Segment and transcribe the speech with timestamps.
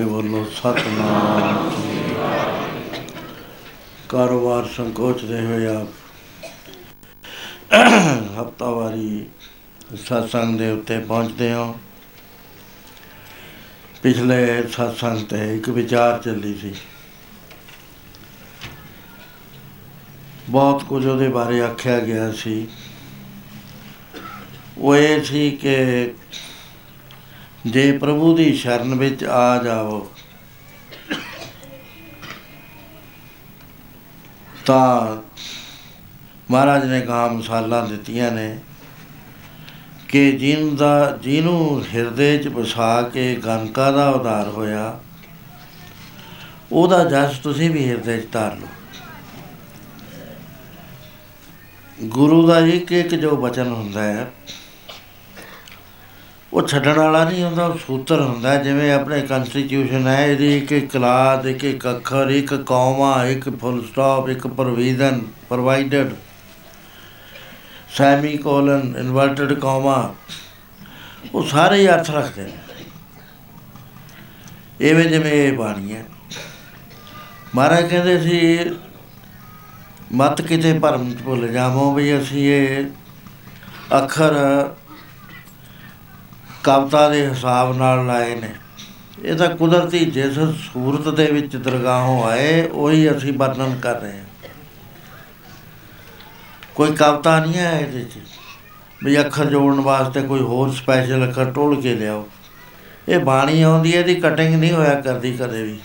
[0.00, 3.16] ਕੇ ਬੋਲੋ ਸਤਨਾਮ ਸ੍ਰੀ ਵਾਹਿਗੁਰੂ।
[4.08, 5.88] ਕਾਰੋਬਾਰ ਸੰਕੋਚਦੇ ਹੋਏ ਆਪ
[8.40, 9.26] ਹਫਤਾਵਾਰੀ
[9.96, 11.74] ਸਤਸੰਗ ਦੇ ਉੱਤੇ ਪਹੁੰਚਦੇ ਹਾਂ।
[14.02, 16.74] ਪਿਛਲੇ ਸਤਸੰਗ ਤੇ ਇੱਕ ਵਿਚਾਰ ਚੱਲੀ ਸੀ।
[20.48, 22.68] ਬਹੁਤ ਕੁਝ ਉਹਦੇ ਬਾਰੇ ਆਖਿਆ ਗਿਆ ਸੀ।
[24.78, 25.74] ਉਹ ਇਹ ਸੀ ਕਿ
[27.66, 30.10] ਜੇ ਪ੍ਰਭੂ ਦੀ ਸ਼ਰਨ ਵਿੱਚ ਆ ਜਾਓ
[34.66, 35.16] ਤਾਂ
[36.50, 38.58] ਮਹਾਰਾਜ ਨੇ ਕਹਾ ਮਿਸਾਲਾਂ ਦਿੱਤੀਆਂ ਨੇ
[40.08, 45.00] ਕਿ ਜਿਨ ਦਾ, ਜਿਹਨੂੰ ਹਿਰਦੇ 'ਚ ਵਸਾ ਕੇ ਗੰਕਾ ਦਾ ਉਦਾਰ ਹੋਇਆ,
[46.72, 48.68] ਉਹਦਾ ਜਸ ਤੁਸੀਂ ਵੀ ਹਿਰਦੇ 'ਚ ਧਾਰ ਲਓ।
[52.04, 54.59] ਗੁਰੂ ਦਾ ਇੱਕ ਇੱਕ ਜੋ ਬਚਨ ਹੁੰਦਾ ਹੈ ਉਹ
[56.70, 60.92] ਛੱਡਣ ਵਾਲਾ ਨਹੀਂ ਹੁੰਦਾ ਉਹ ਸੂਤਰ ਹੁੰਦਾ ਹੈ, ਜਿਵੇਂ ਆਪਣੇ ਕਨਸਟੀਟਿਊਸ਼ਨ ਹੈ ਇਹਦੀ ਇੱਕ ਇੱਕ
[60.92, 66.10] ਕਲਾਸ ਇੱਕ ਇੱਕ ਅੱਖਰ ਇੱਕ ਕੌਮਾ ਇੱਕ ਫੁੱਲ ਸਟਾਪ ਇੱਕ provision provided
[67.96, 70.14] semi colon inverted comma
[71.34, 72.52] ਉਹ ਸਾਰੇ ਹੀ ਅਰਥ ਰੱਖਦੇ ਨੇ।
[74.90, 76.04] ਐਵੇਂ ਜਿਵੇਂ ਇਹ ਬਾਣੀ ਹੈ।
[77.54, 78.58] ਮਹਾਰਾਜ ਕਹਿੰਦੇ ਸੀ
[80.12, 82.84] ਮਤ ਕਿਤੇ ਭਰਮ ਚ ਭੁੱਲ ਜਾਵੋ ਵੀ ਅਸੀਂ ਇਹ
[83.98, 84.34] ਅੱਖਰ
[86.64, 88.54] ਕਵਤਾ ਦੇ ਹਿਸਾਬ ਨਾਲ ਲਾਏ ਨੇ।
[89.22, 90.38] ਇਹ ਤਾਂ ਕੁਦਰਤੀ ਜਿਸ
[90.72, 94.24] ਸੂਰਤ ਦੇ ਵਿੱਚ ਦਰਗਾਹੋਂ ਆਏ ਉਹੀ ਅਸੀਂ ਵਰਣਨ ਕਰ ਰਹੇ ਹਾਂ।
[96.74, 98.18] ਕੋਈ ਕਵਤਾ ਨਹੀਂ ਹੈ ਇਹਦੇ 'ਚ।
[99.04, 102.28] ਵੀ ਅੱਖਰ ਜੋੜਨ ਵਾਸਤੇ ਕੋਈ ਹੋਰ ਸਪੈਸ਼ਲ ਅੱਖਰ ਟੋਲ ਕੇ ਲਿਆਓ।
[103.08, 105.78] ਇਹ ਬਾਣੀ ਆਉਂਦੀ ਹੈ ਇਹਦੀ ਕਟਿੰਗ ਨਹੀਂ ਹੋਇਆ ਕਰਦੀ ਕਦੇ ਵੀ।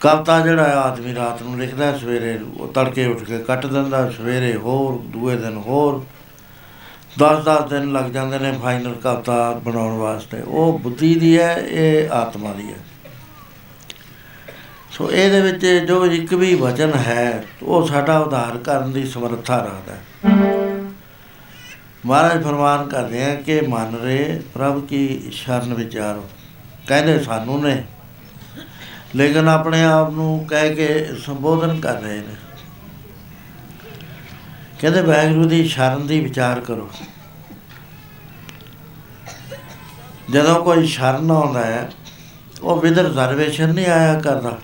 [0.00, 4.10] ਕਵਤਾ ਜਿਹੜਾ ਹੈ ਆਦਮੀ ਰਾਤ ਨੂੰ ਲਿਖਦਾ ਹੈ, ਸਵੇਰੇ ਉਹ ਤੜਕੇ ਉੱਠ ਕੇ ਕੱਟ ਦਿੰਦਾ
[4.10, 6.04] ਸਵੇਰੇ ਹੋਰ ਦੂਏ ਦਿਨ ਹੋਰ।
[7.18, 12.52] 10-10 ਦਿਨ ਲੱਗ ਜਾਂਦੇ ਨੇ ਫਾਈਨਲ ਕਵਤਾ ਬਣਾਉਣ ਵਾਸਤੇ। ਉਹ ਬੁੱਧੀ ਦੀ ਹੈ, ਇਹ ਆਤਮਾ
[12.52, 12.78] ਦੀ ਹੈ।
[14.90, 19.94] ਸੋ ਇਹਦੇ ਵਿੱਚ ਜੋ ਇੱਕ ਵੀ ਵਚਨ ਹੈ, ਉਹ ਸਾਡਾ ਉਧਾਰ ਕਰਨ ਦੀ ਸਮਰੱਥਾ ਰੱਖਦਾ
[19.94, 20.34] ਹੈ।
[22.06, 26.28] ਮਹਾਰਾਜ ਫਰਮਾਨ ਕਰਦੇ ਆ ਕਿ ਮਨ ਰੇ ਪ੍ਰਭ ਕੀ ਸ਼ਰਨ ਵਿਚਾਰੋ।
[26.86, 27.84] ਕਹਿੰਦੇ ਸਾਨੂੰ ਨੇ।
[29.16, 32.34] ਲੇਕਿਨ ਆਪਣੇ ਆਪ ਨੂੰ ਕਹਿ ਕੇ ਸੰਬੋਧਨ ਕਰ ਰਹੇ ਨੇ।
[34.80, 36.90] ਕਹਿੰਦੇ ਵਾਹਿਗੁਰੂ ਦੀ ਸ਼ਰਨ ਦੀ ਵਿਚਾਰ ਕਰੋ।
[40.30, 41.90] ਜਦੋਂ ਕੋਈ ਸ਼ਰਨ ਆਉਂਦਾ ਹੈ,
[42.62, 44.58] ਉਹ ਵਿਦ ਰਿਜ਼ਰਵੇਸ਼ਨ ਨਹੀਂ ਆਇਆ ਕਰਦਾ।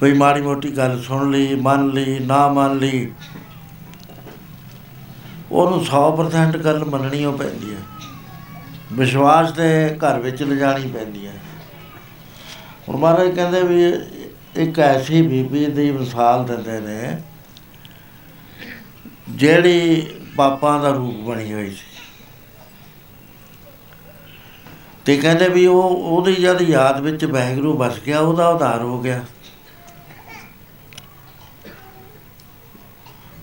[0.00, 3.12] ਕੋਈ ਮਾੜੀ ਮੋਟੀ ਗੱਲ ਸੁਣ ਲਈ, ਮੰਨ ਲਈ, ਨਾ ਮੰਨ ਲਈ,
[5.52, 7.80] ਉਹਨੂੰ 100% ਗੱਲ ਮੰਨਣੀ ਉਹ ਪੈਂਦੀ ਹੈ।
[8.92, 11.34] ਵਿਸ਼ਵਾਸ ਦੇ ਘਰ ਵਿੱਚ ਲਿਜਾਣੀ ਪੈਂਦੀ ਹੈ।
[12.88, 13.92] ਹੁਣ ਮਹਾਰਾਜ ਕਹਿੰਦੇ ਵੀ
[14.62, 17.22] ਇੱਕ ਐਸੀ ਬੀਬੀ ਦੀ ਮਿਸਾਲ ਦਿੰਦੇ ਨੇ
[19.32, 21.90] ਜਿਹੜੀ ਪਾਪਾਂ ਦਾ ਰੂਪ ਬਣੀ ਹੋਈ ਸੀ।
[25.04, 29.24] ਤੇ ਕਹਿੰਦੇ ਵੀ ਉਹ, ਉਹਦੀ ਜਦ ਯਾਦ ਵਿੱਚ ਵਾਹਿਗੁਰੂ ਵਸ ਗਿਆ, ਉਹਦਾ ਉਧਾਰ ਹੋ ਗਿਆ।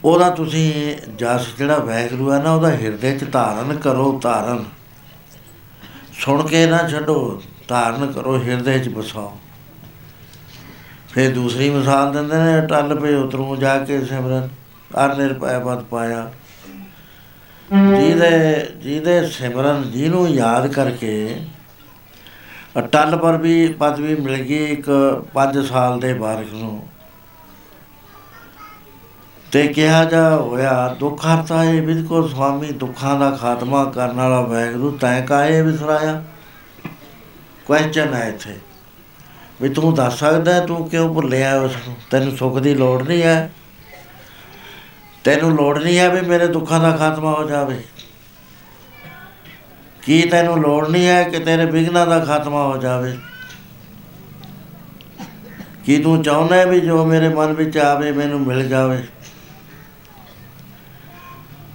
[0.06, 0.74] ਉਹਦਾ ਤੁਸੀਂ
[1.18, 4.64] ਜਸ ਜਿਹੜਾ ਵਾਹਿਗੁਰੂ ਹੈ ਨਾ, ਉਹਦਾ ਹਿਰਦੇ 'ਚ ਧਾਰਨ ਕਰੋ, ਧਾਰਨ।
[6.14, 9.38] ਸੁਣ ਕੇ ਨਾ ਛੱਡੋ, ਧਾਰਨ ਕਰੋ, ਹਿਰਦੇ 'ਚ ਬਸਾਓ
[11.10, 14.50] ਫਿਰ ਦੂਸਰੀ ਮਿਸਾਲ ਦਿੰਦੇ ਨੇ, ਟੱਲ ਪਏ ਉਤਰੋਂ ਜਾ ਕੇ ਸਿਮਰਨ।
[14.96, 16.32] ਅਰ ਨਿਰਭੈ ਪਦ ਪਾਇਆ।
[18.00, 21.42] ਜਿਹਦੇ ਜਿਹਦੇ ਸਿਮਰਨ, ਜਿਹਨੂੰ ਯਾਦ ਕਰਕੇ
[22.78, 24.90] ਅਟਲ ਪਰ ਵੀ ਪਦਵੀ ਮਿਲ ਗਈ ਇੱਕ
[25.34, 26.88] 5 ਸਾਲ ਦੇ ਬਾਰਕ ਨੂੰ।
[29.52, 34.98] ਤੇ ਕਿਹਾ ਜਾ ਹੋਇਆ, ਦੁੱਖ ਹਰਤਾ ਇਹ ਬਿਲਕੁਲ ਸੁਆਮੀ ਦੁੱਖਾਂ ਦਾ ਖਾਤਮਾ ਕਰਨ ਵਾਲਾ ਵਾਹਿਗੁਰੂ
[34.98, 36.24] ਤੈਂ ਕਾਏ ਵਿਸਰਾਇਆ?
[37.66, 38.56] ਕੁਐਸਚਨ ਹੈ ਇੱਥੇ।
[39.62, 41.98] ਵੀ ਤੂੰ ਦੱਸ ਸਕਦਾ ਹੈ ਤੂੰ ਕਿਉਂ ਭੁੱਲਿਆ ਉਸ ਨੂੰ?
[42.12, 43.52] ਤੈਨੂੰ ਸੁੱਖ ਦੀ ਲੋੜ ਨਹੀਂ ਹੈ।
[45.30, 47.76] ਤੈਨੂੰ ਲੋੜ ਨਹੀਂ ਹੈ ਵੀ ਮੇਰੇ ਦੁੱਖਾਂ ਦਾ ਖਾਤਮਾ ਹੋ ਜਾਵੇ।
[50.04, 53.18] ਕੀ ਤੈਨੂੰ ਲੋੜ ਨਹੀਂ ਹੈ ਕਿ ਤੇਰੇ ਵਿਘਨਾਂ ਦਾ ਖਾਤਮਾ ਹੋ ਜਾਵੇ?
[55.86, 59.04] ਕੀ ਤੂੰ ਚਾਹੁੰਦਾ ਹੈ ਵੀ ਜੋ ਮੇਰੇ ਮਨ ਵਿੱਚ ਆਵੇ, ਮੈਨੂੰ ਮਿਲ ਜਾਵੇ?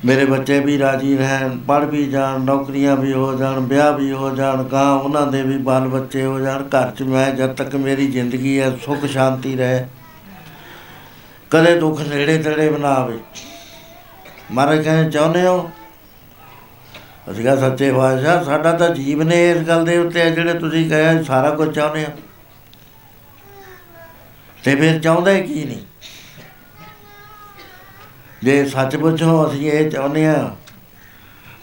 [0.04, 4.36] ਮੇਰੇ ਬੱਚੇ ਵੀ ਰਾਜੀ ਰਹਿਣ, ਪੜ੍ਹ ਵੀ ਜਾਣ, ਨੌਕਰੀਆਂ ਵੀ ਹੋ ਜਾਣ, ਵਿਆਹ ਵੀ ਹੋ
[4.36, 8.06] ਜਾਣ ਗਾਂ ਉਹਨਾਂ ਦੇ ਵੀ ਬਾਲ ਬੱਚੇ ਹੋ ਜਾਣ, ਘਰ 'ਚ ਮੈਂ ਜਦ ਤੱਕ ਮੇਰੀ
[8.06, 9.86] ਜ਼ਿੰਦਗੀ ਹੈ ਸੁੱਖ ਸ਼ਾਂਤੀ ਰਹੇ।
[11.54, 13.18] ਕਦੇ ਦੁੱਖ ਨੇੜੇ ਤੇੜੇ ਬਣਾ ਆਵੇ।
[14.50, 15.70] ਮਹਾਰਾਜ ਕਹਿੰਦੇ, ਚਾਹੁੰਦੇ ਹੋ?
[17.30, 20.88] ਅਸੀਂ ਕਿਹਾ, ਸੱਚੇ ਪਾਤਸ਼ਾਹ, ਸਾਡਾ ਤਾਂ ਜੀਵਨ ਹੈ ਇਸ ਗੱਲ ਦੇ ਉੱਤੇ ਹੈ ਜਿਹੜੇ ਤੁਸੀਂ
[20.90, 22.08] ਕਹੇ ਸਾਰਾ ਕੁਝ ਚਾਹੁੰਦੇ ਆ
[24.64, 25.80] ਤੇ ਫਿਰ ਚਾਹੁੰਦੇ ਕੀ ਨਹੀਂ?
[28.42, 30.56] ਜੇ ਸੱਚ ਪੁੱਛੋ, ਅਸੀਂ ਇਹ ਚਾਹੁੰਦੇ ਆ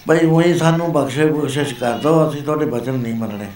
[0.08, 3.48] ਬਈ ਉਹੀ ਸਾਨੂੰ ਬਖਸ਼ੇ ਬਖਸ਼ਿਸ਼ ਕਰ ਦਿਓ ਅਸੀਂ ਤੁਹਾਡੇ ਬਚਨ ਨਹੀਂ ਮੰਨਣੇ।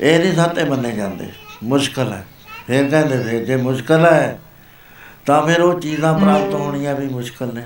[0.00, 1.28] ਇਹ ਨਹੀਂ ਸਾਤੇ ਮੰਨੇ ਜਾਂਦੇ,
[1.62, 2.24] ਮੁਸ਼ਕਲ ਹੈ।
[2.66, 4.40] ਫਿਰ ਕਹਿੰਦੇ ਫਿਰ ਜੇ ਮੁਸ਼ਕਲ ਹੈ।
[5.26, 7.62] ਤਾਂ ਫਿਰ ਉਹ ਚੀਜ਼ਾਂ ਪ੍ਰਾਪਤ ਹੋਣੀਆਂ ਵੀ ਮੁਸ਼ਕਲ ਨੇ।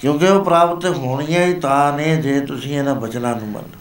[0.00, 3.80] ਕਿਉਂਕਿ ਉਹ ਪ੍ਰਾਪਤ ਹੋਣੀਆਂ ਹੀ ਤਾਂ ਨੇ ਜੇ ਤੁਸੀਂ ਇਹਨਾਂ ਬਚਨਾਂ ਨੂੰ ਮੰਨੋ।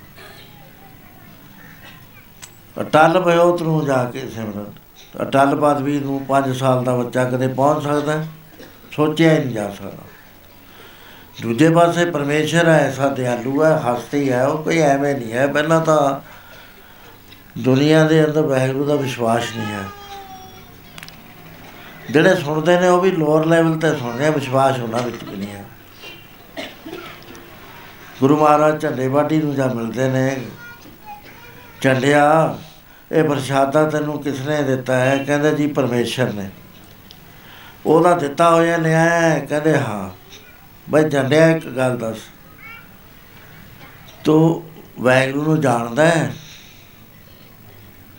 [2.82, 4.66] ਅਟਲ ਭਇਓ ਤਰੂ ਜਾ ਕੇ ਸਿਮਰਨ।
[5.22, 8.26] ਅਟਲ ਪਦਵੀ ਨੂੰ 5 ਸਾਲ ਦਾ ਬੱਚਾ ਕਦੇ ਪਹੁੰਚ ਸਕਦਾ?
[8.92, 10.04] ਸੋਚਿਆ ਹੀ ਨਹੀਂ ਜਾ ਸਕਦਾ।
[11.42, 15.82] ਦੂਜੇ ਪਾਸੇ ਪਰਮੇਸ਼ਰ ਹੈ ਐਸਾ ਦਿਆਲੂ ਹੈ ਹਸਤੀ ਹੈ ਉਹ ਕੋਈ ਐਵੇਂ ਨਹੀਂ ਹੈ। ਪਹਿਲਾਂ
[15.82, 16.35] ਤਾਂ
[17.58, 19.84] ਦੁਨੀਆ ਦੇ ਅੰਦਰ ਵਾਹਿਗੁਰੂ ਦਾ ਵਿਸ਼ਵਾਸ ਨਹੀਂ ਹੈ।
[22.12, 25.50] ਜਿਹੜੇ ਸੁਣਦੇ ਨੇ ਉਹ ਵੀ ਲੋਅਰ ਲੈਵਲ ਤੇ ਸੁਣਦੇ ਆ, ਵਿਸ਼ਵਾਸ ਉਹਨਾਂ ਵਿੱਚ ਵੀ ਨਹੀਂ
[25.50, 25.66] ਹੈ।
[28.20, 30.46] ਗੁਰੂ ਮਹਾਰਾਜ ਝੰਡੇ ਬਾਟੀ ਨੂੰ ਜਾ ਮਿਲਦੇ ਨੇ,
[31.82, 32.58] ਝੰਡਿਆ,
[33.12, 35.24] ਇਹ ਪ੍ਰਸ਼ਾਦਾ ਤੈਨੂੰ ਕਿਸ ਨੇ ਦਿੱਤਾ ਹੈ?
[35.24, 36.50] ਕਹਿੰਦੇ ਜੀ ਪਰਮੇਸ਼ਰ ਨੇ।
[37.86, 39.40] ਉਹਦਾ ਦਿੱਤਾ ਹੋਇਆ ਲਿਆ ਹੈ?
[39.40, 40.10] ਕਹਿੰਦੇ ਹਾਂ।
[40.90, 42.18] ਬਈ ਝੰਡਿਆ, ਇੱਕ ਗੱਲ ਦੱਸ।
[44.24, 44.70] ਤੂੰ
[45.00, 46.36] ਵਾਹਿਗੁਰੂ ਨੂੰ ਜਾਣਦਾ ਹੈ?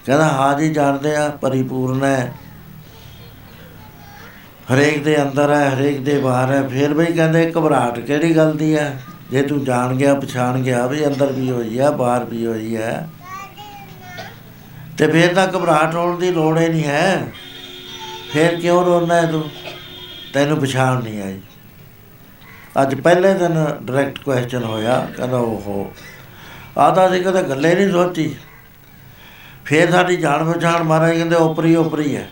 [0.06, 2.34] ਕਹਿੰਦਾ, ਹਾਂ ਜੀ, ਜਾਣਦੇ ਆ, ਪਰਿਪੂਰਨ ਹੈ।
[4.74, 8.76] ਹਰੇਕ ਦੇ ਅੰਦਰ ਹੈ, ਹਰੇਕ ਦੇ ਬਾਹਰ ਹੈ। ਫਿਰ ਵੀ ਕਹਿੰਦੇ, ਘਬਰਾਹਟ ਕਿਹੜੀ ਗੱਲ ਦੀ
[8.76, 9.02] ਹੈ?
[9.30, 13.10] ਜੇ ਤੂੰ ਜਾਣ ਗਿਆ, ਪਛਾਣ ਗਿਆ, ਵੀ ਅੰਦਰ ਵੀ ਹੋਈ ਹੈ, ਬਾਹਰ ਵੀ ਹੋਈ ਹੈ।
[14.98, 17.26] ਤੇ ਫਿਰ ਤਾਂ ਘਬਰਾਹਟ ਹੋਣ ਦੀ ਲੋੜ ਹੀ ਨਹੀਂ ਹੈ।
[18.32, 19.50] ਫਿਰ ਕਿਉਂ ਰੋਣਾ ਹੈ ਤੂੰ?
[20.34, 21.40] ਤੈਨੂੰ ਪਛਾਣ ਨਹੀਂ ਆਈ।
[22.82, 25.92] ਅੱਜ ਪਹਿਲੇ ਦਿਨ ਡਾਇਰੈਕਟ ਕੁਐਸਚਨ ਹੋਇਆ, ਕਹਿੰਦਾ, ਓਹੋ।
[26.78, 28.36] ਆਦਾ ਸੀ ਕਦੇ ਗੱਲੇ ਨਹੀਂ ਸੋਚੀ।
[29.66, 32.28] ਫਿਰ ਸਾਡੀ ਜਾਣ ਪਛਾਣ ਮਹਾਰਾਜ ਕਹਿੰਦੇ ਉਪਰੀ ਉਪਰੀ ਹੈ।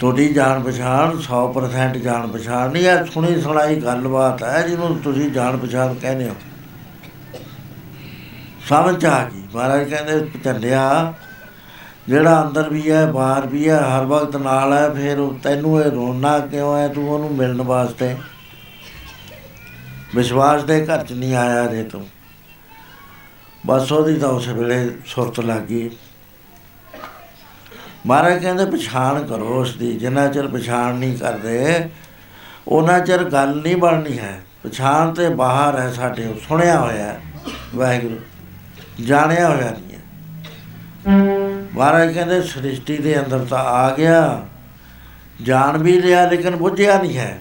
[0.00, 5.56] ਤੁਹਾਡੀ ਜਾਣ ਪਛਾਣ 100% ਜਾਣ ਪਛਾਣ ਨਹੀਂ ਹੈ ਸੁਣੀ ਸੁਣਾਈ ਗੱਲਬਾਤ ਹੈ, ਜਿਹਨੂੰ ਤੁਸੀਂ ਜਾਣ
[5.56, 6.34] ਪਛਾਣ ਕਹਿੰਦੇ ਹੋ।
[8.68, 11.14] ਸਮਝ 'ਚ ਆ ਗਈ। ਮਹਾਰਾਜ ਕਹਿੰਦੇ ਝੰਡਿਆ,
[12.08, 15.90] ਜਿਹੜਾ ਅੰਦਰ ਵੀ ਹੈ, ਬਾਹਰ ਵੀ ਹੈ, ਹਰ ਵਕਤ ਨਾਲ ਹੈ, ਫਿਰ ਉਹ ਤੈਨੂੰ ਇਹ
[15.90, 16.88] ਰੋਣਾ ਕਿਉਂ ਹੈ?
[16.88, 18.16] ਤੂੰ ਉਹਨੂੰ ਮਿਲਣ ਵਾਸਤੇ।
[20.14, 22.06] ਵਿਸ਼ਵਾਸ ਦੇ ਘਰ 'ਚ ਨਹੀਂ ਆਇਆ ਜੇ ਤੂੰ।
[23.66, 25.90] ਬਸ ਉਹਦੀ ਤਾਂ ਉਸ ਵੇਲੇ ਸੁਰਤ ਲੱਗ ਗਈ।
[28.06, 31.88] ਮਹਾਰਾਜ ਕਹਿੰਦੇ, ਪਛਾਣ ਕਰੋ ਉਸ ਦੀ ਜਿੰਨਾ ਚਿਰ ਪਛਾਣ ਨਹੀਂ ਕਰਦੇ
[32.68, 37.20] ਉਹਨਾਂ ਚਿਰ ਗੱਲ ਨਹੀਂ ਬਣਨੀ ਹੈ। ਪਛਾਣ ਤੇ ਬਾਹਰ ਹੈ ਸਾਡੇ ਸੁਣਿਆ ਹੋਇਆ ਹੈ,
[37.74, 38.16] ਵਾਹਿਗੁਰੂ,
[39.04, 40.02] ਜਾਣਿਆ ਹੋਇਆ ਨਹੀਂ ਹੈ।
[41.74, 44.46] ਮਹਾਰਾਜ ਕਹਿੰਦੇ, ਸ੍ਰਿਸ਼ਟੀ ਦੇ ਅੰਦਰ ਤਾਂ ਆ ਗਿਆ,
[45.42, 47.38] ਜਾਣ ਵੀ ਲਿਆ ਲੇਕਿਨ ਬੁੱਝਿਆ ਨਹੀਂ ਹੈ।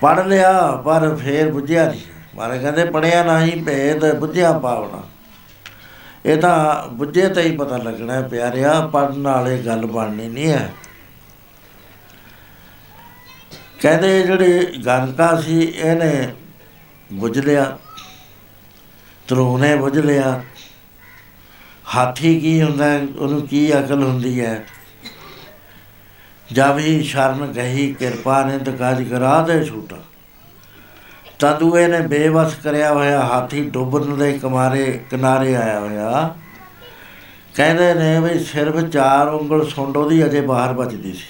[0.00, 2.00] ਪੜ ਲਿਆ, ਪਰ ਫੇਰ ਬੁੱਝਿਆ ਨਹੀਂ।
[2.34, 5.02] ਮਹਾਰਾਜ ਕਹਿੰਦੇ ਪੜਿਆ ਨਹੀਂ ਭੇਦ ਬੁੱਝਿਆ ਪਾਵਨਾ
[6.26, 10.72] ਇਹ ਤਾਂ ਬੁੱਝੇ ਤਾਂ ਹੀ ਪਤਾ ਲੱਗਣਾ ਹੈ ਪਿਆਰਿਆ ਪੜਨ ਵਾਲੇ ਗੱਲ ਬਣਨੀ ਨਹੀਂ ਹੈ।
[13.80, 16.34] ਕਹਿੰਦੇ ਜਿਹੜੇ ਗੰਗਾ ਸੀ ਇਹਨੇ
[17.12, 17.78] ਬੁੱਝ ਲਿਆ
[19.28, 20.42] ਧਰੂ ਨੇ ਬੁੱਝ ਲਿਆ।
[21.94, 24.64] ਹਾਥੀ ਕੀ ਹੁੰਦਾ ਹੈ, ਉਹਨੂੰ ਕੀ ਅਕਲ ਹੁੰਦੀ ਹੈ?
[26.52, 29.96] ਜਦ ਹੀ ਸ਼ਰਨ ਗਹੀ ਕਿਰਪਾ ਨੇ ਤੇ ਕਾਜ ਕਰਾ ਦੇ ਛੂਟਾ
[31.40, 36.34] ਤਦੂਏ ਨੇ ਬੇਵਸ ਕਰਿਆ ਹੋਇਆ, ਹਾਥੀ ਡੁੱਬਣ ਦੇ ਕਿਨਾਰੇ ਕਿਨਾਰੇ ਆਇਆ ਹੋਇਆ।
[37.54, 41.26] ਕਹਿੰਦੇ ਨੇ ਵੀ ਸਿਰਫ ਚਾਰ ਉਂਗਲ ਸੁੰਡ ਉਹਦੀ ਅਜੇ ਬਾਹਰ ਬਚਦੀ ਸੀ।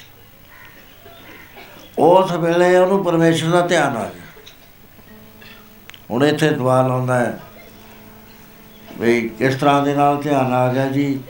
[1.99, 4.23] ਉਸ ਵੇਲੇ ਉਹਨੂੰ ਪਰਮੇਸ਼ਰ ਦਾ ਧਿਆਨ ਆ ਗਿਆ।
[6.11, 7.41] ਹੁਣ ਇੱਥੇ ਸਵਾਲ ਆਉਂਦਾ ਹੈ।
[8.99, 11.21] ਵੀ ਕਿਸ ਤਰ੍ਹਾਂ ਦੇ ਨਾਲ ਧਿਆਨ ਆ ਗਿਆ ਜੀ।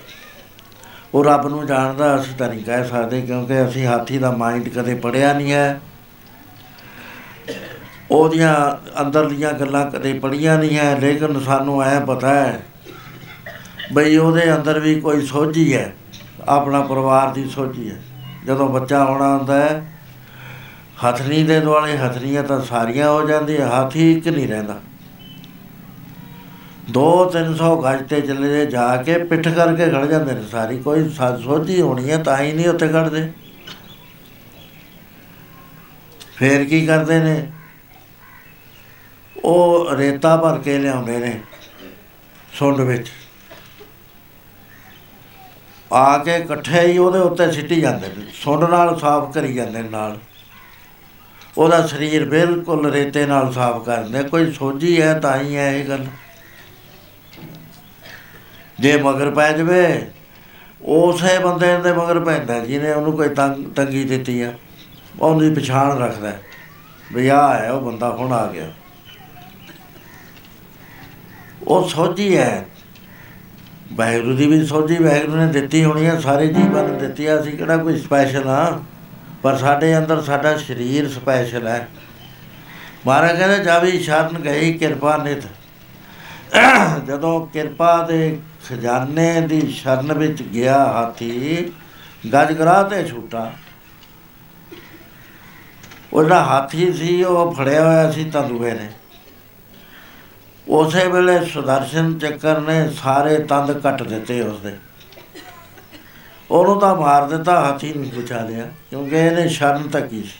[1.15, 4.95] ਉਹ ਰੱਬ ਨੂੰ ਜਾਣਦਾ, ਅਸੀਂ ਤਾਂ ਨਹੀਂ ਕਹਿ ਸਕਦੇ ਕਿਉਂਕਿ ਅਸੀਂ ਹਾਥੀ ਦਾ ਮਾਈਂਡ ਕਦੇ
[4.95, 5.81] ਪੜਿਆ ਨਹੀਂ ਹੈ।
[8.11, 8.55] ਉਹਦੀਆਂ
[9.01, 12.61] ਅੰਦਰਲੀਆਂ ਗੱਲਾਂ ਕਦੇ ਪੜੀਆਂ ਨਹੀਂ ਹੈ ਲੇਕਿਨ ਸਾਨੂੰ ਐ ਪਤਾ ਹੈ
[13.93, 15.95] ਬਈ ਉਹਦੇ ਅੰਦਰ ਵੀ ਕੋਈ ਸੋਝੀ ਹੈ
[16.49, 18.01] ਆਪਣਾ ਪਰਿਵਾਰ ਦੀ ਸੋਝੀ ਹੈ
[18.47, 19.87] ਜਦੋਂ ਬੱਚਾ ਹੋਣਾ ਹੁੰਦਾ ਹੈ
[21.09, 24.81] ਹਥਨੀ ਦੇ ਦੁਆਲੇ ਹਥਨੀਆਂ ਤਾਂ ਸਾਰੀਆਂ ਹੋ ਜਾਂਦੀਆਂ, ਹਾਥੀ ਇੱਕ ਨਹੀਂ ਰਹਿੰਦਾ।
[26.91, 31.37] 2-300 ਗਜ ਤੇ ਚੱਲੇ ਜੇ ਜਾ ਕੇ ਪਿੱਠ ਕਰਕੇ ਖੜ ਜਾਂਦੇ ਨੇ ਸਾਰੀ, ਕੋਈ ਸਾ-
[31.37, 33.33] ਸੋਝੀ ਹੋਣੀ ਹੈ ਤਾਂ ਹੀ ਨਹੀਂ ਉੱਥੇ ਖੜਦੇ
[36.37, 37.53] ਫੇਰ ਕੀ ਕਰਦੇ ਨੇ?
[39.45, 41.41] ਉਹ ਰੇਤਾ ਭਰ ਕੇ ਲਿਆਉਂਦੇ ਨੇ
[42.53, 43.11] ਸੁੰਡ ਵਿੱਚ।
[45.93, 49.89] ਆ ਕੇ ਇਕੱਠੇ ਹੀ ਉਹਦੇ ਉੱਤੇ ਸਿੱਟੀ ਜਾਂਦੇ ਨੇ, ਸੁੰਡ ਨਾਲ ਸਾਫ਼ ਕਰੀ ਜਾਂਦੇ ਨੇ
[49.89, 50.19] ਨਾਲ।
[51.59, 56.07] ਉਹਦਾ ਸਰੀਰ ਬਿਲਕੁਲ ਰੇਤੇ ਨਾਲ ਸਾਫ਼ ਕਰਦੇ ਕੋਈ ਸੋਝੀ ਹੈ ਤਾਂ ਹੀ ਹੈ ਇਹ ਗੱਲ।
[58.81, 60.07] ਜੇ ਮਗਰ ਪੈ ਜਵੇ,
[60.83, 64.53] ਉਸੇ ਬੰਦੇ ਦੇ ਮਗਰ ਪੈਂਦਾ, ਜਿਹਨੇ ਉਹਨੂੰ ਕੋਈ ਤੰਗ, ਤੰਗੀ ਦਿੱਤੀ ਆ,
[65.21, 66.33] ਉਹਦੀ ਪਛਾਣ ਰੱਖਦਾ
[67.13, 68.71] ਵੀ ਆਹ ਹੈ, ਉਹ ਬੰਦਾ ਹੁਣ ਆ ਗਿਆ।
[71.63, 72.67] ਉਹ ਸੋਝੀ ਹੈ।
[73.93, 77.53] ਵਾਹਿਗੁਰੂ ਦੀ ਵੀ ਸੋਝੀ ਵਾਹਿਗੁਰੂ ਨੇ ਦਿੱਤੀ ਹੋਣੀ ਹੈ ਸਾਰੇ ਜੀਵਾਂ ਨੂੰ ਦਿੱਤੀ ਆ। ਅਸੀਂ
[77.53, 78.81] ਕਿਹੜਾ ਕੋਈ ਸਪੈਸ਼ਲ ਆ?
[79.43, 81.89] ਪਰ ਸਾਡੇ ਅੰਦਰ ਸਾਡਾ ਸਰੀਰ ਸਪੈਸ਼ਲ ਹੈ।
[83.07, 85.43] ਮਹਾਰਾਜ ਕਹਿੰਦੇ ਜਾਵੀ ਸ਼ਰਨ ਗਈ, ਕਿਰਪਾ ਨਿਤ।
[87.07, 91.73] ਜਦੋਂ ਕਿਰਪਾ ਦੇ ਖਜ਼ਾਨੇ ਦੀ ਸ਼ਰਨ ਵਿੱਚ ਗਿਆ ਹਾਥੀ,
[92.33, 93.53] ਗੱਜ ਕਰਾ ਤੇ ਛੂਟਾ।
[96.13, 98.89] ਉਹਦਾ ਹਾਥੀ ਸੀ, ਉਹ ਫੜਿਆ ਹੋਇਆ ਸੀ ਤੰਦੂਏ ਨੇ।
[100.69, 104.77] ਉਸੇ ਵੇਲੇ ਸੁਦਰਸ਼ਨ ਚੱਕਰ ਨੇ ਸਾਰੇ ਤੰਦ ਕੱਟ ਦਿੱਤੇ ਉਸਦੇ।
[106.51, 110.39] ਉਹਨੂੰ ਤਾਂ ਮਾਰ ਦਿੱਤਾ, ਹਾਥੀ ਨੂੰ ਬਚਾ ਲਿਆ ਕਿਉਂਕਿ ਇਹਨੇ ਸ਼ਰਨ ਤੱਕੀ ਸੀ।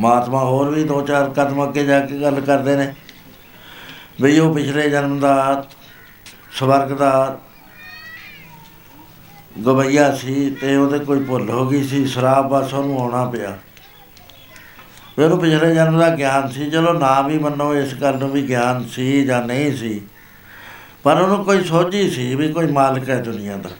[0.00, 2.94] ਮਹਾਤਮਾ ਹੋਰ ਵੀ ਦੋ ਚਾਰ ਕਦਮ ਅੱਗੇ ਜਾ ਕੇ ਗੱਲ ਕਰਦੇ ਨੇ।
[4.20, 5.64] ਵੀ ਉਹ ਪਿਛਲੇ ਜਨਮ ਦਾ,
[6.52, 7.38] ਸਵਰਗ ਦਾ
[9.66, 13.58] ਗਵਈਆ ਸੀ ਤੇ ਉਹਦੇ ਕੋਈ ਭੁੱਲ ਹੋ ਗਈ ਸੀ, ਸ਼ਰਾਬ ਬਸ ਉਹਨੂੰ ਆਉਣਾ ਪਿਆ।
[15.20, 18.42] ਫਿਰ ਉਹਨੂੰ ਪਿਛਲੇ ਜਨਮ ਦਾ ਗਿਆਨ ਸੀ, ਚਲੋ ਨਾ ਵੀ ਮੰਨੋ, ਇਸ ਗੱਲ ਨੂੰ ਵੀ
[18.48, 20.00] ਗਿਆਨ ਸੀ ਜਾਂ ਨਹੀਂ ਸੀ,
[21.02, 23.70] ਪਰ ਉਹਨੂੰ ਕੋਈ ਸੋਝੀ ਸੀ ਵੀ ਕੋਈ ਮਾਲਕ ਹੈ ਦੁਨੀਆ ਦਾ।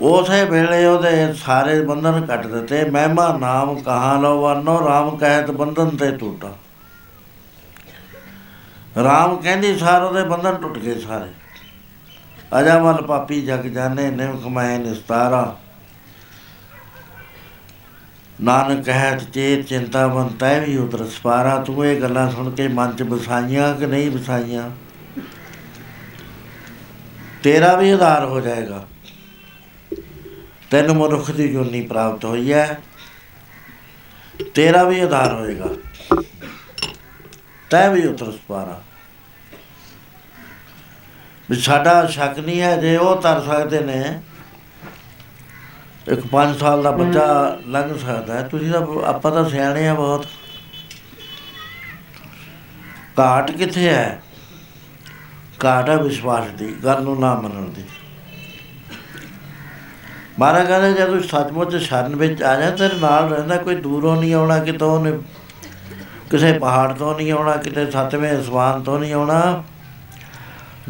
[0.00, 5.96] ਉਸੇ ਵੇਲੇ ਉਹਦੇ ਸਾਰੇ ਬੰਧਨ ਕੱਟ ਦਿੱਤੇ, ਮਹਿਮਾ ਨਾਮ ਕਹਾਂ ਲੋ ਵਰਨੋ RAM ਕਹਿਤ ਬੰਧਨ
[5.96, 6.52] ਤੇ ਟੂਟਾ।
[8.98, 11.30] RAM ਕਹਿੰਦੀ ਸਾਰ ਉਹਦੇ ਬੰਧਨ ਟੁੱਟ ਗਏ ਸਾਰੇ।
[12.60, 15.56] ਅਜਾਮਲ ਪਾਪੀ ਜਗ ਜਾਣੇ ਨਿਮ ਕਮਾਏ ਨਿਸਤਾਰਾ।
[18.40, 22.96] ਨਾਨਕ ਕਹਿਤ ਚੇਤ ਚਿੰਤਾ ਮਨ ਤੈ ਵੀ ਉਦਰ ਸਪਾਰਾ, ਤੂੰ ਇਹ ਗੱਲਾਂ ਸੁਣ ਕੇ ਮਨ
[22.96, 24.70] ਚ ਬਸਾਈਆਂ ਕਿ ਨਹੀਂ ਬਸਾਈਆਂ
[27.42, 28.86] ਤੇਰਾ ਵੀ ਉਧਾਰ ਹੋ ਜਾਏਗਾ।
[30.70, 32.80] ਤੈਨੂੰ ਮਨੁੱਖ ਦੀ ਜੁਨੀ ਪ੍ਰਾਪਤ ਹੋਈ ਹੈ
[34.54, 35.68] ਤੇਰਾ ਵੀ ਉਧਾਰ ਹੋਏਗਾ।
[37.70, 38.80] ਤੈ ਵੀ ਉਤਰ ਸਪਾਰਾ।
[41.50, 44.20] ਵੀ ਸਾਡਾ ਸ਼ੱਕ ਨਹੀਂ ਹੈ, ਜੇ ਉਹ ਤਰ ਸਕਦੇ ਨੇ
[46.08, 50.26] ਇੱਕ 5 ਸਾਲ ਦਾ ਬੱਚਾ ਲੰਘ ਸਕਦਾ ਹੈ। ਤੁਸੀਂ ਤਾਂ ਆਪਾਂ ਤਾਂ ਸਿਆਣੇ ਆ ਬਹੁਤ।
[53.18, 54.22] ਘਾਟ ਕਿੱਥੇ ਹੈ?
[55.64, 57.84] ਘਾਟ ਹੈ ਵਿਸ਼ਵਾਸ ਦੀ ਗੱਲ ਨੂੰ ਨਾ ਮੰਨਣ ਦੀ।
[60.38, 64.34] ਮਾਰਾ ਕਹਿੰਦਾ ਜੇ ਤੂੰ ਸੱਚਮੁੱਚ ਸ਼ਰਨ ਵਿੱਚ ਆ ਜਾ ਤੇਰੇ ਨਾਲ ਰਹਿੰਦਾ ਕੋਈ ਦੂਰੋਂ ਨਹੀਂ
[64.34, 65.12] ਆਉਣਾ ਕਿਤੋਂ ਉਹਨੇ
[66.30, 69.64] ਕਿਸੇ ਪਹਾੜ ਤੋਂ ਨਹੀਂ ਆਉਣਾ ਕਿਤੇ ਸੱਤਵੇਂ ਅਸਮਾਨ ਤੋਂ ਨਹੀਂ ਆਉਣਾ।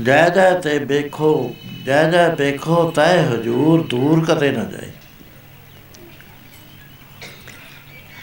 [0.03, 1.55] ਜੈ ਜੈ ਤੇ ਵੇਖੋ
[1.87, 4.91] ਜੈ ਜੈ ਵੇਖੋ ਤੈ ਹਜੂਰ ਦੂਰ ਕਦੇ ਨਾ ਜਾਏ।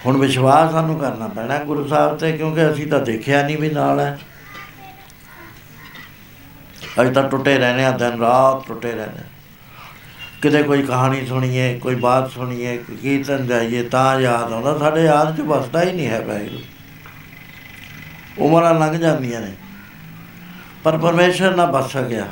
[0.06, 4.00] ਹੁਣ ਵਿਸ਼ਵਾਸ ਸਾਨੂੰ ਕਰਨਾ ਪੈਣਾ ਗੁਰੂ ਸਾਹਿਬ ਤੇ, ਕਿਉਂਕਿ ਅਸੀਂ ਤਾਂ ਦੇਖਿਆ ਨਹੀਂ ਵੀ ਨਾਲ
[4.00, 4.20] ਹੈ।
[7.02, 9.24] ਅਸੀਂ ਤਾਂ ਟੁੱਟੇ ਰਹਿੰਦੇ ਆ ਦਿਨ ਰਾਤ ਟੁੱਟੇ ਰਹਿੰਦੇ
[10.42, 15.38] ਕਿਤੇ ਕੋਈ ਕਹਾਣੀ ਸੁਣੀਏ, ਕੋਈ ਬਾਤ ਸੁਣੀਏ, ਕੋਈ ਕੀਰਤਨ ਜਾਈਏ ਤਾਂ ਯਾਦ ਆਉਂਦਾ, ਸਾਡੇ ਯਾਦ
[15.38, 16.62] 'ਚ ਵਸਦਾ ਹੀ ਨਹੀਂ ਹੈ ਵਾਹਿਗੁਰੂ।
[18.38, 19.54] ਉਮਰਾਂ ਲੰਘ ਜਾਂਦੀਆਂ ਨੇ।
[20.84, 22.28] ਪਰ ਪਰਮੇਸ਼ਰ ਨਾ ਬਸ ਸਕਿਆ।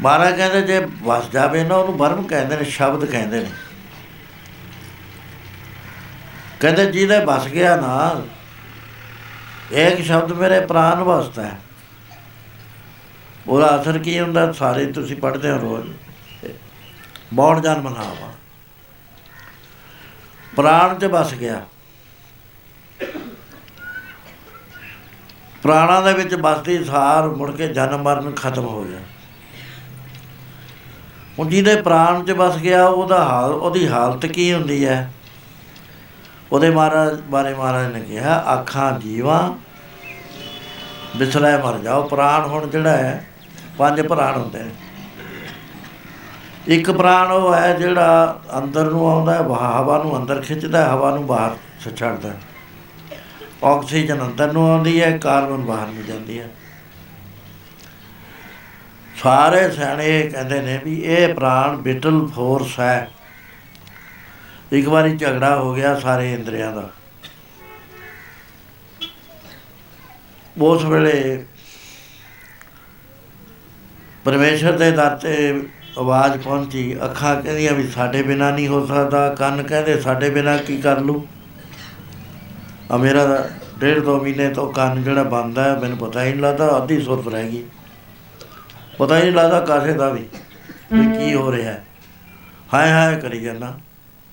[0.00, 3.50] ਮਹਾਰਾਜ ਕਹਿੰਦੇ, ਜੇ ਵਸ ਜਾਵੇ ਨਾ, ਉਹਨੂੰ ਬਰਮ ਕਹਿੰਦੇ ਨੇ, ਸ਼ਬਦ ਕਹਿੰਦੇ ਨੇ।
[6.60, 8.22] ਕਹਿੰਦੇ ਜਿਹਦੇ ਬਸ ਗਿਆ ਨਾ
[9.70, 11.58] ਇੱਕ ਸ਼ਬਦ ਮੇਰੇ ਪ੍ਰਾਨ ਵਸਦਾ ਹੈ।
[13.48, 14.52] ਉਹਦਾ ਅਸਰ ਕੀ ਹੁੰਦਾ?
[14.52, 15.92] ਸਾਰੇ ਤੁਸੀਂ ਪੜ੍ਹਦੇ ਹੋ ਰੋਜ਼।
[17.34, 18.32] ਮੌੜ ਜਨ ਮਨਾਵਾ
[20.56, 21.66] ਪ੍ਰਾਣ 'ਚ ਬਸ ਗਿਆ।
[25.62, 28.98] ਪ੍ਰਾਣਾ ਦੇ ਵਿੱਚ ਬਸਦੀ ਸਾਰ ਮੁੜ ਕੇ ਜਨਮ ਮਰਨ ਖਤਮ ਹੋ ਗਿਆ।
[31.38, 35.10] ਹੁਣ ਜਿਹਦੇ ਪ੍ਰਾਣ 'ਚ ਬਸ ਗਿਆ, ਉਹਦਾ ਹਾਲ ਉਹਦੀ ਹਾਲਤ ਕੀ ਹੁੰਦੀ ਹੈ?
[36.52, 39.54] ਉਹਦੇ ਮਹਾਰਾਜ ਬਾਰੇ ਮਹਾਰਾਜ ਨੇ ਕਿਹਾ ਅੱਖਾਂ ਜੀਵਾਂ
[41.18, 43.24] ਬਿਸਲੇ ਮਰ ਜਾਓ। ਪ੍ਰਾਣ ਹੁਣ ਜਿਹੜਾ ਹੈ,
[43.78, 44.70] ਪੰਜ ਪ੍ਰਾਣ ਹੁੰਦੇ ਨੇ।
[46.68, 49.38] ਇੱਕ ਪ੍ਰਾਣ ਉਹ ਹੈ ਜਿਹੜਾ ਅੰਦਰ ਨੂੰ ਆਉਂਦਾ ਹੈ
[49.78, 51.56] ਹਵਾ ਨੂੰ ਅੰਦਰ ਖਿੱਚਦਾ ਹੈ, ਹਵਾ ਨੂੰ ਬਾਹਰ
[51.96, 52.36] ਛੱਡਦਾ ਹੈ।
[53.64, 56.48] ਆਕਸੀਜਨ ਅੰਦਰ ਨੂੰ ਆਉਂਦੀ ਹੈ, ਕਾਰਬਨ ਬਾਹਰ ਨੂੰ ਜਾਂਦੀ ਹੈ।
[59.22, 63.10] ਸਾਰੇ ਸਿਆਣੇ ਕਹਿੰਦੇ ਨੇ ਵੀ ਇਹ ਪ੍ਰਾਣ ਬਿਟਲ ਫੋਰਸ ਹੈ।
[64.72, 66.90] ਇੱਕ ਵਾਰੀ ਝਗੜਾ ਹੋ ਗਿਆ ਸਾਰੇ ਇੰਦਰੀਆਂ ਦਾ।
[70.58, 71.44] ਉਸ ਵੇਲੇ
[74.24, 75.62] ਪਰਮੇਸ਼ਰ ਦੇ ਦਰ ਤੇ
[75.98, 80.76] ਆਵਾਜ਼ ਪਹੁੰਚੀ ਅੱਖਾਂ ਕਹਿੰਦੀਆਂ ਵੀ ਸਾਡੇ ਬਿਨਾ ਨਹੀਂ ਹੋ ਸਕਦਾ ਕੰਨ ਕਹਿੰਦੇ ਸਾਡੇ ਬਿਨਾ ਕੀ
[80.76, 81.26] ਕਰ ਲੂ
[82.90, 86.76] ਆ ਮੇਰਾ ਡੇਢ ਦੋ ਮਹੀਨੇ ਤੋਂ ਕੰਨ ਜਿਹੜਾ ਬੰਦ ਹੈ ਮੈਨੂੰ ਪਤਾ ਹੀ ਨਹੀਂ ਲੱਗਦਾ
[86.76, 87.64] ਅੱਧੀ ਸੁਰਤ ਰਹਿ ਗਈ।
[88.98, 90.24] ਪਤਾ ਹੀ ਨਹੀਂ ਲੱਗਦਾ ਕਾਸੇ ਦਾ ਵੀ
[90.92, 91.84] ਵੀ ਕੀ ਹੋ ਰਿਹਾ ਹੈ।
[92.74, 93.78] ਹਾਏ ਹਾਏ ਕਰੀ ਜਾਂਦਾ।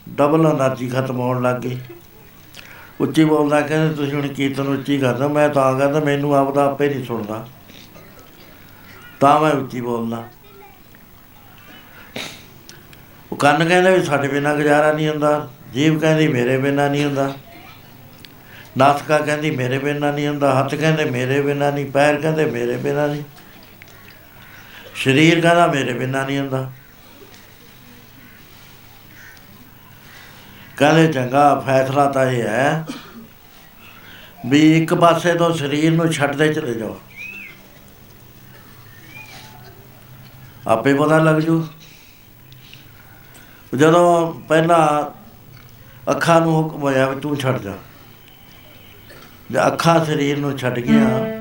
[0.08, 1.78] ਡਬਲ એનર્ਜੀ ਖਤਮ ਹੋਣ ਲੱਗ ਗਈ।
[3.02, 6.90] ਉੱਚੀ ਬੋਲਦਾ ਕਹਿੰਦਾ, ਤੁਸੀਂ ਹੁਣ ਕੀਰਤਨ ਉੱਚੀ ਕਰਦਾ, ਮੈਂ ਤਾਂ ਕਹਿੰਦਾ, ਮੈਨੂੰ ਆਪ ਦਾ ਆਪੇ
[6.90, 7.46] ਨਹੀਂ ਸੁਣਦਾ।
[9.20, 10.24] ਤਾਂ ਮੈਂ ਉੱਚੀ ਬੋਲਦਾ।
[13.32, 17.34] ਉਹ ਕੰਨ ਕਹਿੰਦਾ ਵੀ ਸਾਡੇ ਬਿਨਾ ਗੁਜ਼ਾਰਾ ਨਹੀਂ ਹੁੰਦਾ ਜੀਬ ਕਹਿੰਦੀ ਮੇਰੇ ਬਿਨਾ ਨਹੀਂ ਹੁੰਦਾ,
[18.78, 23.08] ਨਾਸਕਾ ਕਹਿੰਦੀ ਮੇਰੇ ਬਿਨਾ ਨਹੀਂ ਹੁੰਦਾ, ਹੱਥ ਕਹਿੰਦੇ ਮੇਰੇ ਬਿਨਾ ਨਹੀਂ, ਪੈਰ ਕਹਿੰਦੇ ਮੇਰੇ ਬਿਨਾ
[23.08, 23.24] ਨਹੀਂ,
[24.96, 26.72] ਸਰੀਰ ਕਹਿੰਦਾ ਮੇਰੇ ਬਿਨਾ ਨਹੀਂ ਹੁੰਦਾ।
[30.78, 32.86] ਕਹਿੰਦੇ ਚੰਗਾ ਫੈਸਲਾ ਤਾਂ ਇਹ ਹੈ
[34.46, 37.00] ਵੀ ਇੱਕ ਪਾਸੇ ਤੋਂ ਸਰੀਰ ਨੂੰ ਛੱਡਦੇ ਚਲੇ ਜਾਓ।
[40.68, 41.68] ਆਪੇ ਪਤਾ ਲੱਗ ਜੂ।
[43.78, 45.12] ਜਦੋਂ ਪਹਿਲਾਂ
[46.12, 47.74] ਅੱਖਾਂ ਨੂੰ ਹੁਕਮ ਹੋਇਆ ਵੀ ਤੂੰ ਛੱਡ ਜਾ।
[49.52, 51.35] ਜੇ ਅੱਖਾਂ ਸਰੀਰ ਨੂੰ ਛੱਡ ਗਿਆ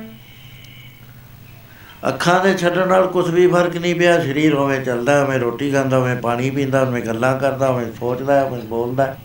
[2.07, 5.97] ਅੱਖਾਂ ਦੇ ਛੱਡਣ ਨਾਲ ਕੁਝ ਵੀ ਫ਼ਰਕ ਨਹੀਂ ਪਿਆ, ਸਰੀਰ ਹੋਵੇ ਚੱਲਦਾ ਹੋਵੇ ਰੋਟੀ ਖਾਂਦਾ
[5.97, 9.15] ਹੋਵੇ ਪਾਣੀ ਪੀਂਦਾ ਹੋਵੇ ਗੱਲਾਂ ਕਰਦਾ ਹੋਵੇ ਸੋਚਦਾ ਹੋਵੇ ਬੋਲਦਾ।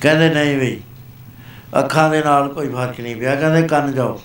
[0.00, 0.80] ਕਹਿੰਦੇ ਨਹੀਂ ਵੀ
[1.78, 4.20] ਅੱਖਾਂ ਦੇ ਨਾਲ ਕੋਈ ਫ਼ਰਕ ਨਹੀਂ ਪਿਆ, ਕਹਿੰਦੇ ਕੰਨ ਜਾਓ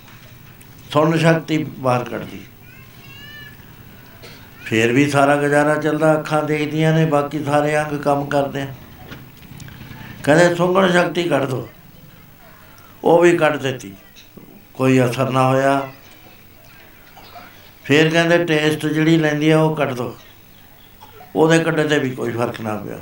[0.92, 2.42] ਸੁਣਨ ਸ਼ਕਤੀ ਬਾਹਰ ਕੱਢਦੀ।
[4.66, 8.68] ਫੇਰ ਵੀ ਸਾਰਾ ਗੁਜ਼ਾਰਾ ਚੱਲਦਾ, ਅੱਖਾਂ ਦੇਖਦੀਆਂ ਨੇ, ਬਾਕੀ ਸਾਰੇ ਅੰਗ ਕੰਮ ਕਰਦੇ ਆ।
[10.24, 11.68] ਕਹਿੰਦੇ ਸੁੰਗਣ ਸ਼ਕਤੀ ਕੱਢ ਦੋ,
[13.04, 13.94] ਉਹ ਵੀ ਕੱਢ ਦਿੱਤੀ।
[14.74, 15.82] ਕੋਈ ਅਸਰ ਨਾ ਹੋਇਆ।
[17.90, 20.18] ਫੇਰ ਕਹਿੰਦੇ ਟੇਸਟ ਜਿਹੜੀ ਲੈਂਦੀ ਆ ਉਹ ਕੱਢ ਦੋ।
[21.36, 23.00] ਉਹਦੇ ਕੱਢੇ ਤੇ ਵੀ ਕੋਈ ਫ਼ਰਕ ਨਾ ਪਿਆ।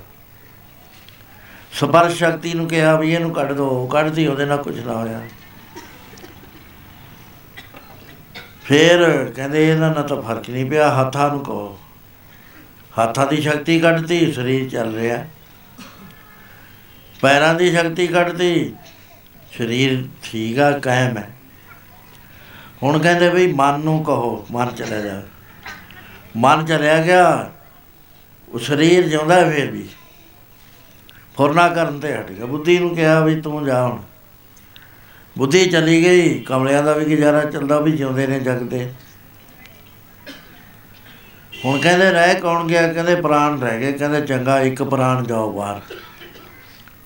[1.74, 5.22] ਸਪਰਸ਼ ਸ਼ਕਤੀ ਨੂੰ ਕਿਹਾ ਵੀ ਇਹਨੂੰ ਕੱਢ ਦੋ, ਉਹ ਕੱਢਦੀ, ਉਹਦੇ ਨਾਲ ਕੁਝ ਨਾ ਹੋਇਆ।
[8.64, 11.80] ਫੇਰ ਕਹਿੰਦੇ ਇਹਨਾਂ ਨਾਲ ਤਾਂ ਫ਼ਰਕ ਨਹੀਂ ਪਿਆ, ਹੱਥਾਂ ਨੂੰ ਕਹੋ।
[13.04, 15.26] ਹੱਥਾਂ ਦੀ ਸ਼ਕਤੀ ਕੱਢਤੀ, ਸਰੀਰ ਚੱਲ ਰਿਹਾ।
[17.22, 18.76] ਪੈਰਾਂ ਦੀ ਸ਼ਕਤੀ ਕੱਢਤੀ,
[19.58, 21.37] ਸਰੀਰ ਠੀਕ ਆ, ਕਾਇਮ ਹੈ।
[22.84, 25.22] ਹੁਣ ਕਹਿੰਦੇ ਵੀ ਮਨ ਨੂੰ ਕਹੋ, ਮਨ ਚਲਾ ਜਾ।
[26.38, 27.52] ਮਨ ਚਲਿਆ ਗਿਆ,
[28.50, 29.90] ਉਹ ਸਰੀਰ ਜਿਉਂਦਾ ਫੇਰ ਵੀ।
[31.38, 34.02] ਫੁਰਨਾ ਕਰਨ ਤੇ ਹਟ ਗਿਆ। ਬੁੱਧੀ ਨੂੰ ਕਿਹਾ ਵੀ ਤੂੰ ਜਾ ਹੁਣ।
[35.38, 38.94] ਬੁੱਧੀ ਚਲੀ ਗਈ, ਕਮਲਿਆਂ ਦਾ ਵੀ ਗੁਜ਼ਾਰਾ ਚੱਲਦਾ ਵੀ ਜਿਉਂਦੇ ਨੇ ਜਗਦੇ
[41.66, 42.94] ਹੁਣ ਕਹਿੰਦੇ ਰਹਿ ਕੌਣ ਗਿਆ?
[42.94, 45.82] ਕਹਿੰਦੇ ਪ੍ਰਾਣ ਰਹਿ ਗਏ। ਕਹਿੰਦੇ ਚੰਗਾ ਇੱਕ ਪ੍ਰਾਣ ਜਾਓ ਬਾਹਰ।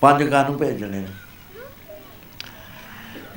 [0.01, 1.07] ਪੰਜ ਕਾਨੂੰ ਭੇਜਣੇ ਨੇ?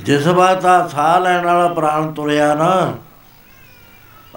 [0.05, 2.97] ਜਿਸ ਵਾਰ ਆ ਸਾਹ ਲੈਣ ਵਾਲਾ ਪ੍ਰਾਣ ਤੁਰਿਆ ਨਾ,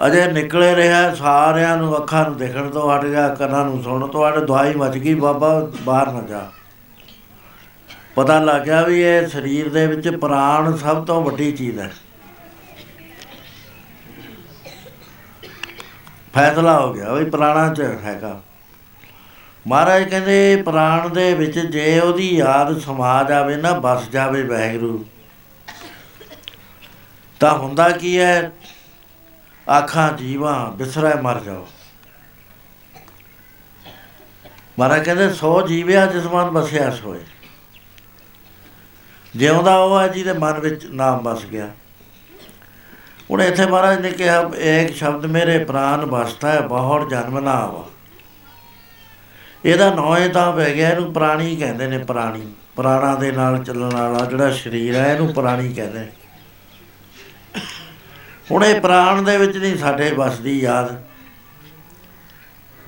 [0.07, 4.29] ਅਜੇ ਨਿਕਲੇ ਰਿਹਾ, ਸਾਰਿਆਂ ਨੂੰ ਅੱਖਾਂ ਨੂੰ ਦੇਖਣ ਤੋਂ ਹਟ ਗਿਆ, ਕੰਨਾਂ ਨੂੰ ਸੁਣਨ ਤੋਂ
[4.29, 6.49] ਹਟ, ਦਵਾਈ ਮਚ ਗਈ, ਬਾਬਾ ਬਾਹਰ ਨਾ ਜਾ।
[8.15, 11.91] ਪਤਾ ਲੱਗ ਗਿਆ ਵੀ ਇਹ ਸਰੀਰ ਦੇ ਵਿੱਚ ਪ੍ਰਾਣ ਸਭ ਤੋਂ ਵੱਡੀ ਚੀਜ਼ ਹੈ।
[16.33, 18.41] ਫੈਸਲਾ ਹੋ ਗਿਆ ਵੀ ਪ੍ਰਾਣਾਂ 'ਚ ਹੈਗਾ।
[19.67, 25.05] ਮਹਾਰਾਜ ਕਹਿੰਦੇ, ਪ੍ਰਾਣ ਦੇ ਵਿੱਚ ਜੇ ਉਹਦੀ ਯਾਦ ਸਮਾ ਜਾਵੇ ਨਾ, ਬਸ ਜਾਵੇ ਵਾਹਿਗੁਰੂ।
[27.39, 28.51] ਤਾਂ ਹੁੰਦਾ ਕੀ ਹੈ
[29.69, 31.67] ਆਖਾਂ ਜੀਵਾਂ ਬਿਸਰਾ ਮਰ ਜਾਓ।
[34.79, 37.19] ਮਹਾਰਾਜ ਕਹਿੰਦੇ, ਸੋ ਜੀਵਿਆ ਜਿਸ ਮਨ ਬਸਿਆ ਸੋਏ।
[39.35, 41.69] ਜਿਉਂਦਾ ਉਹ ਹੈ ਜਿਹਦੇ ਮਨ ਵਿੱਚ ਨਾਮ ਬਸ ਗਿਆ।
[43.31, 47.85] ਹੁਣ ਇੱਥੇ ਮਹਾਰਾਜ ਨੇ ਕਿਹਾ ਇੱਕ ਸ਼ਬਦ ਮੇਰੇ ਪ੍ਰਾਨ ਬਸਤਾ ਹੈ ਬਹੁਤ ਜਨਮ ਨਾ ਆਵਾ।
[49.65, 53.95] ਇਹਦਾ ਨਾਂ ਇਹ ਤਾਂ ਪੈ ਗਿਆ, ਇਹਨੂੰ ਪ੍ਰਾਣੀ ਕਹਿੰਦੇ ਨੇ, ਪ੍ਰਾਣੀ। ਪ੍ਰਾਣਾ ਦੇ ਨਾਲ ਚੱਲਣ
[53.95, 56.11] ਵਾਲਾ ਜਿਹੜਾ ਸਰੀਰ ਹੈ, ਇਹਨੂੰ ਪ੍ਰਾਣੀ ਕਹਿੰਦੇ ਨੇ।
[58.51, 60.95] ਹੁਣ ਇਹ ਪ੍ਰਾਣ ਦੇ ਵਿੱਚ ਨਹੀਂ, ਸਾਡੇ ਬਸਦੀ ਯਾਦ।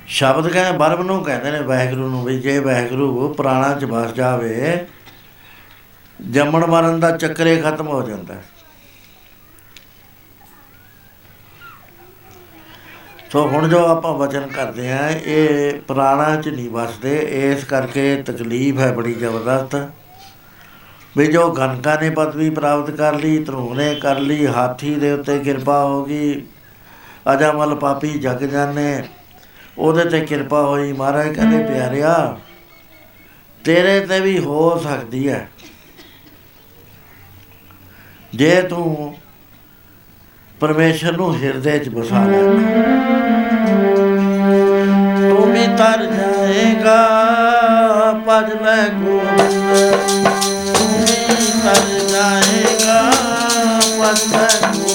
[0.07, 4.87] ਸ਼ਬਦ ਕਹਿੰਦੇ ਬਰਬ ਨੂੰ ਕਹਿੰਦੇ ਨੇ ਵਾਹਿਗੁਰੂ ਨੂੰ ਵੀ, ਜੇ ਵਾਹਿਗੁਰੂ ਪ੍ਰਾਣਾ ਚ ਵਸ ਜਾਵੇ,
[6.19, 8.43] ਜੰਮਣ ਮਰਨ ਦਾ ਚੱਕਰੇ ਖਤਮ ਹੋ ਜਾਂਦਾ। ਹੈ
[13.31, 17.17] ਸੋ ਹੁਣ ਜੋ ਆਪਾਂ ਵਚਨ ਕਰਦੇ ਆ ਇਹ ਪ੍ਰਾਣਾ ਚ ਨਹੀਂ ਵਸਦੇ,
[17.51, 19.75] ਇਸ ਕਰਕੇ ਤਕਲੀਫ ਹੈ ਬੜੀ ਜ਼ਬਰਦਸਤ।
[21.17, 25.37] ਵੀ ਜੋ ਗਨਕਾ ਨੇ ਪਦਵੀ ਪ੍ਰਾਪਤ ਕਰ ਲਈ ਧਰੂ ਨੇ ਕਰ ਲਈ ਹਾਥੀ ਦੇ ਉੱਤੇ
[25.39, 26.41] ਕਿਰਪਾ ਹੋ ਗਈ।
[27.33, 29.03] ਅਜਮਲ ਪਾਪੀ ਜਗ ਜਾਣੇ
[29.77, 32.13] ਉਹਦੇ ਤੇ ਕਿਰਪਾ ਹੋਈ। ਮਹਾਰਾਜ ਕਹਿੰਦੇ ਪਿਆਰਿਆ
[33.65, 35.47] ਤੇਰੇ ਤੇ ਵੀ ਹੋ ਸਕਦੀ ਹੈ
[38.35, 39.15] ਜੇ ਤੂੰ
[40.59, 42.41] ਪਰਮੇਸ਼ਰ ਨੂੰ ਹਿਰਦੇ 'ਚ ਬਸਾ ਲੈ।
[45.29, 46.99] ਤੂੰ ਵੀ ਤਰ ਜਾਏਗਾ
[48.27, 50.40] ਪਜ ਲੈ ਗੋਬਿੰਦ।
[51.63, 53.01] ਤਰ ਜਾਏਗਾ
[53.99, 54.90] ਪਜ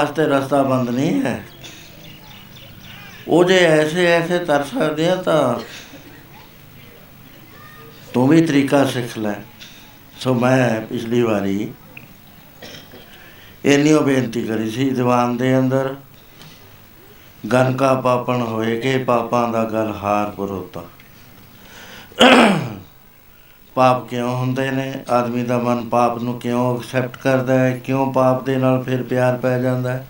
[0.00, 1.42] ਵਾਸਤੇ ਰਸਤਾ ਬੰਦ ਨਹੀਂ ਹੈ।
[3.28, 5.54] ਉਹ ਜੇ ਐਸੇ ਐਸੇ ਤਰ ਸਕਦੇ ਆ ਤਾਂ
[8.14, 9.34] ਤੂੰ ਵੀ ਤਰੀਕਾ ਸਿੱਖ ਲੈ।
[10.20, 11.72] ਸੋ ਮੈਂ ਪਿਛਲੀ ਵਾਰੀ
[13.64, 15.94] ਇੰਨੀ ਉਹ ਬੇਨਤੀ ਕਰੀ ਸੀ, ਦੀਵਾਨ ਦੇ ਅੰਦਰ
[17.52, 20.84] ਗਨ ਕਾ ਪਾਪਣ ਹੋਏ ਕਿ ਪਾਪਾਂ ਦਾ ਗਲ ਹਾਰ ਪਰੋਤਾ।
[23.80, 24.94] ਪਾਪ ਕਿਉਂ ਹੁੰਦੇ ਨੇ?
[25.10, 27.76] ਆਦਮੀ ਦਾ ਮਨ ਪਾਪ ਨੂੰ ਕਿਉਂ ਐਕਸੈਪਟ ਕਰਦਾ ਹੈ?
[27.76, 30.06] ਕਿਉਂ ਪਾਪ ਦੇ ਨਾਲ ਫਿਰ ਪਿਆਰ ਪੈ ਜਾਂਦਾ ਹੈ?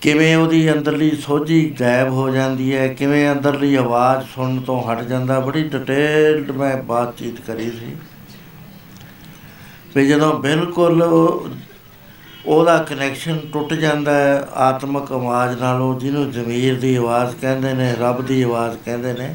[0.00, 2.88] ਕਿਵੇਂ ਉਹਦੀ ਅੰਦਰਲੀ ਸੋਝੀ ਗਾਇਬ ਹੋ ਜਾਂਦੀ ਹੈ?
[2.88, 5.40] ਕਿਵੇਂ ਅੰਦਰਲੀ ਆਵਾਜ਼ ਸੁਣਨ ਤੋਂ ਹਟ ਜਾਂਦਾ?
[5.40, 7.96] ਬੜੀ ਡਿਟੇਲਡ ਮੈਂ ਬਾਤਚੀਤ ਕਰੀ ਸੀ।
[9.96, 11.02] ਵੀ ਜਦੋਂ ਬਿਲਕੁਲ
[12.46, 18.26] ਉਹਦਾ ਕਨੈਕਸ਼ਨ ਟੁੱਟ ਜਾਂਦਾ ਹੈ, ਆਤਮਿਕ ਆਵਾਜ਼ ਨਾਲੋਂ ਜਿਹਨੂੰ ਜ਼ਮੀਰ ਦੀ ਆਵਾਜ਼ ਕਹਿੰਦੇ ਨੇ, ਰੱਬ
[18.26, 19.34] ਦੀ ਆਵਾਜ਼ ਕਹਿੰਦੇ ਨੇ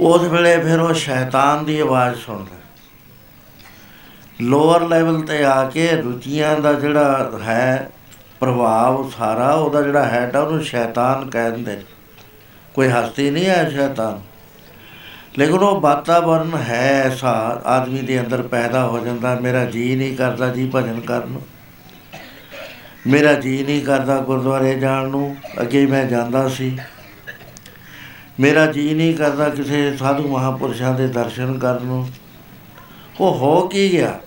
[0.00, 2.56] ਉਸ ਵੇਲੇ ਫਿਰ ਉਹ ਸ਼ੈਤਾਨ ਦੀ ਆਵਾਜ਼ ਸੁਣਦਾ
[4.40, 7.90] ਲੋਅਰ ਲੈਵਲ ਤੇ ਆ ਕੇ ਰੁਚੀਆਂ ਦਾ ਜਿਹੜਾ ਹੈ,
[8.40, 11.82] ਪ੍ਰਭਾਵ ਸਾਰਾ ਉਹਦਾ ਜਿਹੜਾ ਹੈਡ ਆ, ਉਹਨੂੰ ਸ਼ੈਤਾਨ ਕਹਿੰਦੇ ਨੇ।
[12.74, 14.20] ਕੋਈ ਹਸਤੀ ਨਹੀਂ ਹੈ ਸ਼ੈਤਾਨ।
[15.38, 20.48] ਲੇਕਿਨ ਉਹ ਵਾਤਾਵਰਨ ਹੈ ਐਸਾ, ਆਦਮੀ ਦੇ ਅੰਦਰ ਪੈਦਾ ਹੋ ਜਾਂਦਾ, ਮੇਰਾ ਜੀ ਨਹੀਂ ਕਰਦਾ
[20.48, 21.42] ਜੀ ਭਜਨ ਕਰਨ ਨੂੰ।
[23.06, 26.78] ਮੇਰਾ ਜੀ ਨਹੀਂ ਕਰਦਾ ਗੁਰਦੁਆਰੇ ਜਾਣ ਨੂੰ, ਅੱਗੇ ਮੈਂ ਜਾਂਦਾ ਸੀ।
[28.40, 32.10] ਮੇਰਾ ਜੀ ਨਹੀਂ ਕਰਦਾ ਕਿਸੇ ਸਾਧੂ ਮਹਾਪੁਰਸ਼ਾਂ ਦੇ ਦਰਸ਼ਨ ਕਰਨ ਨੂੰ।
[33.20, 34.20] ਉਹ ਹੋ ਕੀ ਗਿਆ?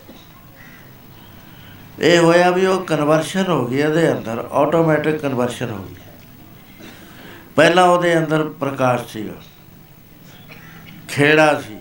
[2.00, 5.95] ਇਹ ਹੋਇਆ ਵੀ ਉਹ ਕਨਵਰਸ਼ਨ ਹੋ ਗਈ, ਇਹਦੇ ਅੰਦਰ ਆਟੋਮੈਟਿਕ ਕਨਵਰਸ਼ਨ ਹੋ ਗਈ।
[7.56, 9.34] ਪਹਿਲਾਂ ਉਹਦੇ ਅੰਦਰ ਪ੍ਰਕਾਸ਼ ਸੀਗਾ।
[11.08, 11.76] ਖੇੜਾ ਸੀ।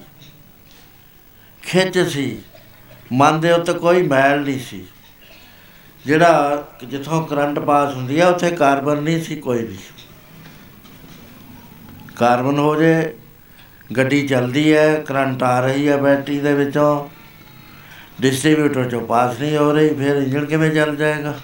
[1.63, 2.39] ਖਿੱਚ ਸੀ।
[3.13, 4.85] ਮਨ ਦੇ ਉੱਤੇ ਕੋਈ ਮੈਲ ਨਹੀਂ ਸੀ।
[6.07, 9.79] ਜਿਹੜਾ ਜਿੱਥੋਂ ਕਰੰਟ ਪਾਸ ਹੁੰਦੀ ਆ, ਉੱਥੇ ਕਾਰਬਨ ਨਹੀਂ ਸੀ, ਕੋਈ ਵੀ
[12.21, 13.13] ਕਾਰਬਨ ਹੋ ਜੇ,
[13.97, 17.09] ਗੱਡੀ ਚੱਲਦੀ ਹੈ, ਕਰੰਟ ਆ ਰਹੀ ਹੈ ਬੈਟਰੀ ਦੇ ਵਿੱਚੋਂ
[18.21, 21.35] ਡਿਸਟ੍ਰੀਬਿਊਟਰ ਚੋਂ ਪਾਸ ਨਹੀਂ ਹੋ ਰਹੀ, ਫਿਰ ਇੰਜਣ ਕਿਵੇਂ ਚੱਲ ਜਾਏਗਾ?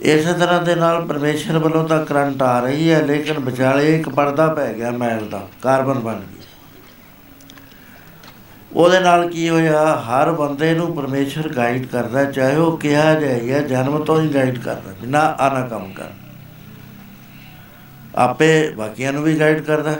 [0.00, 4.46] ਇਸੇ ਤਰ੍ਹਾਂ ਦੇ ਨਾਲ ਪਰਮੇਸ਼ਰ ਵੱਲੋਂ ਤਾਂ ਕਰੰਟ ਆ ਰਹੀ ਹੈ, ਲੇਕਿਨ ਵਿਚਾਲੇ ਇੱਕ ਪਰਦਾ
[4.54, 6.38] ਪੈ ਗਿਆ ਮੈਲ ਦਾ, ਕਾਰਬਨ ਬਣ ਗਈ
[8.72, 14.04] ਉਹਦੇ ਨਾਲ ਕੀ ਹੋਇਆ, ਹਰ ਬੰਦੇ ਨੂੰ ਪਰਮੇਸ਼ਰ ਗਾਈਡ ਕਰਦਾ ਚਾਹੇ ਉਹ ਕਿਹਾ ਜਾਏ ਜਨਮ
[14.04, 16.10] ਤੋਂ ਹੀ ਗਾਈਡ ਕਰਦਾ ਬਿਨਾ ਆਨਾ ਕੰਮ ਕਰ
[18.16, 19.96] ਆਪੇ ਬਾਕੀਆਂ ਨੂੰ ਵੀ ਗਾਈਡ ਕਰਦਾ।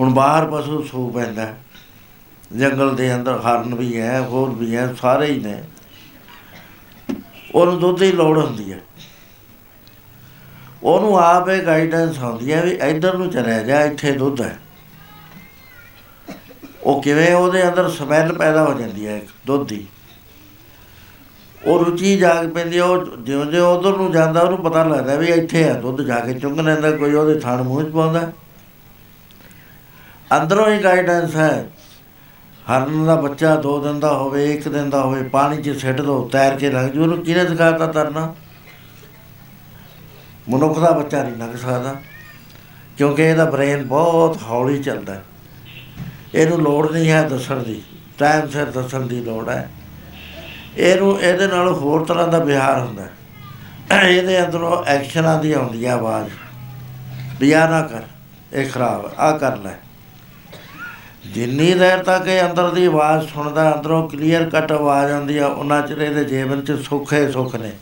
[0.00, 1.54] ਹੁਣ ਬਾਹਰ ਪਸ਼ੂ ਸੂ ਪੈਂਦਾ।
[2.56, 5.62] ਜੰਗਲ ਦੇ ਅੰਦਰ ਹਰਨ ਵੀ ਹੈ, ਹੋਰ ਵੀ ਹੈ, ਸਾਰੇ ਹੀ ਨੇ।
[7.54, 8.78] ਉਹਨੂੰ ਦੁੱਧ ਦੀ ਲੋੜ ਹੁੰਦੀ ਹੈ।
[10.82, 14.58] ਉਹਨੂੰ ਆਪੇ ਗਾਈਡੈਂਸ ਹੁੰਦੀ ਹੈ ਵੀ ਇੱਧਰ ਨੂੰ ਚਲਿਆ ਜਾ, ਇੱਥੇ ਦੁੱਧ ਹੈ।
[16.82, 19.86] ਉਹ ਕਿਵੇਂ ਉਹਦੇ ਅੰਦਰ ਸਮੈਲ ਪੈਦਾ ਹੋ ਜਾਂਦੀ ਹੈ ਦੁੱਧ ਦੀ।
[21.66, 25.68] ਉਹ ਰੁਚੀ ਜਾਗ ਪੈਂਦੀ ਉਹ ਜਿਉਂ ਜਿਉਂ ਉਧਰ ਨੂੰ ਜਾਂਦਾ, ਉਹਨੂੰ ਪਤਾ ਲੱਗਦਾ ਵੀ ਇੱਥੇ
[25.68, 28.30] ਆ, ਦੁੱਧ ਜਾ ਕੇ ਚੁੰਗ ਲੈਂਦਾ, ਕੋਈ ਉਹਦੇ ਥਣ ਮੂੰਹ 'ਚ ਪਾਉਂਦਾ।
[30.32, 31.68] ਅੰਦਰੋਂ ਹੀ ਗਾਈਡੈਂਸ ਹੈ।
[32.62, 36.28] ਹਰਨ ਦਾ ਬੱਚਾ ਦੋ ਦਿਨ ਦਾ ਹੋਵੇ, ਇੱਕ ਦਿਨ ਦਾ ਹੋਵੇ, ਪਾਣੀ 'ਚ ਸਿੱਟ ਦੋ,
[36.32, 38.34] ਤੈਰ ਕੇ ਲੰਘ ਜੂ ਉਹਨੂੰ ਕਿਹਨੇ ਸਿਖਾਤਾ ਤਰਨਾ?
[40.48, 41.94] ਮਨੁੱਖ ਦਾ ਬੱਚਾ ਨਹੀਂ ਲੰਘ ਸਕਦਾ,
[42.96, 45.20] ਕਿਉਂਕਿ ਇਹਦਾ ਬ੍ਰੇਨ ਬਹੁਤ ਹੌਲੀ ਚੱਲਦਾ।
[46.34, 47.82] ਇਹਨੂੰ ਲੋੜ ਨਹੀਂ ਹੈ ਦੱਸਣ ਦੀ
[48.18, 49.68] ਟਾਈਮ ਸਿਰ ਦੱਸਣ ਦੀ ਲੋੜ ਹੈ।
[50.76, 53.08] ਇਹਨੂੰ ਇਹਦੇ ਨਾਲ ਹੋਰ ਤਰ੍ਹਾਂ ਦਾ ਵਿਹਾਰ ਹੁੰਦਾ
[54.02, 56.30] ਇਹਦੇ ਅੰਦਰੋਂ ਐਕਸ਼ਨਾਂ ਦੀ ਆਉਂਦੀ ਆ ਆਵਾਜ਼।
[57.40, 58.02] ਵੀ ਆ ਨਾ ਕਰ,
[58.52, 59.74] ਇਹ ਖਰਾਬ ਆ ਕਰ ਲੈ।
[61.26, 65.80] ਜਿੰਨੀ ਦੇਰ ਤੱਕ ਇਹ ਅੰਦਰ ਦੀ ਆਵਾਜ਼ ਸੁਣਦਾ, ਅੰਦਰੋਂ ਕਲੀਅਰ ਕੱਟ ਆਵਾਜ਼ ਆਉਂਦੀ ਆ, ਉਹਨਾਂ
[65.82, 67.72] ਚਿਰ ਇਹਦੇ ਜੀਵਨ 'ਚ ਸੁੱਖ ਹੈ ਸੁੱਖ ਨੇ।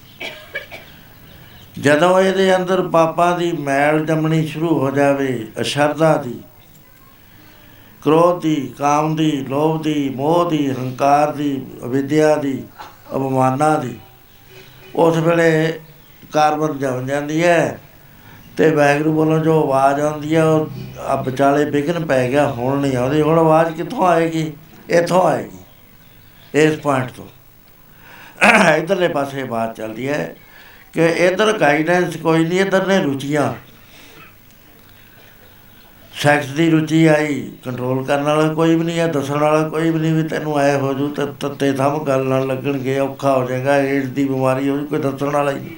[1.79, 6.41] ਜਦੋਂ ਇਹਦੇ ਅੰਦਰ ਪਾਪਾਂ ਦੀ ਮੈਲ ਜੰਮਣੀ ਸ਼ੁਰੂ ਹੋ ਜਾਵੇ ਅਸ਼ਰਦਾ ਦੀ,
[8.03, 12.63] ਕ੍ਰੋਧ ਦੀ, ਕਾਮ ਦੀ, ਲੋਭ ਦੀ, ਮੋਹ ਦੀ, ਹੰਕਾਰ ਦੀ, ਅਵਿਦਿਆ ਦੀ
[13.07, 13.99] ਅਪਮਾਨਾਂ ਦੀ।
[14.95, 15.81] ਉਸ ਵੇਲੇ
[16.33, 17.79] ਕਾਰਬਨ ਜਮ ਜਾਂਦੀ ਹੈ
[18.57, 20.69] ਤੇ ਵੈਗਰੂ ਵੱਲੋਂ ਜੋ ਆਵਾਜ਼ ਆਉਂਦੀ ਹੈ, ਉਹ
[21.01, 24.53] ਆ ਵਿਚਾਲੇ ਵਿਗਨ ਪੈ ਗਿਆ, ਹੁਣ ਨਹੀਂ ਆਉਂਦੀ। ਹੁਣ ਆਵਾਜ਼ ਕਿੱਥੋਂ ਆਏਗੀ?
[24.91, 25.59] ਇੱਥੋਂ ਆਏਗੀ,
[26.55, 27.27] ਇਸ ਪੁਆਇੰਟ ਤੋਂ।
[28.77, 30.35] ਇਧਰਲੇ ਪਾਸੇ ਬਾਤ ਚੱਲਦੀ ਹੈ
[30.95, 33.53] ਕਿ ਇਧਰ ਗਾਈਡੈਂਸ ਕੋਈ ਨਹੀਂ, ਇਧਰ ਨੇ ਰੁਚੀਆਂ।
[36.15, 39.99] ਸੈਕਸ ਦੀ ਰੁਚੀ ਆਈ ਕੰਟਰੋਲ ਕਰਨ ਵਾਲਾ ਕੋਈ ਵੀ ਨਹੀਂ ਹੈ ਦੱਸਣ ਵਾਲਾ ਕੋਈ ਵੀ
[39.99, 43.77] ਨਹੀਂ ਵੀ ਤੈਨੂੰ ਆਏ ਹੋ ਜੂ ਤੇ ਤੱਤੇ ਥੰਮ ਗੱਲ ਨਾਲ ਲੱਗਣਗੇ, ਔਖਾ ਹੋ ਜਾਏਗਾ
[43.79, 45.77] ਏਡਸ ਦੀ ਬਿਮਾਰੀ ਹੋ ਜੂ ਕੋਈ ਦੱਸਣ ਵਾਲਾ ਹੀ ਨਹੀਂ।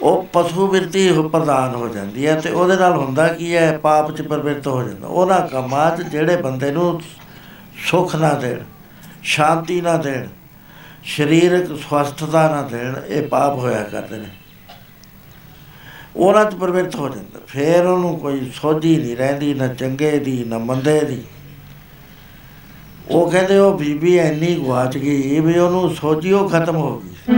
[0.00, 4.22] ਉਹ ਪਸ਼ੂ ਬਿਰਤੀ ਪ੍ਰਦਾਨ ਹੋ ਜਾਂਦੀ ਹੈ ਤੇ ਉਹਦੇ ਨਾਲ ਹੁੰਦਾ ਕੀ ਹੈ ਪਾਪ ਚ
[4.22, 7.00] ਪ੍ਰਵਿਰਤ ਹੋ ਜਾਂਦਾ। ਉਹਨਾਂ ਕੰਮਾਂ 'ਚ ਜਿਹੜੇ ਬੰਦੇ ਨੂੰ
[7.86, 8.58] ਸੁੱਖ ਨਾ ਦੇਣ,
[9.24, 10.26] ਸ਼ਾਂਤੀ ਨਾ ਦੇਣ,
[11.06, 14.28] ਸਰੀਰਕ ਸਵਸਥਤਾ ਨਾ ਦੇਣ, ਇਹ ਪਾਪ ਹੋਇਆ ਕਰਦੇ ਨੇ।
[16.16, 20.58] ਉਹਨਾਂ 'ਚ ਪ੍ਰਵਿਰਤ ਹੋ ਜਾਂਦਾ। ਫੇਰ ਉਹਨੂੰ ਕੋਈ ਸੋਝੀ ਨਹੀਂ ਰਹਿੰਦੀ, ਨਾ ਚੰਗੇ ਦੀ, ਨਾ
[20.58, 21.22] ਮੰਦੇ ਦੀ।
[23.10, 27.34] ਉਹ ਕਹਿੰਦੇ, ਉਹ ਬੀਬੀ ਐਨੀ ਗਵਾਚ ਗਈ ਵੀ ਉਹਨੂੰ ਸੋਝੀ ਉਹ ਖਤਮ ਹੋ ਗਈ।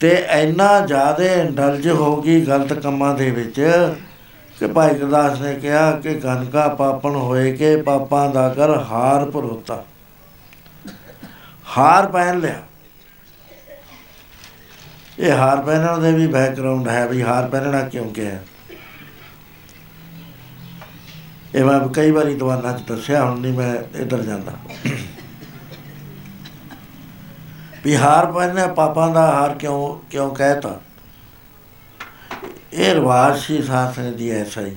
[0.00, 3.60] ਤੇ ਇੰਨਾ ਜ਼ਿਆਦਾ ਇੰਡਲਜ ਹੋ ਗਈ ਗਲਤ ਕੰਮਾਂ ਦੇ ਵਿੱਚ
[4.60, 9.84] ਕਿ ਭਾਈ ਗੁਰਦਾਸ ਨੇ ਕਿਹਾ ਕਿ ਗਨਕਾ ਪਾਪਣ ਹੋਏ ਕੇ ਪਾਪਾਂ ਦਾ ਕਰ ਹਾਰ ਭਰੋਤਾ।
[11.78, 12.62] ਹਾਰ ਪਹਿਨ ਲਿਆ।
[15.18, 18.38] ਇਹ ਹਾਰ ਪਹਿਨਣ ਦੇ ਵੀ ਬੈਕਗ੍ਰਾਉਂਡ ਹੈ ਵੀ ਹਾਰ ਪਹਿਨਣਾ ਕਿਉਂ ਕਿਹਾ?
[21.54, 24.52] ਇਹ ਮੈਂ ਕਈ ਵਾਰੀ ਦਵਾਨਾ ਚ ਦੱਸਿਆ, ਹੁਣ ਨਹੀਂ ਮੈਂ ਇੱਧਰ ਜਾਂਦਾ।
[27.84, 30.80] ਵੀ ਹਾਰ ਪਹਿਨਣਾ, ਪਾਪਾਂ ਦਾ ਹਾਰ ਕਿਉਂ ਕਿਉਂ ਕਹਿਤਾ?
[32.72, 34.76] ਇਹ ਰਿਵਾਜ ਸੀ ਸਾਸਨ ਦੀ ਐਸਾ ਹੀ।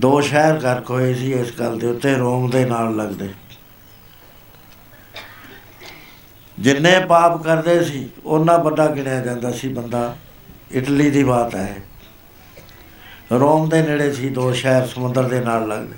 [0.00, 3.34] ਦੋ ਸ਼ਹਿਰ ਘਰ ਕੋਏ ਸੀ, ਇਸ ਗੱਲ ਦੇ ਉੱਤੇ ਰੋਮ ਦੇ ਨਾਲ ਲੱਗਦੇ।
[6.58, 10.16] ਜਿੰਨੇ ਪਾਪ ਕਰਦੇ ਸੀ, ਉਹਨਾਂ ਵੱਡਾ ਗਿਣਿਆ ਜਾਂਦਾ ਸੀ ਬੰਦਾ।
[10.72, 11.76] ਇਟਲੀ ਦੀ ਬਾਤ ਹੈ।
[13.32, 15.96] ਰੋਮ ਦੇ ਨੇੜੇ ਸੀ, ਦੋ ਸ਼ਹਿਰ ਸਮੁੰਦਰ ਦੇ ਨਾਲ ਲੱਗਦੇ।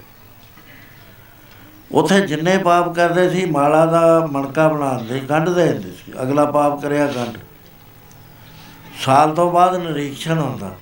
[1.93, 6.83] ਉਥੇ ਜਿੰਨੇ ਪਾਪ ਕਰਦੇ ਸੀ, ਮਾਲਾ ਦਾ ਮਣਕਾ ਬਣਾਉਂਦੇ ਗੰਢ ਦੇ ਹੁੰਦੇ ਸੀ। ਅਗਲਾ ਪਾਪ
[6.83, 7.39] ਕਰਿਆ ਗੰਢ।
[9.01, 10.77] ਸਾਲ ਤੋਂ ਬਾਅਦ ਨਿਰੀਖਣ ਹੁੰਦਾ।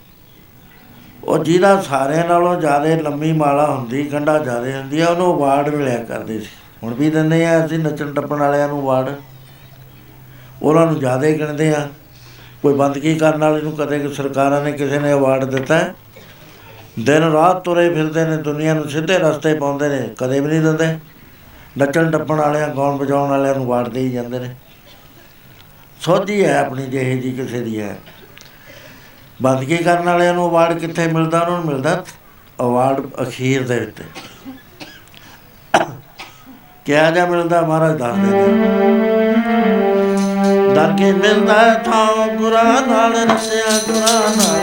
[1.24, 6.04] ਉਹ ਜਿਹਦਾ ਸਾਰਿਆਂ ਨਾਲੋਂ ਜ਼ਿਆਦਾ ਲੰਮੀ ਮਾਲਾ ਹੁੰਦੀ, ਗੰਢਾ ਜ਼ਿਆਦਾ ਹੁੰਦੀ ਆ ਉਹਨੂੰ ਅਵਾਰਡ ਮਿਲਿਆ
[6.04, 6.48] ਕਰਦੇ ਸੀ।
[6.82, 9.14] ਹੁਣ ਵੀ ਦਿੰਦੇ ਆ ਅਸੀਂ ਨੱਚਣ ਟੱਪਣ ਵਾਲਿਆਂ ਨੂੰ ਅਵਾਰਡ
[10.64, 11.88] ਉਹਨਾਂ ਨੂੰ ਜ਼ਿਆਦਾ ਗਿਣਦੇ ਆ।
[12.62, 15.80] ਕੋਈ ਬੰਦਗੀ ਕਰਨ ਵਾਲੇ ਨੂੰ ਕਦੇ ਸਰਕਾਰਾਂ ਨੇ ਕਿਸੇ ਨੇ ਅਵਾਰਡ ਦਿੱਤਾ
[16.98, 20.86] ਦਿਨ ਰਾਤ ਤੁਰੇ ਫਿਰਦੇ ਨੇ, ਦੁਨੀਆ ਨੂੰ ਸਿੱਧੇ ਰਸਤੇ ਪਾਉਂਦੇ ਨੇ, ਕਦੇ ਵੀ ਨਹੀਂ ਦਿੰਦੇ।
[21.78, 24.54] ਨੱਚਣ ਟੱਪਣ ਵਾਲਿਆਂ, ਗਾਉਣ ਵਜਾਉਣ ਵਾਲਿਆਂ ਨੂੰ ਅਵਾਰਡ ਦੇਈ ਜਾਂਦੇ ਨੇ।
[26.00, 27.96] ਸੋਝੀ ਹੈ ਆਪਣੀ ਜਿਹੇ ਜੀ ਕਿਸੇ ਦੀ ਹੈ।
[29.42, 32.04] ਬੰਦਗੀ ਕਰਨ ਵਾਲਿਆਂ ਨੂੰ ਅਵਾਰਡ ਕਿੱਥੇ ਮਿਲਦਾ, ਉਹਨਾਂ ਨੂੰ ਮਿਲਦਾ
[32.60, 34.04] ਅਵਾਰਡ ਅਖੀਰ ਦੇ ਉੱਤੇ
[36.84, 39.93] ਕਿਹਾ ਜਾ ਮਿਲਦਾ ਮਹਾਰਾਜ ਦੱਸਦੇ ਨੇ।
[40.74, 44.53] ਦਰ ਕੇ ਮਿਲਦਾ ਥਾਂ ਗੁਰਾ ਨਾਲ ਰਸਿਆ ਗੁਰਾ ਨਾਲ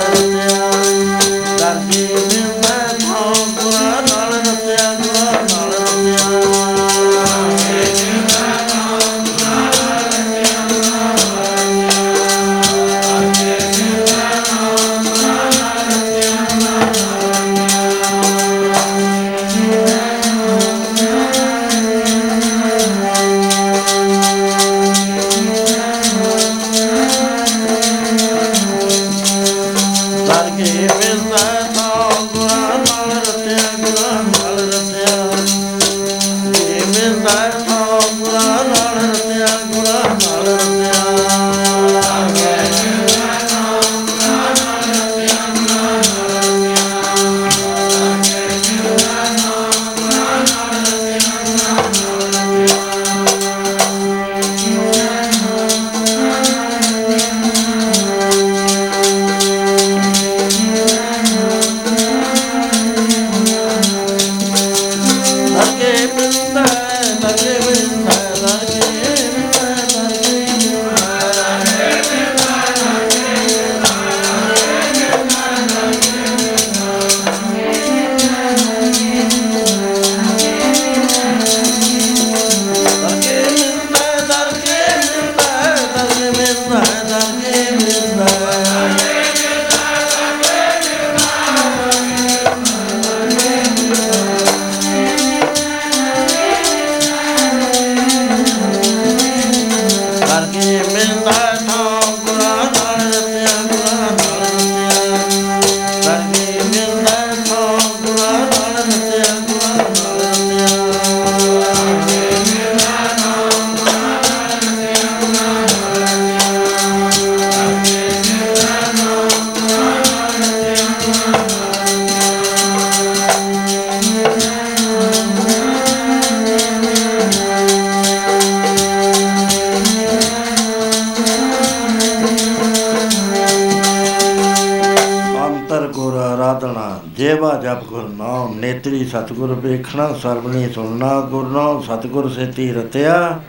[139.11, 143.39] ਸਤਗੁਰ ਵੇਖਣਾ ਸਰਬਣੀ ਸੁਣਨਾ, ਗੁਰ ਨਾਮ ਸਤਗੁਰ ਸੇਤੀ ਰਤਿਆ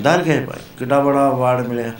[0.00, 1.92] ਦਰ ਗਏ ਭਾਈ, ਕਿੱਡਾ ਬੜਾ ਅਵਾਰਡ ਮਿਲਿਆ।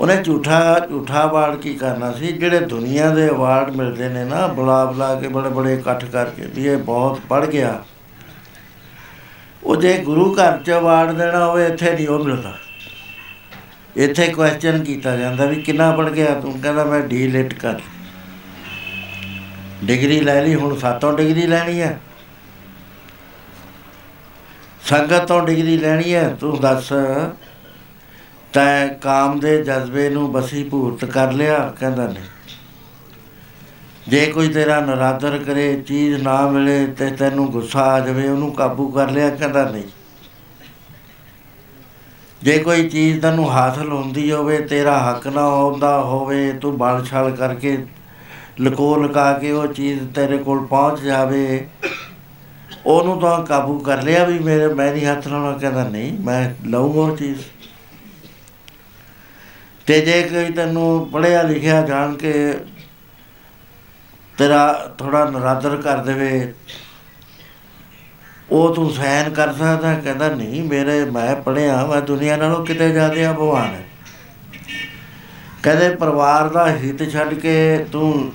[0.00, 2.32] ਉਹਨੇ ਝੂਠਾ ਝੂਠਾ ਅਵਾਰਡ ਕੀ ਕਰਨਾ ਸੀ?
[2.32, 6.66] ਜਿਹੜੇ ਦੁਨੀਆ ਦੇ ਅਵਾਰਡ ਮਿਲਦੇ ਨੇ ਨਾ, ਬੁਲਾ ਬੁਲਾ ਕੇ ਬੜੇ ਬੜੇ ਇਕੱਠ ਕਰਕੇ ਵੀ
[6.66, 7.82] ਇਹ ਬਹੁਤ ਪੜ ਗਿਆ।
[9.64, 12.52] ਉਹ ਜੇ ਗੁਰੂ ਘਰ ਚ ਅਵਾਰਡ ਦੇਣਾ ਹੋਵੇ, ਇੱਥੇ ਨਹੀਂ ਉਹ ਮਿਲਦਾ।
[13.96, 16.34] ਇੱਥੇ ਕੁਐਸਚਨ ਕੀਤਾ ਜਾਂਦਾ ਵੀ ਕਿੰਨਾ ਪੜ ਗਿਆ?
[16.34, 17.80] ਤੂੰ ਕਹਿੰਦਾ ਮੈਂ ਡੀ ਲਿਟ ਕਰ
[19.86, 22.00] ਡਿਗਰੀ ਲੈ ਲਈ, ਹੁਣ ਸਾਤੋਂ ਡਿਗਰੀ ਲੈਣੀ ਹੈ
[24.86, 26.92] ਸੰਗਤ ਤੋਂ ਡਿਗਰੀ ਲੈਣੀ ਹੈ ਤੂੰ ਦੱਸ।
[28.52, 32.24] ਤੈਂ ਕਾਮ ਦੇ ਜਜ਼ਬੇ ਨੂੰ ਬਸੀ ਭੂਤ ਕਰ ਲਿਆ, ਕਹਿੰਦਾ ਨਹੀਂ।
[34.08, 38.88] ਜੇ ਕੋਈ ਤੇਰਾ ਨਰਾਦਰ ਕਰੇ, ਚੀਜ਼ ਨਾ ਮਿਲੇ ਤੇ ਤੈਨੂੰ ਗੁੱਸਾ ਆ ਜਾਵੇ, ਉਹਨੂੰ ਕਾਬੂ
[38.90, 39.84] ਕਰ ਲਿਆ, ਕਹਿੰਦਾ ਨਹੀਂ।
[42.42, 47.36] ਜੇ ਕੋਈ ਚੀਜ਼ ਤੈਨੂੰ ਹਾਸਲ ਹੁੰਦੀ ਹੋਵੇ, ਤੇਰਾ ਹੱਕ ਨਾ ਆਉਂਦਾ ਹੋਵੇ, ਤੂੰ ਬਲ ਛਲ
[47.36, 47.84] ਕਰਕੇ
[48.58, 51.66] ਲਕੋ ਲਕਾ ਕੇ ਉਹ ਚੀਜ਼ ਤੇਰੇ ਕੋਲ ਪਹੁੰਚ ਜਾਵੇ,
[52.86, 57.00] ਉਹਨੂੰ ਤਾਂ ਕਾਬੂ ਕਰ ਲਿਆ ਵੀ ਮੇਰੇ ਮੈਂ ਨਹੀਂ ਹੱਥ ਲਾਉਣਾ ਕਹਿੰਦਾ ਨਹੀਂ, ਮੈਂ ਲਊਂਗਾ
[57.00, 57.42] ਉਹ ਚੀਜ਼।
[59.86, 62.32] ਤੇ ਜੇ ਕੋਈ ਤੈਨੂੰ ਪੜਿਆ ਲਿਖਿਆ ਜਾਣ ਕੇ
[64.38, 66.52] ਤੇਰਾ ਥੋੜਾ ਨਰਾਦਰ ਕਰ ਦੇਵੇ,
[68.50, 73.32] ਉਹ ਤੂੰ ਸਹਿਨ ਕਰ ਸਕਦਾ, ਕਹਿੰਦਾ ਨਹੀਂ, ਮੇਰੇ ਮੈਂ ਪੜਿਆ ਮੈਂ ਦੁਨੀਆ ਨਾਲੋਂ ਕਿਤੇ ਜ਼ਿਆਦਾ
[73.32, 73.84] ਭਗਵਾਨ ਹੈ।
[75.62, 78.32] ਕਹਿੰਦੇ ਪਰਿਵਾਰ ਦਾ ਹਿੱਤ ਛੱਡ ਕੇ ਤੂੰ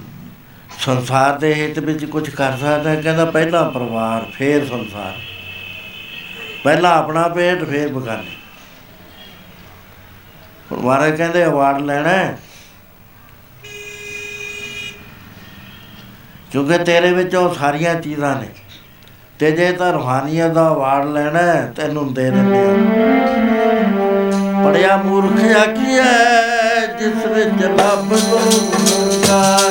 [0.82, 5.14] ਸੰਸਾਰ ਦੇ ਹਿੱਤ ਵਿੱਚ ਕੁਝ ਕਰ ਸਕਦਾ ਕਹਿੰਦਾ ਪਹਿਲਾਂ ਪਰਿਵਾਰ ਫੇਰ ਸੰਸਾਰ।
[6.64, 8.38] ਪਹਿਲਾਂ ਆਪਣਾ ਪੇਟ ਫੇਰ ਬਗਾਨੇ।
[10.82, 12.40] ਮਹਾਰਾਜ ਕਹਿੰਦੇ ਅਵਾਰਡ ਲੈਣਾ ਹੈ।
[16.52, 18.48] ਕਿਉਂਕਿ ਤੇਰੇ ਵਿੱਚ ਉਹ ਸਾਰੀਆਂ ਚੀਜ਼ਾਂ ਨੇ।
[19.40, 22.74] ਤੇ ਜੇ ਤਾਂ ਰੂਹਾਨੀਅਤ ਦਾ ਅਵਾਰਡ ਲੈਣਾ ਹੈ, ਤੈਨੂੰ ਦੇ ਦਿੰਦੇ ਆ
[24.64, 26.04] ਪੜਿਆ ਮੂਰਖ ਆਖੀਐ
[27.00, 29.71] ਜਿਸ ਵਿੱਚ ਲੱਭ ਲੋਕਾਰ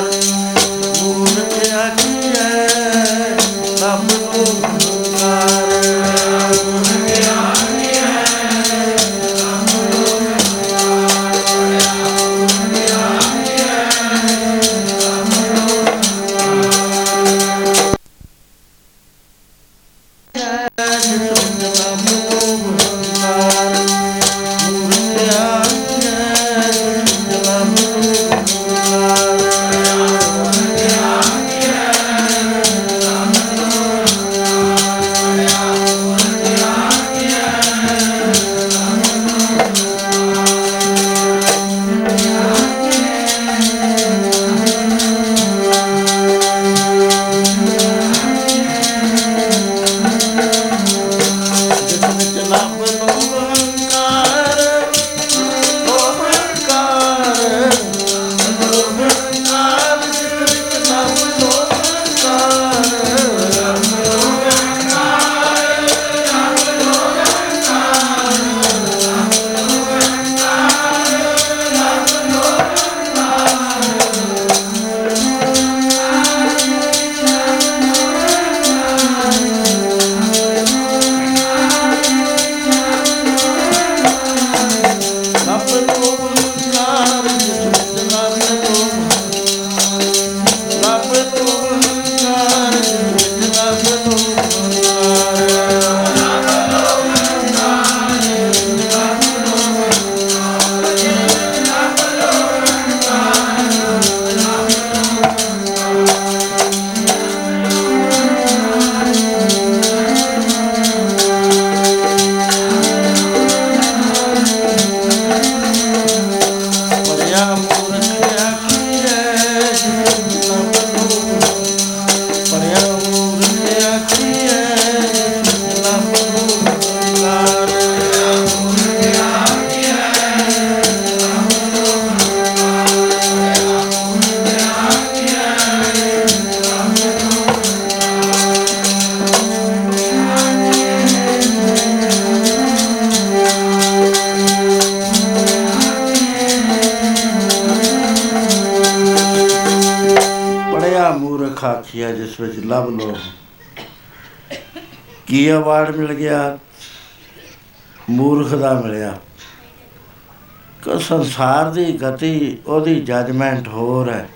[161.41, 164.29] ਸੰਸਾਰ ਦੀ ਗਤੀ, ਉਹਦੀ ਜਜਮੈਂਟ ਹੋਰ ਹੈ।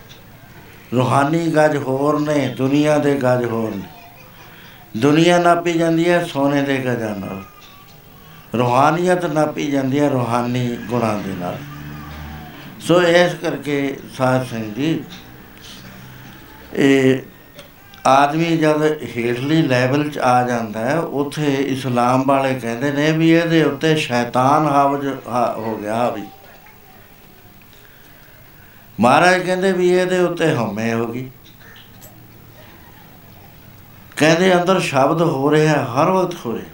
[0.94, 3.84] ਰੂਹਾਨੀ ਗੱਜ ਹੋਰ ਨੇ, ਦੁਨੀਆ ਦੇ ਗੱਜ ਹੋਰ ਨੇ।
[4.98, 7.44] ਦੁਨੀਆ ਨਾਪੀ ਜਾਂਦੀ ਹੈ, ਸੋਨੇ ਦੇ ਗੱਜਾਂ ਨਾਲ।
[8.58, 11.58] ਰੂਹਾਨੀਅਤ ਨਾਪੀ ਜਾਂਦੀ ਹੈ, ਰੂਹਾਨੀ ਗੁਣਾਂ ਦੇ ਨਾਲ।
[12.80, 15.04] ਸੋ ਇਸ ਕਰਕੇ ਸਾਧ ਸਿੰਘ ਜੀ,
[16.74, 17.20] ਇਹ
[18.08, 23.64] ਆਦਮੀ ਜਦ ਹੇਠਲੀ ਲੈਵਲ 'ਚ ਆ ਜਾਂਦਾ ਹੈ, ਉੱਥੇ ਇਸਲਾਮ ਵਾਲੇ ਕਹਿੰਦੇ ਨੇ ਵੀ ਇਹਦੇ
[23.64, 26.25] ਉੱਤੇ ਸ਼ੈਤਾਨ ਹਾਵਜ ਹਾ- ਹੋ ਗਿਆ ਹਾਵੀ
[29.06, 31.30] ਮਹਾਰਾਜ ਕਹਿੰਦੇ ਵੀ ਇਹਦੇ ਉੱਤੇ ਹਉਮੈ ਹੋ ਗਈ।
[34.18, 36.66] ਕਹਿੰਦੇ ਅੰਦਰ ਸ਼ਬਦ ਹੋ ਰਿਹਾ, ਹਰ ਵਕਤ ਹੋ ਰਿਹਾ।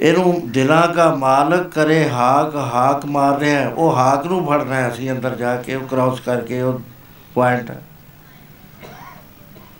[0.00, 4.88] ਇਹਨੂੰ ਦਿਲਾਂ ਦਾ ਮਾਲਕ ਕਰੇ, ਹਾਕ ਹਾਕ ਮਾਰ ਰਿਹਾ। ਹੈ। ਉਹ ਹਾਕ ਨੂੰ ਫੜਨਾ ਹੈ
[4.88, 6.80] ਅਸੀਂ ਅੰਦਰ ਜਾ ਕੇ, ਉਹ ਕ੍ਰਾਸ ਕਰਕੇ, ਉਹ
[7.34, 7.72] ਪੁਆਇੰਟ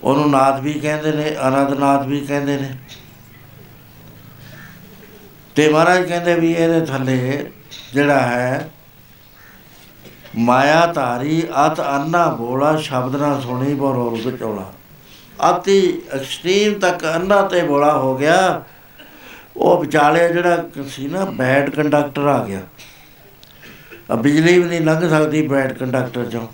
[0.03, 2.79] ਉਹਨੂੰ ਨਾਦ ਵੀ ਕਹਿੰਦੇ ਨੇ ਅਨੰਦਨਾਦ ਵੀ ਕਹਿੰਦੇ ਨੇ।
[5.55, 7.51] ਤੇ ਮਹਾਰਾਜ ਕਹਿੰਦੇ ਵੀ ਇਹਦੇ ਥੱਲੇ
[7.95, 8.72] ਜਿਹੜਾ ਹੈ
[10.43, 14.73] ਮਾਇਆ ਧਾਰੀ, ਅਤ ਅੰਨਾ ਬੋਲਾ ਸ਼ਬਦ ਨਾ ਸੁਣੀ ਬਰੋਲ ਵਿਚੋਲਾ।
[15.51, 18.63] ਅਤੀ ਐਕਸਟ੍ਰੀਮ ਤੱਕ ਅੰਨਾ ਤੇ ਬੋਲਾ ਹੋ ਗਿਆ।
[19.57, 22.61] ਉਹ ਵਿਚਾਲੇ ਜਿਹੜਾ ਸੀ ਨਾ ਬੈਡ ਕੰਡਕਟਰ ਆ ਗਿਆ।
[24.11, 26.47] ਆ ਬਿਜਲੀ ਵੀ ਨਹੀਂ ਲੰਘ ਸਕਦੀ ਬੈਡ ਕੰਡਕਟਰ ਚੋਂ।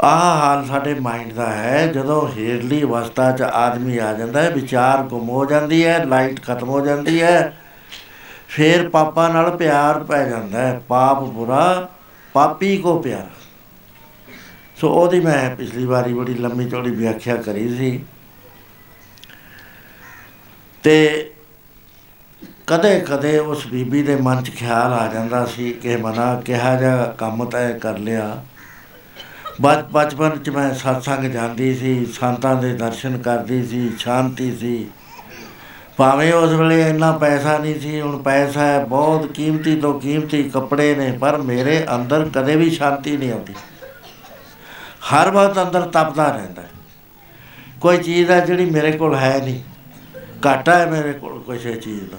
[0.00, 5.02] ਆਹ ਹਾਲ ਸਾਡੇ ਮਾਈਂਡ ਦਾ ਹੈ, ਜਦੋਂ ਹੇਰਲੀ ਅਵਸਥਾ 'ਚ ਆਦਮੀ ਆ ਜਾਂਦਾ ਹੈ, ਵਿਚਾਰ
[5.02, 7.56] ਗੁੰਮ ਹੋ ਜਾਂਦੀ ਹੈ ਲਾਈਟ ਖਤਮ ਹੋ ਜਾਂਦੀ ਹੈ।
[8.54, 11.88] ਫਿਰ ਪਾਪਾ ਨਾਲ ਪਿਆਰ ਪੈ ਜਾਂਦਾ ਹੈ। ਪਾਪ ਬੁਰਾ,
[12.32, 13.26] ਪਾਪੀ ਕੋ ਪਿਆਰ।
[14.76, 18.04] ਸੋ ਉਹਦੀ ਮੈਂ ਪਿਛਲੀ ਵਾਰੀ ਬੜੀ ਲੰਮੀ ਚੌੜੀ ਵਿਆਖਿਆ ਕਰੀ ਸੀ।
[20.82, 21.30] ਤੇ
[22.66, 27.14] ਕਦੇ ਕਦੇ ਉਸ ਬੀਬੀ ਦੇ ਮਨ 'ਚ ਖਿਆਲ ਆ ਜਾਂਦਾ ਸੀ ਕਿ ਮਨਾ ਕਿਹਾ ਜਾ
[27.18, 28.44] ਕੰਮ ਤੈ ਕਰ ਲਿਆ।
[29.60, 34.88] ਬਚ, ਬਚਪਨ 'ਚ ਮੈਂ satsang ਜਾਂਦੀ ਸੀ, ਸੰਤਾਂ ਦੇ ਦਰਸ਼ਨ ਕਰਦੀ ਸੀ, ਸ਼ਾਂਤੀ ਸੀ।
[35.96, 40.94] ਭਾਵੇਂ ਉਸ ਵੇਲੇ ਇੰਨਾ ਪੈਸਾ ਨਹੀਂ ਸੀ, ਹੁਣ ਪੈਸਾ ਹੈ, ਬਹੁਤ ਕੀਮਤੀ ਤੋਂ ਕੀਮਤੀ ਕੱਪੜੇ
[40.94, 43.54] ਨੇ, ਪਰ ਮੇਰੇ ਅੰਦਰ ਕਦੇ ਵੀ ਸ਼ਾਂਤੀ ਨਹੀਂ ਆਉਂਦੀ।
[45.12, 46.70] ਹਰ ਵਕਤ ਅੰਦਰ ਤਪਦਾ ਰਹਿੰਦਾ ਹੈ।
[47.80, 49.60] ਕੋਈ ਚੀਜ਼ ਹੈ ਜਿਹੜੀ ਮੇਰੇ ਕੋਲ ਹੈ ਨਹੀਂ,
[50.46, 52.18] ਘਾਟਾ ਹੈ ਮੇਰੇ ਕੋਲ ਕਿਸੇ ਚੀਜ਼ ਦਾ।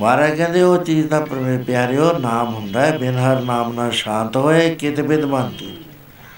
[0.00, 4.36] ਮਹਾਰਾਜ ਕਹਿੰਦੇ, ਉਹ ਚੀਜ਼ ਦਾ ਪਰਮੇ ਪਿਆਰਿਓ, ਨਾਮ ਹੁੰਦਾ ਹੈ, ਬਿਨ ਹਰ ਨਾਮ ਨਾਲ ਸ਼ਾਂਤ
[4.36, 5.76] ਹੋਏ ਕਿਤ ਬਿਦਮੰਤੀ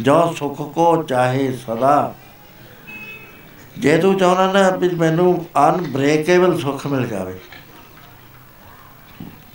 [0.00, 2.14] ਜੋ ਸੁਖ ਕੋ ਚਾਹੇ ਸਦਾ
[3.78, 7.40] ਜੇ ਤੂੰ ਚਾਹਣਾ ਨਾ ਵੀ ਮੈਨੂੰ ਅਨਬ੍ਰੇਕੇਬਲ ਸੁੱਖ ਮਿਲ ਜਾਵੇ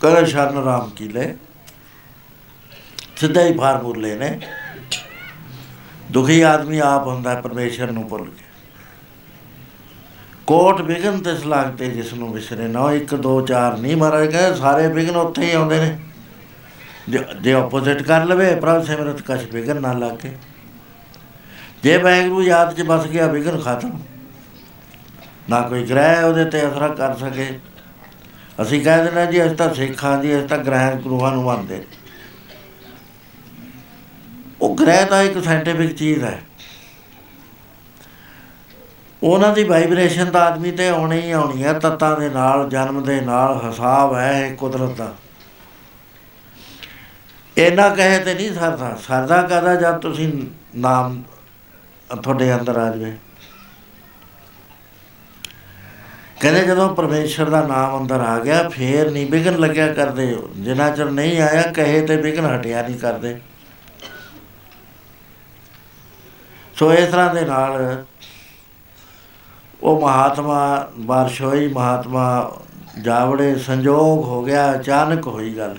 [0.01, 1.33] ਕਰ ਸ਼ਰਨ ਰਾਮ ਕੀ ਲੈ
[3.15, 4.39] ਸਿੱਧਾ ਹੀ ਫਾਰਮੂਲੇ ਨੇ।
[6.11, 8.43] ਦੁਖੀ ਆਦਮੀ ਆਪ ਹੁੰਦਾ ਹੈ ਪਰਮੇਸ਼ਰ ਨੂੰ ਭੁੱਲ ਕੇ।
[10.47, 14.87] ਕੋਟ ਵਿਗਨ ਤਿਸ ਲੱਗਤੇ ਜਿਸ ਨੂੰ ਵਿਸਰੇ ਨਾ 1 2 4 ਨਹੀਂ ਮਹਾਰਾਜ ਕਹਿੰਦੇ ਸਾਰੇ
[14.87, 15.99] ਵਿਗਨ ਉੱਥੇ ਹੀ ਆਉਂਦੇ ਨੇ।
[17.09, 20.37] ਜੇ- ਜੇ ਆਪੋਜ਼ਿਟ ਕਰ ਲਵੇ, ਪ੍ਰਭ ਸਿਮਰਤ ਕਛ ਵਿਗਨ ਨਾ ਲਾਗੇ।
[21.83, 23.99] ਜੇ ਵਾਹਿਗੁਰੂ ਯਾਦ ਚ ਬਸ ਗਿਆ ਵਿਗਨ ਖਤਮ।
[25.49, 27.59] ਨਾ ਕੋਈ ਗ੍ਰਹਿ ਉਹਦੇ ਤੇ ਅਸਰ ਕਰ ਸਕੇ।
[28.61, 31.83] ਅਸੀਂ ਕਹਿ ਦਿੰਦੇ ਜੀ, ਅਸੀਂ ਤਾਂ ਸਿੱਖਾਂ ਦੀ, ਅਸੀਂ ਤਾਂ ਗ੍ਰਹਿ ਗੁਰੂਆਂ ਨੂੰ ਮੰਨਦੇ।
[34.61, 36.41] ਉਹ ਗ੍ਰਹਿ ਤਾਂ ਇੱਕ ਸਾਇੰਟੀਫਿਕ ਚੀਜ਼ ਹੈ।
[39.23, 43.21] ਉਹਨਾਂ ਦੀ ਵਾਈਬ੍ਰੇਸ਼ਨ ਤਾਂ ਆਦਮੀ ਤੇ ਆਉਣੀ ਹੀ ਆਉਣੀ ਹੈ, ਤੱਤਾਂ ਦੇ ਨਾਲ, ਜਨਮ ਦੇ
[43.21, 45.15] ਨਾਲ, ਹਿਸਾਬ ਹੈ, ਇਹ ਕੁਦਰਤ ਦਾ।
[47.57, 51.23] ਇਹਨਾਂ ਕਹੇ ਤੇ ਨਹੀਂ ਸਰਦਾ। ਸਰਦਾ ਕਹਦਾ ਜਦ ਤੁਸੀਂ ਨਾਮ
[52.23, 53.13] ਤੁਹਾਡੇ ਅੰਦਰ ਆ ਜਾਵੇ।
[56.39, 61.09] ਕਹਿੰਦੇ ਜਦੋਂ ਪਰਮੇਸ਼ਰ ਦਾ ਨਾਮ ਅੰਦਰ ਆ ਗਿਆ, ਫੇਰ ਨਹੀਂ ਵਿਗਨ ਲੱਗਿਆ ਕਰਦੇ ਜਿੰਨਾ ਚਿਰ
[61.11, 63.39] ਨਹੀਂ ਆਇਆ, ਕਹੇ ਤੇ ਵਿਗਨ ਹਟਿਆ ਨਹੀਂ ਕਰਦੇ।
[66.75, 68.03] ਸੋ ਇਸ ਤਰ੍ਹਾਂ ਦੇ ਨਾਲ
[69.83, 72.59] ਉਹ ਮਹਾਤਮਾ ਬਾਰਸ਼ੋਈ, ਮਹਾਤਮਾ
[73.01, 75.77] ਜਾਵੜੇ, ਸੰਜੋਗ ਹੋ ਗਿਆ, ਅਚਾਨਕ ਹੋਈ ਗੱਲ।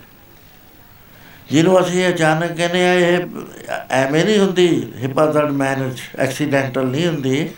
[1.51, 3.27] ਜਿਹਨੂੰ ਅਸੀਂ ਅਚਾਨਕ ਕਹਿੰਦੇ ਆ, ਇਹ
[3.91, 7.49] ਐਵੇਂ ਨਹੀਂ ਹੁੰਦੀ ਹਿਪਾਜ਼ਡ ਮੈਨੇਜ ਐਕਸੀਡੈਂਟਲ ਨਹੀਂ ਹੁੰਦੀ।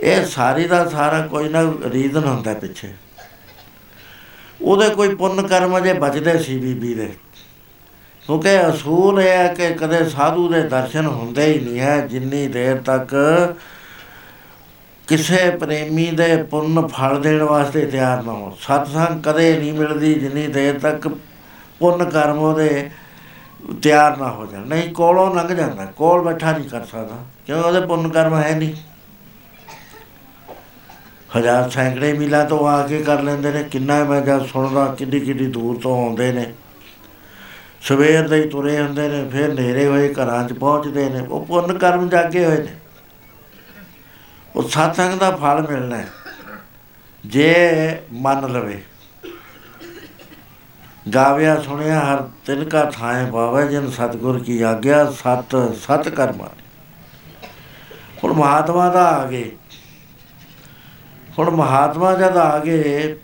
[0.00, 2.92] ਇਹ ਸਾਰੀ ਦਾ ਸਾਰਾ ਕੋਈ ਨਾ ਰੀਜ਼ਨ ਹੁੰਦਾ ਪਿੱਛੇ।
[4.62, 7.12] ਉਹਦੇ ਕੋਈ ਪੁੰਨ ਕਰਮ ਅਜੇ ਬਚਦੇ ਸੀ ਬੀਬੀ ਦੇ।
[8.26, 12.76] ਕਿਉਂਕਿ ਅਸੂਲ ਇਹ ਹੈ ਕਿ ਕਦੇ ਸਾਧੂ ਦੇ ਦਰਸ਼ਨ ਹੁੰਦੇ ਹੀ ਨਹੀਂ ਹੈ, ਜਿੰਨੀ ਦੇਰ
[12.76, 13.14] ਤੱਕ
[15.08, 20.46] ਕਿਸੇ ਪ੍ਰੇਮੀ ਦੇ ਪੁੰਨ ਫਲ ਦੇਣ ਵਾਸਤੇ ਤਿਆਰ ਨਾ ਹੋ ਸਤਸੰਗ ਕਦੇ ਨਹੀਂ ਮਿਲਦੀ ਜਿੰਨੀ
[20.46, 21.08] ਦੇਰ ਤੱਕ
[21.78, 22.90] ਪੁੰਨ ਕਰਮ ਉਹਦੇ
[23.82, 27.62] ਤਿਆਰ ਨਾ ਹੋ ਜਾਣ। ਨਹੀਂ, ਕੋਲੋਂ ਲੰਘ ਜਾਂਦਾ, ਕੋਲ ਬੈਠਾ ਨਹੀਂ ਕਰ ਸਕਦਾ, ਕਿਉਂ?
[27.62, 28.74] ਉਹਦੇ ਪੁੰਨ ਕਰਮ ਹੈ ਨਹੀਂ।
[31.36, 35.46] ਹਜ਼ਾਰ ਸੈਂਕੜੇ ਮੀਲਾਂ ਤੋਂ ਆ ਕੇ ਕਰ ਲੈਂਦੇ ਨੇ, ਕਿੰਨਾ ਮੈਂ ਜਦ ਸੁਣਦਾ, ਕਿੱਡੀ ਕਿੱਡੀ
[35.46, 36.54] ਦੂਰ ਤੋਂ ਆਉਂਦੇ ਨੇ।
[37.80, 41.78] ਸਵੇਰ ਦੇ ਹੀ ਤੁਰੇ ਹੁੰਦੇ ਨੇ, ਫਿਰ ਨੇਰੇ ਹੋਏ, ਘਰਾਂ 'ਚ ਪਹੁੰਚਦੇ ਨੇ, ਉਹ ਪੁੰਨ
[41.78, 42.76] ਕਰਮ ਜਾਗੇ ਹੋਏ ਨੇ।
[44.56, 46.08] ਉਹ ਸਤਸੰਗ ਦਾ ਫਲ ਮਿਲਣਾ ਹੈ।
[47.26, 48.82] ਜੇ ਮੰਨ ਲਵੇ।
[51.14, 56.48] ਗਾਵਿਆ ਸੁਣਿਆ, ਹਰ ਤਿਨਕਾ ਥਾਏ ਪਾਵੇ, ਜਿਨ ਸਤਗੁਰ ਕੀ ਆਗਿਆ, ਸਤ ਸਤ ਕਰਮਾ
[58.24, 59.50] ਹੁਣ ਮਹਾਤਮਾ ਦਾ ਆ ਗਏ।
[61.40, 63.16] ਹੁਣ ਮਹਾਤਮਾ ਜਦ ਆ ਗਏ,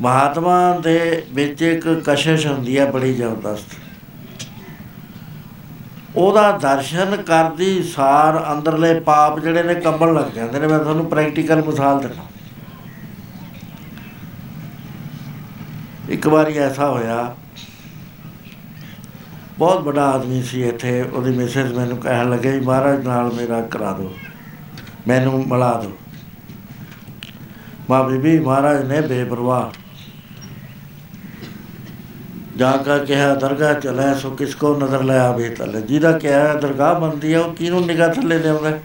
[0.00, 3.76] ਮਹਾਤਮਾ ਦੇ ਵਿੱਚ ਇੱਕ ਕਸ਼ਿਸ਼ ਹੁੰਦੀ ਹੈ ਬੜੀ ਜ਼ਬਰਦਸਤ।
[6.16, 11.62] ਉਹਦਾ ਦਰਸ਼ਨ ਕਰਦੀ ਸਾਰ ਅੰਦਰਲੇ ਪਾਪ ਜਿਹੜੇ ਨੇ ਕੰਬਣ ਲੱਗ ਜਾਂਦੇ ਨੇ। ਮੈਂ ਤੁਹਾਨੂੰ ਪ੍ਰੈਕਟੀਕਲ
[11.62, 12.22] ਮਿਸਾਲ ਦਿੰਦਾ।
[16.08, 17.34] ਇੱਕ ਵਾਰੀ ਐਸਾ ਹੋਇਆ,
[19.58, 23.92] ਬਹੁਤ ਵੱਡਾ ਆਦਮੀ ਸੀ ਇੱਥੇ। ਉਹਦੀ ਮਿਸਿਸ ਮੈਨੂੰ ਕਹਿਣ ਲੱਗੇ ਵੀ ਮਹਾਰਾਜ ਨਾਲ ਮੇਰਾ ਕਰਾ
[23.92, 24.14] ਦਿਓ।
[25.08, 25.96] ਮੈਨੂੰ ਮਿਲਾ ਦਿਓ।
[27.90, 29.78] ਮਾਂ ਬੀਬੀ, ਮਹਾਰਾਜ ਨੇ ਬੇਪਰਵਾਹ।
[32.56, 37.34] ਜਾकर ਕਿਹਾ, ਦਰਗਾਹ ਚਲੇ ਸੋ, ਕਿਸ ਕੋ ਨਜ਼ਰ ਲੈ ਆਵੇ ਤਲੇ ਜਿਹਦਾ ਕਿਹਾ, ਦਰਗਾਹ ਬੰਦੀ
[37.34, 38.78] ਹੈ ਉਹ ਕਿਹਨੂੰ ਨਿਗਾਹ ਥੱਲੇ ਲਿਆਉਂਦਾ?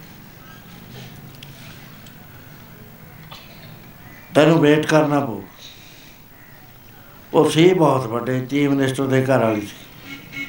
[4.35, 5.41] ਤੈਨੂੰ ਵੇਟ ਕਰਨਾ ਪਊ।
[7.33, 10.47] ਉਹ ਸੀ ਬਹੁਤ ਵੱਡੇ, ਚੀਫ ਮਿਨਿਸਟਰ ਦੇ ਘਰ ਵਾਲੀ ਸੀ।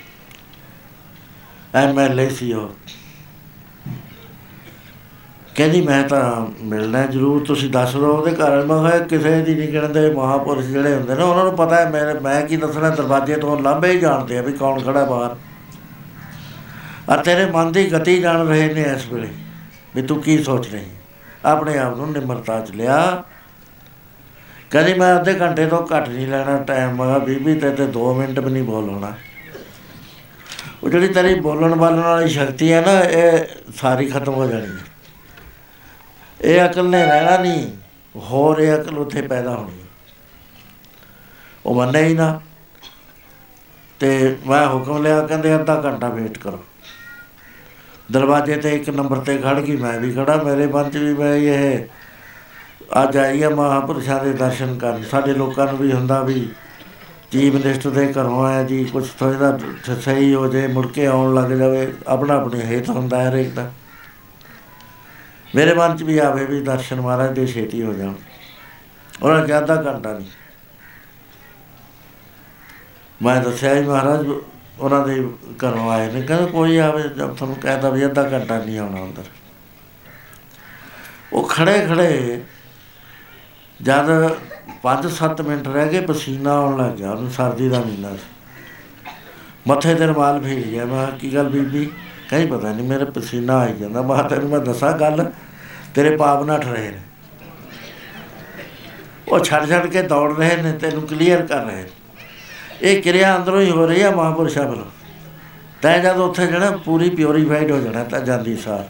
[1.74, 2.76] ਐਮਐਲਏ ਸੀ ਉਹ।
[5.58, 6.24] ਕਹਿੰਦੀ ਮੈਂ ਤਾਂ
[6.62, 10.94] ਮਿਲਣਾ ਜ਼ਰੂਰ, ਤੁਸੀਂ ਦੱਸ ਦਿਓ। ਉਹਦੇ ਘਰ ਮੈਂ ਕਿਹਾ, ਕਿਸੇ ਦੀ ਨਹੀਂ ਗਿਣਦੇ ਮਹਾਪੁਰਸ਼ ਜਿਹੜੇ
[10.94, 14.38] ਹੁੰਦੇ ਨੇ, ਉਹਨਾਂ ਨੂੰ ਪਤਾ ਹੈ ਮੈਂ ਮੈਂ ਕੀ ਦੱਸਣਾ, ਦਰਵਾਜ਼ੇ ਤੋਂ ਲਾਂਭੇ ਹੀ ਜਾਣਦੇ
[14.38, 15.36] ਆ ਵੀ ਕੌਣ ਖੜਾ ਬਾਹਰ।
[17.10, 19.28] ਆ ਤੇਰੇ ਮਨ ਦੀ ਗਤੀ ਜਾਣ ਰਹੇ ਨੇ ਇਸ ਵੇਲੇ,
[19.96, 20.84] ਵੀ ਤੂੰ ਕੀ ਸੋਚ ਰਹੀ
[21.44, 23.22] ਆਪਣੇ ਆਪ ਨੂੰ ਨਿਮਰਤਾ ਚ ਲਿਆ।
[24.70, 28.12] ਕਹਿੰਦੀ ਮੈਂ ਅੱਧੇ ਘੰਟੇ ਤੋਂ ਘੱਟ ਨਹੀਂ ਲੈਣਾ ਟਾਈਮ ਮੈਂ ਕਿਹਾ, ਬੀਬੀ ਤੇ ਤੇ 2
[28.14, 29.12] ਮਿੰਟ ਵੀ ਨਹੀਂ ਬੋਲਣਾ।
[30.82, 34.66] ਉਹ ਉਹ ਜਿਹੜੀ ਤੇਰੀ ਬੋਲਣ ਬਾਲਣ ਵਾਲੀ ਸ਼ਕਤੀ ਹੈ ਨਾ, ਇਹ ਸਾਰੀ ਖਤਮ ਹੋ ਜਾਣੀ
[34.66, 34.97] ਹੈ।
[36.40, 37.70] ਇਹ ਅਕਲ ਨੇ ਰਹਿਣਾ ਨਹੀਂ,
[38.14, 39.86] ਹੋਰ ਇਹ ਅਕਲ ਉੱਥੇ ਪੈਦਾ ਹੋਣੀ ਹੈ।
[41.66, 42.40] ਉਹ ਮੰਨੇ ਹੀ ਨਾ।
[44.00, 46.64] ਤੇ ਮੈਂ ਹੁਕਮ ਲਿਆ, ਕਹਿੰਦੇ ਅੱਧਾ ਘੰਟਾ ਵੇਟ ਕਰੋ।
[48.12, 51.34] ਦਰਵਾਜ਼ੇ ਤੇ ਇੱਕ ਨੰਬਰ ਤੇ ਖੜ ਗਈ, ਮੈਂ ਵੀ ਖੜਾ ਮੇਰੇ ਮਨ 'ਚ ਵੀ ਮੈਂ
[51.36, 51.84] ਇਹ
[53.02, 56.48] ਅੱਜ ਆਈ ਆ ਮਹਾਂਪੁਰਸ਼ਾਂ ਦੇ ਦਰਸ਼ਨ ਕਰਨ। ਸਾਡੇ ਲੋਕਾਂ ਨੂੰ ਵੀ ਹੁੰਦਾ ਵੀ
[57.32, 59.58] ਚੀਫ ਮਿਨਿਸਟਰ ਦੇ ਘਰੋਂ ਆਇਆ ਜੀ ਕੁਝ ਥੋੜਾ
[60.00, 63.70] ਸਹੀ ਹੋ ਜੇ, ਮੁੜ ਕੇ ਆਉਣ ਲੱਗ ਜਾਵੇ ਆਪਣਾ ਆਪਣੇ ਹੇਤ ਹੁੰਦਾ ਹੈ ਹਰੇਕ ਦਾ।
[65.54, 68.12] ਮੇਰੇ ਮਨ 'ਚ ਵੀ ਆਵੇ ਵੀ ਦਰਸ਼ਨ ਮਹਾਰਾਜ ਦੇ ਛੇਤੀ ਹੋ ਜਾਣ।
[69.22, 70.26] ਉਹਨਾਂ ਕਿਹਾ ਅੱਧਾ ਘੰਟਾ ਨਹੀਂ।
[73.22, 74.26] ਮੈਂ ਦੱਸਿਆ ਜੀ ਮਹਾਰਾਜ
[74.78, 75.28] ਉਹਨਾਂ ਦੇ
[75.64, 79.22] ਘਰੋਂ ਆਏ ਨੇ। ਕਹਿੰਦੇ ਕੋਈ ਆਵੇ ਜਦ ਤੁਹਾਨੂੰ ਕਹਿਤਾ ਵੀ ਅੱਧਾ ਘੰਟਾ ਨਹੀਂ ਆਉਣਾ ਅੰਦਰ।
[81.32, 82.42] ਉਹ ਖੜੇ ਖੜੇ
[83.82, 84.36] ਜਦ
[84.82, 88.28] 5-7 ਮਿੰਟ ਰਹਿ ਗਏ ਪਸੀਨਾ ਆਉਣ ਲੱਗ ਗਿਆ। ਉਹਨੂੰ ਸਰਦੀ ਦਾ ਮਹੀਨਾ ਸੀ।
[89.66, 91.90] ਮੱਥੇ ਤੇ ਰੁਮਾਲ ਭੇਜ ਗਿਆ। ਮੈਂ ਕਿਹਾ, ਕੀ ਗੱਲ ਬੀਬੀ?
[92.30, 95.30] ਕਹੀਂ ਪਤਾ ਨਹੀਂ ਮੇਰੇ ਪਸੀਨਾ ਆਈ ਜਾਂਦਾ ਮੈਂ ਕਿਹਾ, ਤੈਨੂੰ ਮੈਂ ਦੱਸਾਂ ਗੱਲ
[95.94, 97.00] ਤੇਰੇ ਪਾਪ ਨੱਠ ਰਹੇ ਨੇ।
[99.28, 101.88] ਉਹ ਛੱਡ ਛੱਡ ਕੇ ਦੌੜ ਰਹੇ ਨੇ ਤੈਨੂੰ ਕਲੀਅਰ ਕਰ ਰਹੇ ਨੇ।
[102.82, 104.84] ਇਹ ਕਿਰਿਆ ਅੰਦਰੋਂ ਹੀ ਹੋ ਰਹੀ ਆ ਮਹਾਂਪੁਰਸ਼ਾਂ ਵੱਲੋਂ।
[105.82, 108.84] ਤੈਂ ਜਦ ਉੱਥੇ ਜਾਣਾ ਪੂਰੀ ਪਿਉਰੀਫਾਈਡ ਹੋ ਜਾਣਾ ਤਾਂ ਜਾਂਦੀ ਸਾਰ।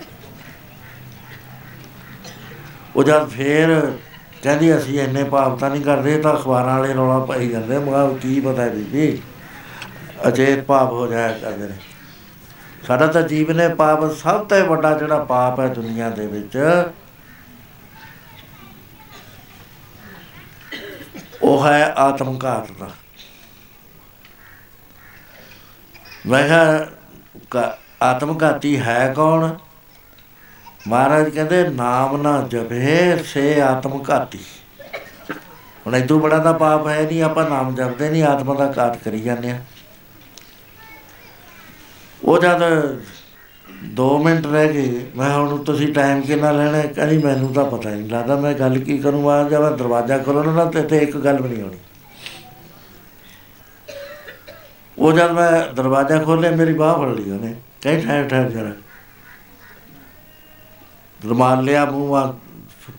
[2.96, 3.92] ਉਹ ਜਦ ਫੇਰ
[4.42, 7.86] ਕਹਿੰਦੀ ਅਸੀਂ ਇੰਨੇ ਪਾਪ ਤਾਂ ਨਹੀਂ ਕਰਦੇ ਇਹ ਤਾਂ ਅਖਬਾਰਾਂ ਵਾਲੇ ਰੌਲਾ ਪਾਈ ਜਾਂਦੇ ਮੈਂ
[7.86, 9.22] ਕਿਹਾ ਕੀ ਪਤਾ ਬੀਬੀ
[10.28, 11.74] ਅਜੇ ਪਾਪ ਹੋ ਜਾਇਆ ਕਰਦੇ ਨੇ।
[12.86, 16.58] ਸਾਡਾ ਤਾਂ ਜੀਵਨ ਨੇ ਪਾਪ, ਸਭ ਤੋਂ ਵੱਡਾ ਜਿਹੜਾ ਪਾਪ ਹੈ ਦੁਨੀਆ ਦੇ ਵਿੱਚ।
[21.42, 22.90] ਉਹ ਹੈ ਆਤਮਘਾਤ ਦਾ
[26.26, 26.86] ਮੈਂ ਕਿਹਾ,
[27.50, 29.54] ਕ- ਆਤਮਘਾਤੀ ਹੈ ਕੌਣ?
[30.88, 34.38] ਮਹਾਰਾਜ ਕਹਿੰਦੇ, ਨਾਮ ਨਾ ਜਪੇ, ਸੇ ਆਤਮਘਾਤੀ
[35.86, 38.96] ਹੁਣ ਇਹ ਤੋਂ ਬੜਾ ਤਾਂ ਪਾਪ ਹੈ ਨਹੀਂ, ਆਪਾਂ ਨਾਮ ਜਪਦੇ ਨਹੀਂ, ਆਤਮਾ ਦਾ ਘਾਤ
[38.96, 39.60] ਕਰੀ ਜਾਂਦੇ ਆ
[42.24, 42.62] ਉਹ ਜਦ
[43.94, 46.86] 2 ਮਿੰਟ ਰਹਿ ਗਏ, ਮੈਂ ਹੁਣ ਤੁਸੀਂ ਟਾਈਮ ਕਿੰਨਾ ਲੈਣਾ ਹੈ?
[46.86, 50.64] ਕਹਿੰਦੀ, ਮੈਨੂੰ ਤਾਂ ਪਤਾ ਨਹੀਂ ਲੱਗਦਾ, ਮੈਂ ਗੱਲ ਕੀ ਕਰੂੰਗਾ ਜਦ ਮੈਂ ਦਰਵਾਜ਼ਾ ਖੋਲ੍ਹਣਾ ਨਾ,
[50.64, 51.78] ਤੇ ਇੱਥੇ ਇੱਕ ਗੱਲ ਵੀ ਨਹੀਂ ਹੋਣੀ।
[54.98, 58.72] ਉਹ ਜਦ ਮੈਂ ਦਰਵਾਜ਼ਾ ਖੋਲ੍ਹਿਆ, ਮੇਰੀ ਬਾਹ ਫੜ ਲਈ ਉਹਨੇ। ਕਹੀ ਠਹਿਰ ਠਹਿਰ ਜਰਾ।
[61.20, 62.34] ਰੁਮਾਲ ਲਿਆ, ਮੂੰਹ ਆ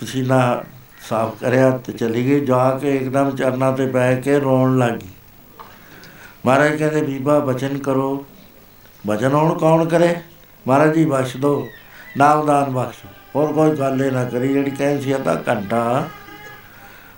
[0.02, 0.64] ਪਸੀਨਾ
[1.10, 5.08] ਸਾਫ਼ ਕਰਿਆ ਤੇ ਚਲੀ ਗਈ। ਜਾ ਕੇ ਇੱਕਦਮ ਚਰਨਾਂ ਤੇ ਬੈ ਕੇ ਰੋਣ ਲੱਗੀ
[6.46, 8.26] ਮਹਾਰਾਜ ਕਹਿੰਦੇ, ਬੀਬਾ, ਬਚਨ ਕਰੋ।
[9.08, 10.16] ਬਚਨ ਹੁਣ ਕੌਣ ਕਰੇ?
[10.68, 11.68] ਮਹਾਰਾਜ ਜੀ, ਬਖਸ਼ ਦੋ।
[12.18, 12.98] ਨਾਮਦਾਨ ਬਖਸ਼
[13.36, 16.08] ਹੋਰ ਕੋਈ ਗੱਲ ਇਹ ਨਾ ਕਰੀ, ਜਿਹੜੀ ਕਹਿੰਦੀ ਸੀ ਅੱਧਾ ਘੰਟਾ।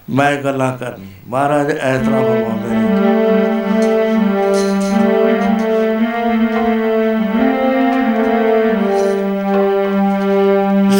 [0.09, 2.89] ਮੈਂ ਗੱਲਾਂ ਕਰਨੀ ਮਹਾਰਾਜ ਇਸ ਤਰ੍ਹਾਂ ਫਰਮਾਉਂਦੇ ਨੇ।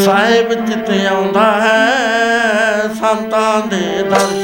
[0.06, 4.41] ਸਾਹਿਬ ਚਿਤ ਆਉਂਦਾ ਹੈ, ਸੰਤਾਂ ਦੇ ਦਰਸ਼ਨ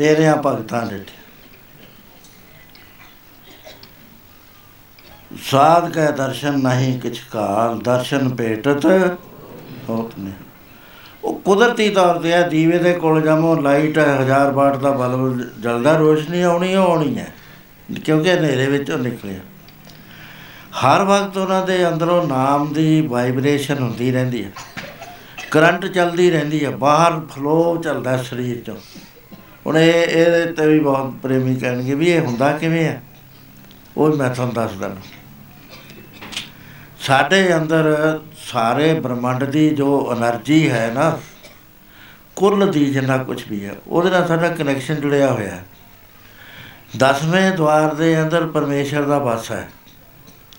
[0.00, 1.04] ਤੇਰਿਆਂ ਭਗਤਾਂ ਦੇ
[5.42, 8.86] ਸਾਧ ਕੈ ਦਰਸ਼ਨ ਨਹੀਂ ਕਿਛ ਕਾਲ ਦਰਸ਼ਨ ਭੇਟਤ
[9.88, 10.30] ਹੋਤ ਨੇ।
[11.24, 15.40] ਉਹ ਕੁਦਰਤੀ ਤੌਰ ਤੇ ਆ ਦੀਵੇ ਦੇ ਕੋਲ ਜਾਮੋ, ਲਾਈਟ ਹੈ 1000 ਵਾਟ ਦਾ ਬਲਬ
[15.60, 17.32] ਜਲਦਾ, ਰੋਸ਼ਨੀ ਆਉਣੀ ਓ ਆਉਣੀ ਹੈ।
[18.04, 19.40] ਕਿਉਂਕਿ ਹਨੇਰੇ ਵਿੱਚੋਂ ਨਿਕਲਿਆ।
[20.80, 24.50] ਹਰ ਵਕਤ ਉਹਨਾਂ ਦੇ ਅੰਦਰੋਂ ਨਾਮ ਦੀ ਵਾਈਬ੍ਰੇਸ਼ਨ ਹੁੰਦੀ ਰਹਿੰਦੀ ਹੈ।
[25.50, 28.76] ਕਰੰਟ ਚੱਲਦੀ ਰਹਿੰਦੀ ਹੈ, ਬਾਹਰ ਫਲੋ ਚੱਲਦਾ ਸਰੀਰ ਚੋਂ।
[29.66, 33.00] ਹੁਣ ਇਹ ਇਹਦੇ ਤੇ ਵੀ ਬਹੁਤ ਪ੍ਰੇਮੀ ਕਹਿਣਗੇ ਵੀ ਇਹ ਹੁੰਦਾ ਕਿਵੇਂ ਆ?
[33.96, 34.96] ਉਹ ਮੈਂ ਤੁਹਾਨੂੰ ਦੱਸਦਾ
[37.00, 41.18] ਸਾਡੇ ਅੰਦਰ ਸਾਰੇ ਬ੍ਰਹਮੰਡ ਦੀ ਜੋ એનર્ਜੀ ਹੈ ਨਾ,
[42.36, 45.64] ਕੁੱਲ ਦੀ ਜਿੰਨਾ ਕੁਝ ਵੀ ਹੈ, ਉਹਦੇ ਨਾਲ ਸਾਡਾ ਕਨੈਕਸ਼ਨ ਜੁੜਿਆ ਹੋਇਆ ਹੈ।
[46.96, 49.70] ਦਸਵੇਂ ਦਵਾਰ ਦੇ ਅੰਦਰ ਪਰਮੇਸ਼ਰ ਦਾ ਵਾਸ ਹੈ।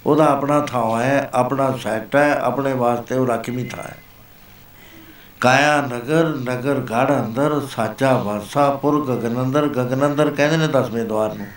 [0.06, 3.98] ਉਹਦਾ ਆਪਣਾ ਥਾਂ ਹੈ, ਆਪਣਾ ਸੈਟ ਹੈ, ਆਪਣੇ ਵਾਸਤੇ ਉਹ ਰਾਖਵੀਂ ਥਾਂ ਹੈ।
[5.42, 11.48] ਕਾਇਆ ਨਗਰ ਨਗਰ ਗੜ ਅੰਦਰ, ਸਾਚਾ ਵਾਸਾ ਪੁਰ ਗਗਨੰਦਰ ਗਗਨੰਦਰ ਕਹਿੰਦੇ ਨੇ ਦਸਵੇਂ ਦਵਾਰ ਨੂੰ।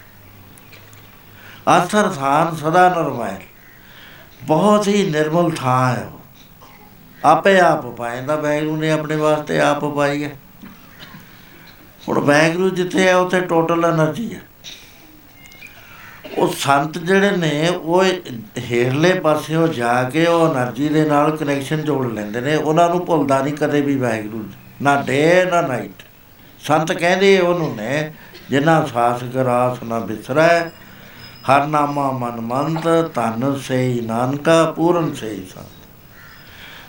[1.69, 3.37] ਆਸਰ ਥਾਨ ਸਦਾ ਨਰਮਾਇ
[4.43, 6.11] ਬਹੁਤ ਹੀ ਨਿਰਮਲ ਥਾਂ ਹੈ
[7.25, 10.37] ਆਪੇ ਆਪ ਪਾਇੰਦਾ ਬੈਗਰੂ ਨੇ ਆਪਣੇ ਵਾਸਤੇ ਆਪ ਪਾਈ ਹੈ।
[12.09, 14.41] ਹੁਣ ਬੈਗਰੂ ਜਿੱਥੇ ਹੈ, ਉੱਥੇ ਟੋਟਲ એનર્ਜੀ ਹੈ।
[16.39, 18.05] ਉਹ ਸੰਤ ਜਿਹੜੇ ਨੇ, ਉਹ
[18.71, 23.05] ਹੇਰਲੇ ਪਾਸੇ ਉਹ ਜਾ ਕੇ ਉਹ એનર્ਜੀ ਦੇ ਨਾਲ ਕਨੈਕਸ਼ਨ ਜੋੜ ਲੈਂਦੇ ਨੇ। ਉਹਨਾਂ ਨੂੰ
[23.07, 24.45] ਭੁੱਲਦਾ ਨਹੀਂ ਕਦੇ ਵੀ ਵਾਹਿਗੁਰੂ
[24.83, 26.03] ਨਾ ਡੇ ਨਾ ਨਾਈਟ
[26.61, 28.13] ਸੰਤ ਕਹਿੰਦੇ ਉਹਨੂੰ ਨੇ
[28.51, 30.71] ਜਿਨ੍ਹਾਂ ਸਾਸ ਗਰਾਸ ਨਾ ਬਿਸਰੈ,
[31.51, 35.67] ਹਰ ਨਾਮਾ ਮਨ ਮੰਤ ਤਨ ਸੇਈ ਨਾਨਕਾ, ਪੂਰਨ ਸੇਈ ਸੰਤ।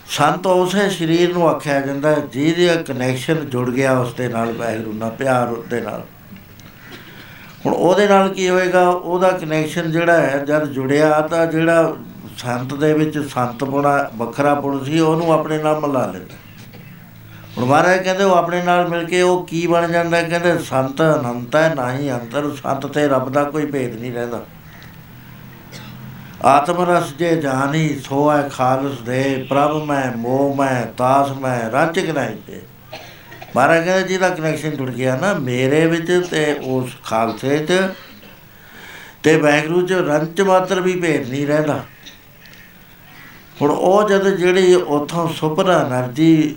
[0.08, 5.10] ਸੰਤ ਉਸੇ ਸਰੀਰ ਨੂੰ ਆਖਿਆ ਜਾਂਦਾ, ਜਿਹਦੇ ਕਨੈਕਸ਼ਨ ਜੁੜ ਗਿਆ ਉਸ ਦੇ ਨਾਲ ਵਾਹਿਗੁਰੂ ਨਾਲ,
[5.10, 6.04] ਪਿਆਰ ਦੇ ਨਾਲ।
[7.66, 8.88] ਹੁਣ ਉਹਦੇ ਨਾਲ ਕੀ ਹੋਏਗਾ?
[8.88, 11.96] ਉਹਦਾ ਕਨੈਕਸ਼ਨ ਜਿਹੜਾ ਹੈ, ਜਦ ਜੁੜਿਆ ਤਾਂ ਜਿਹੜਾ
[12.38, 16.34] ਸੰਤ ਦੇ ਵਿੱਚ ਸੰਤ ਪੁਣਾ, ਵੱਖਰਾ ਪੁਣ ਸੀ, ਉਹਨੂੰ ਆਪਣੇ ਨਾਲ ਮਿਲਾ ਲੈਂਦਾ।
[17.58, 20.22] ਹੁਣ ਮਹਾਰਾਜ ਕਹਿੰਦੇ ਉਹ ਆਪਣੇ ਨਾਲ ਮਿਲ ਕੇ ਉਹ ਕੀ ਬਣ ਜਾਂਦਾ?
[20.22, 24.42] ਕਹਿੰਦੇ ਸੰਤ ਅਨੰਤ ਹੈ ਨਹੀਂ ਅੰਤਰ। ਸੰਤ ਤੇ ਰੱਬ ਦਾ ਕੋਈ ਭੇਦ ਨਹੀਂ ਰਹਿੰਦਾ।
[26.44, 31.98] ਆਤਮ ਰਸ ਜੇ ਜਾਣੀ ਸੋ ਹੈ ਖਾਲਸ ਦੇ। ਪ੍ਰਭ ਮੈਂ, ਮੋਹ ਮੈਂ, ਤਾਸ ਮੈਂ ਰੰਚ
[31.98, 32.62] ਨਹੀਂ ਤੇ।
[33.56, 37.72] ਮਹਾਰਾਜ ਕਹਿੰਦੇ ਜਿਹਦਾ ਕਨੈਕਸ਼ਨ ਟੁੱਟ ਗਿਆ ਨਾ, ਮੇਰੇ ਵਿੱਚ ਤੇ ਉਸ ਖਾਲਸੇ 'ਚ
[39.22, 41.84] ਤੇ ਵੈਗਰੂ 'ਚ ਰੰਚ ਮਾਤਰ ਵੀ ਭੇਦ ਨਹੀਂ ਰਹਿੰਦਾ।
[43.62, 46.56] ਹੁਣ ਉਹ ਜਦ ਜਿਹੜੀ ਉਥੋਂ ਸੁਪਰ એનર્ਜੀ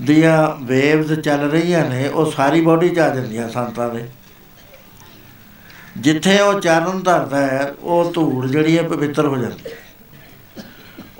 [0.00, 4.04] ਦੀਆਂ ਵੇਵਸ ਚੱਲ ਰਹੀਆਂ ਨੇ, ਉਹ ਸਾਰੀ ਬਾਡੀ 'ਚ ਆ ਜਾਂਦੀਆਂ ਸੰਤਾਂ ਦੇ।
[5.96, 9.70] ਜਿੱਥੇ ਉਹ ਚਰਨ ਧਰਦਾ ਹੈ, ਉਹ ਧੂੜ ਜਿਹੜੀ ਹੈ ਪਵਿੱਤਰ ਹੋ ਜਾਂਦੀ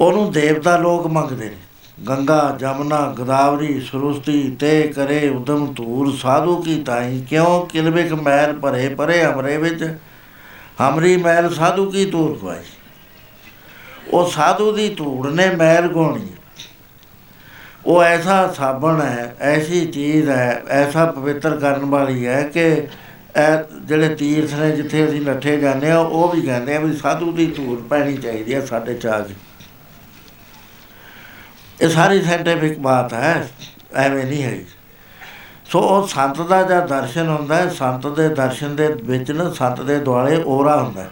[0.01, 1.66] ਉਹਨੂੰ ਦੇਵਤਾ ਲੋਕ ਮੰਗਦੇ ਨੇ।
[1.99, 8.89] ਗੰਗਾ, ਜਮਨਾ, ਗਦਾਵਰੀ, ਸਰੁਸਤੀ, ਤੇ ਕਰੇ ਉਦਮ ਧੂਰ, ਸਾਧੂ ਕੀ ਤਾਈ ਕਿਉਂ ਕਿਲਬਿਕ ਮੈਲ ਭਰੇ
[8.89, 9.85] ਪਰੇ ਅਮਰੇ ਵਿੱਚ?
[10.81, 12.59] ਹਮਰੀ ਮੈਲ ਸਾਧੂ ਕੀ ਧੂਰ ਖਵਾਈ?
[14.13, 16.27] ਉਹ ਸਾਧੂ ਦੀ ਧੂੜ ਨੇ ਮੈਲ ਗੋਣੀ
[17.87, 22.67] ਉਹ ਐਸਾ ਸਾਬਣ ਹੈ, ਐਸੀ ਚੀਜ਼ ਹੈ, ਐਸਾ ਪਵਿੱਤਰ ਕਰਨ ਵਾਲੀ ਹੈ ਕਿ
[23.39, 27.33] ਇਹ ਜਿਹੜੇ ਤੀਰਥ ਨੇ ਜਿੱਥੇ ਅਸੀਂ ਨੱਠੇ ਜਾਂਦੇ ਆ ਉਹ ਵੀ ਕਹਿੰਦੇ ਆ ਵੀ ਸਾਧੂ
[27.33, 29.21] ਦੀ ਧੂੜ ਪੈਣੀ ਚਾਹੀਦੀ ਹੈ ਸਾਡੇ ਚਾਹ
[31.83, 33.49] ਇਹ ਸਾਰੀ ਸਾਇੰਟਿਫਿਕ ਬਾਤ ਹੈ,
[33.95, 34.59] ਐਵੇਂ ਨਹੀਂ ਹੈ
[35.65, 39.81] ਸੋ ਉਹ ਸੰਤ ਦਾ ਜਦ ਦਰਸ਼ਨ ਹੁੰਦਾ ਹੈ, ਸੰਤ ਦੇ ਦਰਸ਼ਨ ਦੇ ਵਿੱਚ ਨਾ ਸੰਤ
[39.81, 41.11] ਦੇ ਦੁਆਲੇ ਔਰਾ ਹੁੰਦਾ ਹੈ।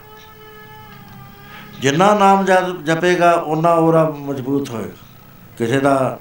[1.80, 5.02] ਜਿੰਨਾ ਨਾਮ ਜਦ ਜਪੇਗਾ ਉਹਨਾਂ ਔਰਾ ਮਜ਼ਬੂਤ ਹੋਏਗਾ।
[5.58, 6.18] ਕਿਸੇ ਦਾ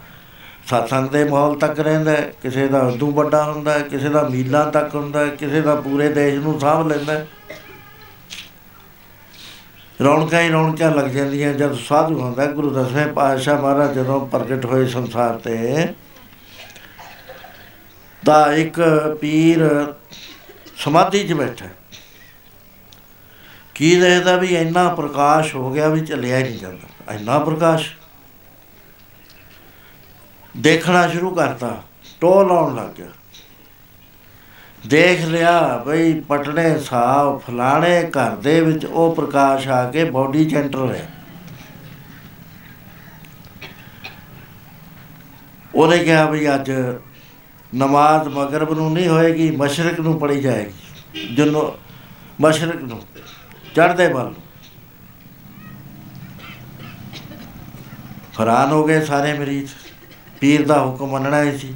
[0.67, 5.25] ਸਤਸੰਗ ਦੇ ਮਾਹੌਲ ਤੱਕ ਰਹਿੰਦਾ ਕਿਸੇ ਦਾ ਉਦੋਂ ਵੱਡਾ ਹੁੰਦਾ ਕਿਸੇ ਦਾ ਮੀਲਾਂ ਤੱਕ ਹੁੰਦਾ
[5.25, 7.25] ਕਿਸੇ ਦਾ ਪੂਰੇ ਦੇਸ਼ ਨੂੰ ਸਾਂਭ ਲੈਂਦਾ
[10.01, 14.87] ਰੌਣਕਾਂ ਹੀ ਰੌਣਕਾਂ ਲੱਗ ਜਾਂਦੀਆਂ ਜਦ ਸਾਧੂ ਹੁੰਦਾ, ਗੁਰੂ ਦਸਵੇਂ ਪਾਤਸ਼ਾਹ ਮਹਾਰਾਜ ਜਦੋਂ ਪ੍ਰਗਟ ਹੋਏ
[14.87, 15.87] ਸੰਸਾਰ ਤੇ,
[18.25, 18.81] ਤਾਂ ਇੱਕ
[19.21, 19.93] ਪੀਰ
[20.77, 21.65] ਸਮਾਧੀ 'ਚ ਬੈਠਾ।
[23.75, 27.91] ਕੀ ਦੇਖਦਾ ਵੀ ਇੰਨਾ ਪ੍ਰਕਾਸ਼ ਹੋ ਗਿਆ ਵੀ ਚੱਲਿਆ ਹੀ ਨਹੀਂ ਜਾਂਦਾ। ਇੰਨਾ ਪ੍ਰਕਾਸ਼।
[30.57, 31.83] ਦੇਖਣਾ ਸ਼ੁਰੂ ਕਰਤਾ
[32.21, 33.07] ਟੋਲ ਆਉਣ ਲੱਗ ਗਿਆ।
[34.87, 40.93] ਦੇਖ ਲਿਆ ਬਈ ਪਟਣੇ ਸਾਹ ਫਲਾਣੇ ਘਰ ਦੇ ਵਿੱਚ ਉਹ ਪ੍ਰਕਾਸ਼ ਆ ਕੇ ਬਾਡੀ ਸੈਂਟਰ
[40.95, 41.09] ਹੈ
[45.75, 46.71] ਉਹਨੇ ਕਿਹਾ ਵੀ ਅੱਜ
[47.75, 51.71] ਨਮਾਜ਼ ਮਗਰਬ ਨੂੰ ਨਹੀਂ ਹੋਏਗੀ, ਮਸ਼ਰਕ ਨੂੰ ਪੜੀ ਜਾਏਗੀ। ਜਦੋਂ
[52.41, 53.01] ਮਸ਼ਰਕ ਨੂੰ,
[53.75, 54.33] ਚੜ੍ਹਦੇ ਵੱਲ
[58.33, 59.71] ਫਰਾਨ ਹੋ ਗਏ ਸਾਰੇ ਮਰੀਜ਼।
[60.39, 61.73] ਪੀਰ ਦਾ ਹੁਕਮ ਮੰਨਣਾ ਹੀ ਸੀ।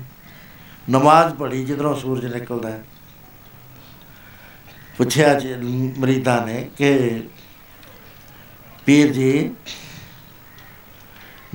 [0.90, 2.84] ਨਮਾਜ਼ ਪੜ੍ਹੀ ਜਦੋਂ ਸੂਰਜ ਨਿਕਲਦਾ ਹੈ।
[4.98, 5.56] ਪੁੱਛਿਆ ਜੀ
[6.00, 7.22] ਮਰੀਦਾਂ ਨੇ ਕਿ
[8.86, 9.52] ਪੀਰ ਜੀ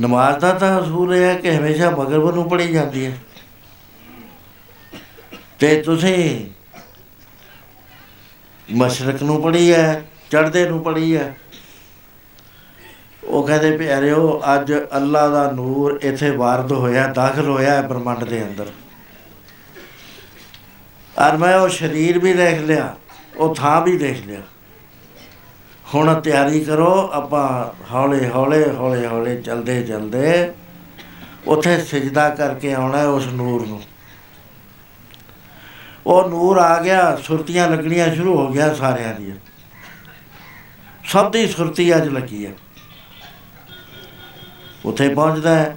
[0.01, 3.19] ਨਮਾਜ਼ ਦਾ ਤਾਂ ਅਸੂਲ ਹੈ ਕਿ ਹਮੇਸ਼ਾ ਮਗਰਬ ਨੂੰ ਪੜ੍ਹੀ ਜਾਂਦੀ ਹੈ।
[5.59, 6.51] ਤੇ ਤੁਸੀਂ
[8.73, 11.37] ਮਸ਼ਰਕ ਨੂੰ ਪੜ੍ਹੀ ਹੈ ਚੜ੍ਹਦੇ ਨੂੰ ਪੜ੍ਹੀ ਹੈ।
[13.25, 18.43] ਉਹ ਕਹਿੰਦੇ ਪਿਆਰਿਓ ਅੱਜ ਅੱਲਾ ਦਾ ਨੂਰ ਇੱਥੇ ਵਾਰਦ ਹੋਇਆ ਦਾਖਲ ਹੋਇਆ ਹੈ ਬ੍ਰਹਮੰਡ ਦੇ
[18.45, 18.71] ਅੰਦਰ।
[21.19, 22.97] ਔਰ ਮੈਂ ਉਹ ਸਰੀਰ ਵੀ ਦੇਖ ਲਿਆ।
[23.37, 24.41] ਉਹ ਥਾਂ ਵੀ ਦੇਖ ਲਿਆ।
[25.95, 30.53] ਹੁਣ ਤਿਆਰੀ ਕਰੋ, ਆਪਾਂ ਹੌਲੇ ਹੌਲੇ ਹੌਲੇ ਹੌਲੇ ਚਲਦੇ ਚਲਦੇ
[31.47, 33.83] ਉਥੇ ਸਜਦਾ ਕਰਕੇ ਆਉਣਾ ਹੈ ਉਸ ਨੂਰ ਨੂੰ।
[36.07, 39.37] ਉਹ ਨੂਰ ਆ ਗਿਆ, ਸੁਰਤੀਆਂ ਲੱਗਣੀਆਂ ਸ਼ੁਰੂ ਹੋ ਗਿਆ ਸਾਰਿਆਂ ਦੀਆਂ।
[41.05, 42.53] ਸਭ ਦੀ ਸੁਰਤੀ ਅੱਜ ਲੱਗੀ ਹੈ।
[44.85, 45.77] ਉਥੇ ਪਹੁੰਚਦਾ ਹੈ।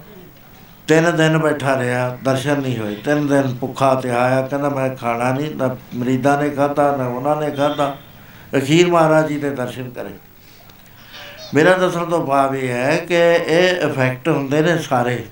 [0.88, 5.32] ਤਿੰਨ ਦਿਨ ਬੈਠਾ ਰਿਹਾ, ਦਰਸ਼ਨ ਨਹੀਂ ਹੋਏ। ਤਿੰਨ ਦਿਨ ਭੁੱਖਾ ਤੇ ਆਇਆ, ਕਹਿੰਦਾ ਮੈਂ ਖਾਣਾ
[5.32, 7.96] ਨਹੀਂ, ਨਾ ਮਰੀਦਾਂ ਨੇ ਖਾਧਾ, ਨਾ ਉਹਨਾਂ ਨੇ ਖਾਧਾ।
[8.56, 10.10] ਅਖੀਰ ਮਹਾਰਾਜ ਜੀ ਦੇ ਦਰਸ਼ਨ ਕਰੇ।
[11.54, 13.14] ਮੇਰਾ ਦੱਸਣ ਤੋਂ ਭਾਵ ਇਹ ਹੈ ਕਿ
[13.46, 15.24] ਇਹ ਇਫੈਕਟ ਹੁੰਦੇ ਨੇ ਸਾਰੇ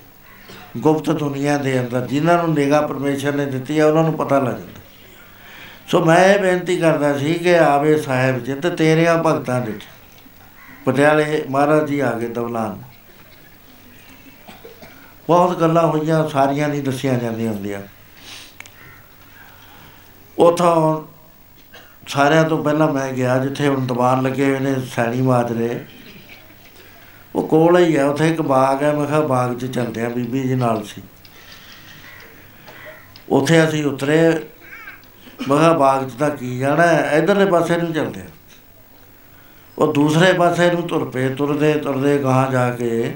[0.77, 4.53] ਗੁਪਤ ਦੁਨੀਆ ਦੇ ਅੰਦਰ। ਜਿਨ੍ਹਾਂ ਨੂੰ ਨਿਗਾ ਪਰਮੇਸ਼ਰ ਨੇ ਦਿੱਤੀ ਹੈ ਉਹਨਾਂ ਨੂੰ ਪਤਾ ਲੱਗ
[4.53, 4.81] ਜਾਂਦਾ।
[5.87, 9.73] ਸੋ ਮੈਂ ਇਹ ਬੇਨਤੀ ਕਰਦਾ ਸੀ ਕਿ ਆਵੇ ਸਾਹਿਬ ਜੀ ਤੇ ਤੇਰਿਆਂ ਭਗਤਾਂ ਦੇ
[10.85, 12.81] ਪਟਿਆਲੇ ਮਹਾਰਾਜ ਜੀ ਆ ਗਏ ਦਵਲਾਨ
[15.27, 17.81] ਬਹੁਤ ਗੱਲਾਂ ਹੋਈਆਂ, ਸਾਰੀਆਂ ਨਹੀਂ ਦੱਸੀਆਂ ਜਾਂਦੀਆਂ ਹੁੰਦੀਆਂ।
[20.37, 21.03] ਉਥੋਂ
[22.07, 25.79] ਸਾਰਿਆਂ ਤੋਂ ਪਹਿਲਾਂ ਮੈਂ ਗਿਆ, ਜਿੱਥੇ ਹੁਣ ਦੀਵਾਨ ਲੱਗੇ ਹੋਏ ਨੇ ਸੈਣੀ ਮਾਜਰੇ।
[27.35, 30.47] ਉਹ ਕੋਲ ਹੀ ਹੈ ਉੱਥੇ ਇੱਕ ਬਾਗ ਹੈ ਮੈਂ ਕਿਹਾ ਬਾਗ 'ਚ ਚੱਲਦੇ ਆ ਬੀਬੀ
[30.47, 31.01] ਜੀ ਨਾਲ ਸੀ।
[33.29, 34.17] ਉੱਥੇ ਅਸੀਂ ਉਤਰੇ,
[35.47, 38.25] ਮੈਂ ਕਿਹਾ ਬਾਗ 'ਚ ਤਾਂ ਕੀ ਜਾਣਾ ਹੈ, ਇਧਰਲੇ ਪਾਸੇ ਨੂੰ ਚੱਲਦੇ ਆ
[39.77, 43.15] ਉਹ ਦੂਸਰੇ ਪਾਸੇ ਨੂੰ ਤੁਰ ਪਏ ਤੁਰਦੇ ਤੁਰਦੇ ਗਾਂ ਜਾ ਕੇ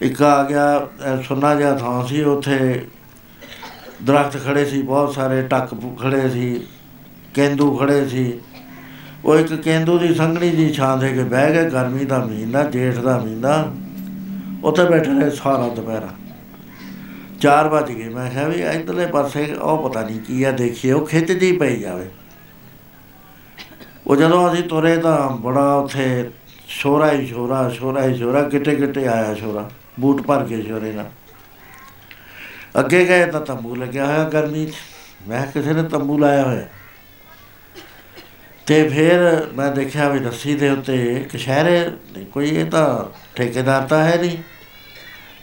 [0.00, 2.58] ਇੱਕ ਆ ਗਿਆ ਸੁੰਨਾ ਜਿਹਾ ਥਾਂ ਸੀ ਉੱਥੇ।
[4.04, 6.66] ਦਰਖਤ ਖੜੇ ਸੀ, ਬਹੁਤ ਸਾਰੇ ਟੱਕ ਖੜੇ ਸੀ,
[7.34, 8.32] ਕੇਂਦੂ ਖੜੇ ਸੀ।
[9.24, 12.98] ਉਹ ਇੱਕ ਕੇਂਦੂ ਦੀ ਸੰਘਣੀ ਦੀ ਛਾਂ ਦੇ ਕੇ ਬਹਿ ਗਏ, ਗਰਮੀ ਦਾ ਮਹੀਨਾ, ਜੇਠ
[12.98, 13.72] ਦਾ ਮਹੀਨਾ।
[14.64, 16.08] ਉੱਥੇ ਬੈਠੇ ਰਹੇ ਸਾਰਾ ਦੁਪਹਿਰਾ।
[17.40, 21.06] 4 ਵਜ ਗਏ, ਮੈਂ ਕਿਹਾ ਵੀ ਇਧਰਲੇ ਪਾਸੇ ਉਹ ਪਤਾ ਨਹੀਂ ਕੀ ਆ, ਦੇਖੀਏ, ਉਹ
[21.06, 22.08] ਖਿੱਚਦੀ ਪਈ ਜਾਵੇ।
[24.06, 26.30] ਉਹ ਜਦੋਂ ਅਸੀਂ ਤੁਰੇ ਤਾਂ ਬੜਾ ਉੱਥੇ
[26.68, 29.68] ਸ਼ੋਰਾ ਹੀ ਸ਼ੋਰਾ ਸ਼ੋਰਾ ਹੀ ਸ਼ੋਰਾ ਕਿਤੇ ਕਿਤੇ ਆਇਆ ਸ਼ੋਰਾ।
[30.00, 31.10] ਬੂਟ ਭਰ ਕੇ ਸ਼ੋਰੇ ਨਾਲ।
[32.80, 34.74] ਅੱਗੇ ਗਏ ਤਾਂ ਤੰਬੂ ਲੱਗਿਆ ਹੋਇਆ ਗਰਮੀ 'ਚ।
[35.28, 36.66] ਮੈਂ ਕਿਸੇ ਨੇ ਤੰਬੂ ਲਾਇਆ ਹੋਇਆ।
[38.66, 39.20] ਤੇ ਫਿਰ
[39.54, 41.90] ਮੈਂ ਦੇਖਿਆ ਵੀ ਰੱਸੀ ਦੇ ਉੱਤੇ ਕਸ਼ਹਿਰੇ
[42.32, 42.86] ਕੋਈ ਇਹ ਤਾਂ
[43.34, 44.36] ਠੇਕੇਦਾਰ ਤਾਂ ਹੈ ਨਹੀਂ।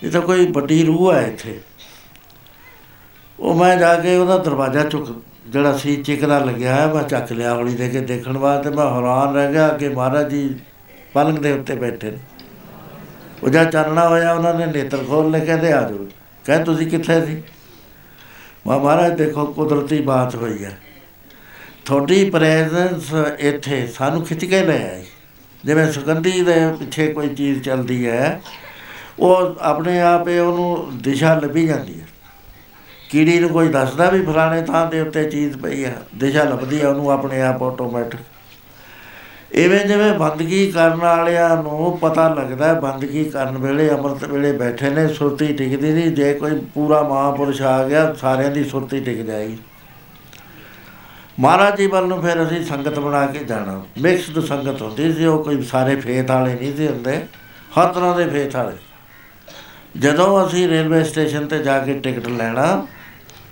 [0.04, 1.60] ਇਹ ਤਾਂ ਕੋਈ ਵੱਡੀ ਰੂਹ ਹੈ ਇੱਥੇ।
[3.39, 5.12] ਉਹ ਮੈਂ ਜਾ ਕੇ ਉਹਦਾ ਦਰਵਾਜ਼ਾ ਚੁੱਕ,
[5.47, 9.34] ਜਿਹੜਾ ਸੀ ਚਿਕਦਾ ਲੱਗਿਆ ਹੈ ਮੈਂ ਚੱਕ ਲਿਆ ਹੌਲੀ ਦੇ ਕੇ ਦੇਖਣ ਵਾਸਤੇ। ਮੈਂ ਹੈਰਾਨ
[9.36, 10.56] ਰਹਿ ਗਿਆ ਕਿ ਮਹਾਰਾਜ ਜੀ
[11.14, 12.18] ਪਲੰਗ ਦੇ ਉੱਤੇ ਬੈਠੇ ਨੇ।
[13.44, 16.08] ਉਹ ਜਦ ਚਾਨਣਾ ਹੋਇਆ, ਉਹਨਾਂ ਨੇ ਨੇਤਰ ਖੋਲ ਲੈ ਕਹਿੰਦੇ ਆ ਜਾਓ।
[16.46, 17.44] ਕਹੇ, ਤੁਸੀਂ ਕਿੱਥੇ ਸੀ?
[18.68, 20.78] ਮਾ ਮਹਾਰਾਜ, ਦੇਖੋ, ਕੁਦਰਤੀ ਬਾਤ ਹੋਈ ਹੈ।
[21.86, 25.04] ਤੁਹਾਡੀ ਪ੍ਰੈਜ਼ੈਂਸ ਇੱਥੇ ਸਾਨੂੰ ਖਿੱਚ ਕੇ ਲੈ ਆਈ।
[25.66, 28.41] ਜਿਵੇਂ ਸੁਗੰਧੀ ਦੇ ਪਿੱਛੇ ਕੋਈ ਚੀਜ਼ ਚੱਲਦੀ ਹੈ,
[29.20, 32.08] ਉਹ ਆਪਣੇ ਆਪ ਹੀ ਉਹਨੂੰ ਦਿਸ਼ਾ ਲੱਭੀ ਜਾਂਦੀ ਹੈ।
[33.10, 36.88] ਕੀੜੀ ਨੂੰ ਕੋਈ ਦੱਸਦਾ ਵੀ ਫਲਾਣੇ ਥਾਂ ਦੇ ਉੱਤੇ ਚੀਜ਼ ਪਈ ਹੈ, ਦਿਸ਼ਾ ਲੱਭਦੀ ਹੈ,
[36.88, 38.20] ਉਹਨੂੰ ਆਪਣੇ ਆਪ ਆਟੋਮੈਟਿਕ
[39.54, 44.89] ਇਵੇਂ ਜਿਵੇਂ ਬੰਦਗੀ ਕਰਨ ਵਾਲਿਆਂ ਨੂੰ ਪਤਾ ਲੱਗਦਾ ਹੈ, ਬੰਦਗੀ ਕਰਨ ਵੇਲੇ, ਅੰਮ੍ਰਿਤ ਵੇਲੇ ਬੈਠੇ
[44.89, 49.58] ਨੇ, ਸੁਰਤੀ ਟਿਕਦੀ ਨਹੀਂ, ਜੇ ਕੋਈ ਪੂਰਾ ਮਹਾਪੁਰਸ਼ ਆ ਗਿਆ, ਸਾਰਿਆਂ ਦੀ ਸੁਰਤੀ ਟਿਕ ਜਾਏਗੀ।
[51.39, 55.43] ਮਹਾਰਾਜ ਜੀ ਵੱਲ ਨੂੰ ਫਿਰ ਅਸੀਂ ਸੰਗਤ ਬਣਾ ਕੇ ਜਾਣਾ। ਮਿਕਸਡ ਸੰਗਤ ਹੁੰਦੀ ਸੀ, ਉਹ
[55.43, 57.26] ਕੋਈ ਸਾਰੇ ਫੇਥ ਵਾਲੇ ਨਹੀਂ ਸੀ ਹੁੰਦੇ,
[57.80, 58.76] ਹਰ ਤਰ੍ਹਾਂ ਦੇ ਫੇਥ ਵਾਲੇ।
[59.97, 62.88] ਜਦੋਂ ਅਸੀਂ ਰੇਲਵੇ ਸਟੇਸ਼ਨ ਤੇ ਜਾ ਕੇ ਟਿਕਟ ਲੈਣਾ,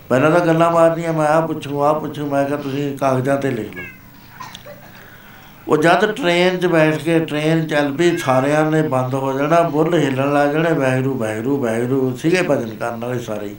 [0.09, 3.75] ਪਹਿਲਾਂ ਤਾਂ ਗੱਲਾਂ ਮਾਰਨੀਆਂ, ਮੈਂ ਆ ਪੁੱਛੂ ਆ ਪੁੱਛੂ, ਮੈਂ ਕਿਹਾ ਤੁਸੀਂ ਕਾਗਜ਼ਾਂ ਤੇ ਲਿਖ
[3.75, 4.00] ਲਓ।
[5.71, 9.93] ਉਹ ਜਦ ਟ੍ਰੇਨ 'ਚ ਬੈਠ ਕੇ ਟ੍ਰੇਨ ਚੱਲ ਪਈ, ਸਾਰਿਆਂ ਨੇ ਬੰਦ ਹੋ ਜਾਣਾ ਬੁੱਲ
[9.95, 13.53] ਹਿੱਲਣ ਲੱਗ ਜਾਣੇ ਵੈਗਰੂ ਵੈਗਰੂ ਵੈਗਰੂ ਸੀਗੇ ਭਜਨ ਕਰਨ ਵਾਲੇ ਸਾਰੇ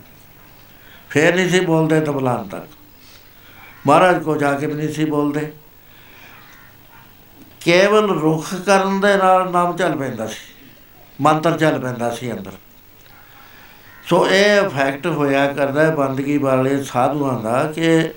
[1.10, 2.66] ਫੇਰ ਨਹੀਂ ਸੀ ਬੋਲਦੇ ਤਬਲਾਨ ਤੱਕ।
[3.86, 5.50] ਮਹਾਰਾਜ ਕੋ ਜਾ ਕੇ ਵੀ ਨਹੀਂ ਸੀ ਬੋਲਦੇ।
[7.60, 10.36] ਕੇਵਲ ਰੁਖ ਕਰਨ ਦੇ ਨਾਲ ਨਾਮ ਚੱਲ ਪੈਂਦਾ ਸੀ,
[11.20, 12.52] ਮੰਤਰ ਚੱਲ ਪੈਂਦਾ ਸੀ ਅੰਦਰ।
[14.06, 18.10] ਸੋ ਇਹ ਇਫੈਕਟ ਹੋਇਆ ਕਰਦਾ ਬੰਦਗੀ ਵਾਲੇ ਸਾਧੂਆਂ ਦਾ ਕਿ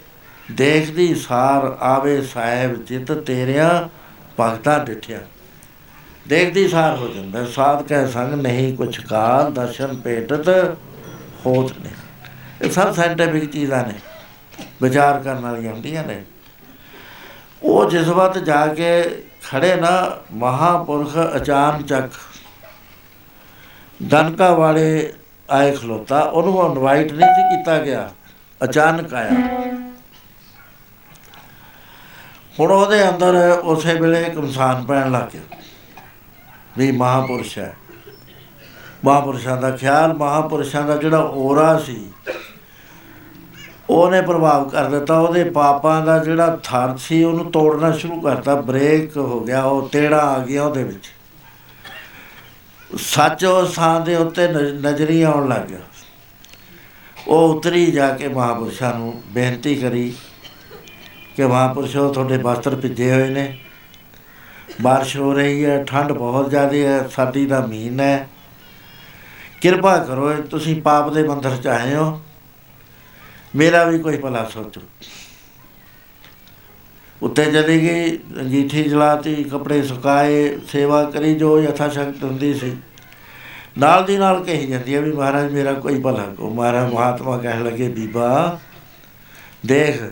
[0.52, 3.90] ਦੇਖਦੀ ਸਾਰ ਆਵੇ ਸਾਹਿਬ ਜਿਤ ਤੇਰਿਆ
[4.40, 5.20] ਭਗਤਾ ਡਿਠਿਆ।
[6.28, 10.50] ਦੇਖਦੀ ਸਾਰ ਹੋ ਜਾਂਦਾ ਸਾਧ ਕੈ ਸੰਗ ਨਹੀਂ ਕੁਛ ਕਾ ਦਰਸ਼ਨ ਪੇਟਤ
[11.46, 11.90] ਹੋਤ ਨੇ।
[12.62, 13.94] ਇਹ ਸਭ ਸਾਇੰਟਿਫਿਕ ਚੀਜ਼ਾਂ ਨੇ,
[14.82, 16.24] ਵਿਚਾਰ ਕਰਨ ਵਾਲੀਆਂ ਹੁੰਦੀਆਂ ਨੇ।
[17.64, 19.02] ਉਹ ਜਿਸ ਵਕਤ ਜਾ ਕੇ
[19.50, 22.10] ਖੜੇ ਨਾ, ਮਹਾਪੁਰਖ ਅਚਾਨਚਕ
[24.04, 25.14] ਦਨਕਾ ਵਾਲੇ
[25.50, 28.10] ਆਏ ਖਲੋਤਾ, ਉਹਨੂੰ ਇਨਵਾਈਟ ਨਹੀਂ ਸੀ ਕੀਤਾ ਗਿਆ,
[28.62, 29.85] ਅਚਾਨਕ ਆਇਆ।
[32.60, 35.58] ਹੁਣ ਉਹਦੇ ਅੰਦਰ ਉਸੇ ਵੇਲੇ ਇੱਕ ਇਨਸਾਨ ਪੈਣ ਲੱਗ ਗਿਆ
[36.78, 37.76] ਵੀ ਮਹਾਪੁਰਸ਼ ਹੈ।
[39.06, 42.06] ਮਹਾਪੁਰਸ਼ਾਂ ਦਾ ਖਿਆਲ, ਮਹਾਪੁਰਸ਼ਾਂ ਦਾ ਜਿਹੜਾ ਔਰਾ ਸੀ,
[43.90, 49.18] ਉਹਨੇ ਪ੍ਰਭਾਵ ਕਰ ਦਿੱਤਾ। ਉਹਦੇ ਪਾਪਾਂ ਦਾ ਜਿਹੜਾ ਥਰ ਸੀ, ਉਹਨੂੰ ਤੋੜਨਾ ਸ਼ੁਰੂ ਕਰਤਾ। ਬ੍ਰੇਕ
[49.18, 51.10] ਹੋ ਗਿਆ, ਉਹ ਤੇੜਾ ਆ ਗਿਆ ਉਹਦੇ ਵਿੱਚ।
[52.98, 55.80] ਸੱਚ ਉਸ ਥਾਂ ਦੇ ਉੱਤੇ ਨਜ਼ਰੀ ਆਉਣ ਲੱਗ ਗਿਆ।
[57.28, 60.14] ਉਹ ਉਤਰੀ ਜਾ ਕੇ ਮਹਾਪੁਰਸ਼ਾਂ ਨੂੰ ਬੇਨਤੀ ਕਰੀ
[61.36, 63.58] ਕਿ ਮਹਾਪੁਰਸ਼ੋ ਤੁਹਾਡੇ ਵਸਤਰ ਭਿੱਜੇ ਹੋਏ ਨੇ।
[64.82, 68.30] ਬਾਰਿਸ਼ ਹੋ ਰਹੀ ਹੈ, ਠੰਡ ਬਹੁਤ ਜ਼ਿਆਦਾ ਹੈ, ਸਰਦੀ ਦਾ ਮਹੀਨਾ ਹੈ।
[69.62, 72.22] ਕਿਰਪਾ ਕਰੋ ਤੁਸੀਂ ਪਾਪ ਦੇ ਮੰਦਰ ਚ ਆਏ ਹੋ।
[73.56, 74.82] ਮੇਰਾ ਵੀ ਕੋਈ ਭਲਾ ਸੋਚੋ।
[77.22, 82.78] ਉੱਤੇ ਚਲੀ ਗਈ, ਅੰਗੀਠੀ ਜਲਾਤੀ, ਕੱਪੜੇ ਸੁਕਾਏ, ਸੇਵਾ ਕਰੀ, ਜੋ ਯਥਾ ਸ਼ਕਤ ਹੁੰਦੀ ਸੀ।
[83.78, 87.64] ਨਾਲ ਦੀ ਨਾਲ ਕਹੀ ਜਾਂਦੀ ਹੈ ਵੀ ਮਹਾਰਾਜ, ਮੇਰਾ ਕੋਈ ਭਲਾ ਕੋ ਮਹਾਰਾਜ ਮਹਾਤਮਾ ਕਹਿਣ
[87.64, 88.60] ਲੱਗੇ, ਬੀਬਾ,
[89.66, 90.04] ਦੇਖ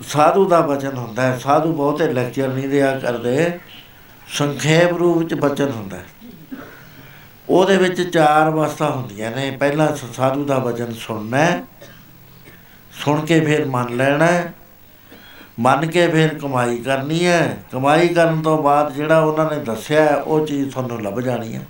[0.00, 3.58] ਸਾਧੂ ਦਾ ਬਚਨ ਹੁੰਦਾ ਹੈ। ਸਾਧੂ ਬਹੁਤੇ ਲੈਕਚਰ ਨਹੀਂ ਦਿਆ ਕਰਦੇ।
[4.28, 6.04] ਸੰਖੇਪ ਰੂਪ ਵਿੱਚ ਬਚਨ ਹੁੰਦਾ ਹੈ।
[7.48, 11.64] ਉਹਦੇ ਵਿੱਚ ਚਾਰ ਅਵਸਥਾ ਹੁੰਦੀਆਂ ਨੇ। ਪਹਿਲਾ ਸਾਧੂ ਦਾ ਬਚਨ ਸੁਣਨਾ ਹੈ।
[13.04, 14.54] ਸੁਣ ਕੇ ਫਿਰ ਮੰਨ ਲੈਣਾ ਹੈ।
[15.60, 20.46] ਮੰਨ ਕੇ ਫਿਰ ਕਮਾਈ ਕਰਨੀ ਹੈ। ਕਮਾਈ ਕਰਨ ਤੋਂ ਬਾਅਦ ਜਿਹੜਾ ਉਹਨਾਂ ਨੇ ਦੱਸਿਆ ਉਹ
[20.46, 21.66] ਚੀਜ਼ ਤੁਹਾਨੂੰ ਲੱਭ ਜਾਣੀ ਹੈ।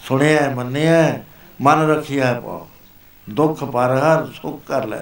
[0.00, 1.22] ਸੁਣਿਆ ਮੰਨਿਆ
[1.60, 2.68] ਮਨ ਰੱਖਿਆ ਪਾਓ
[3.30, 4.98] ਦੁੱਖ ਪਰ ਹਰ ਸੁਖ ਕਰ ਲੈ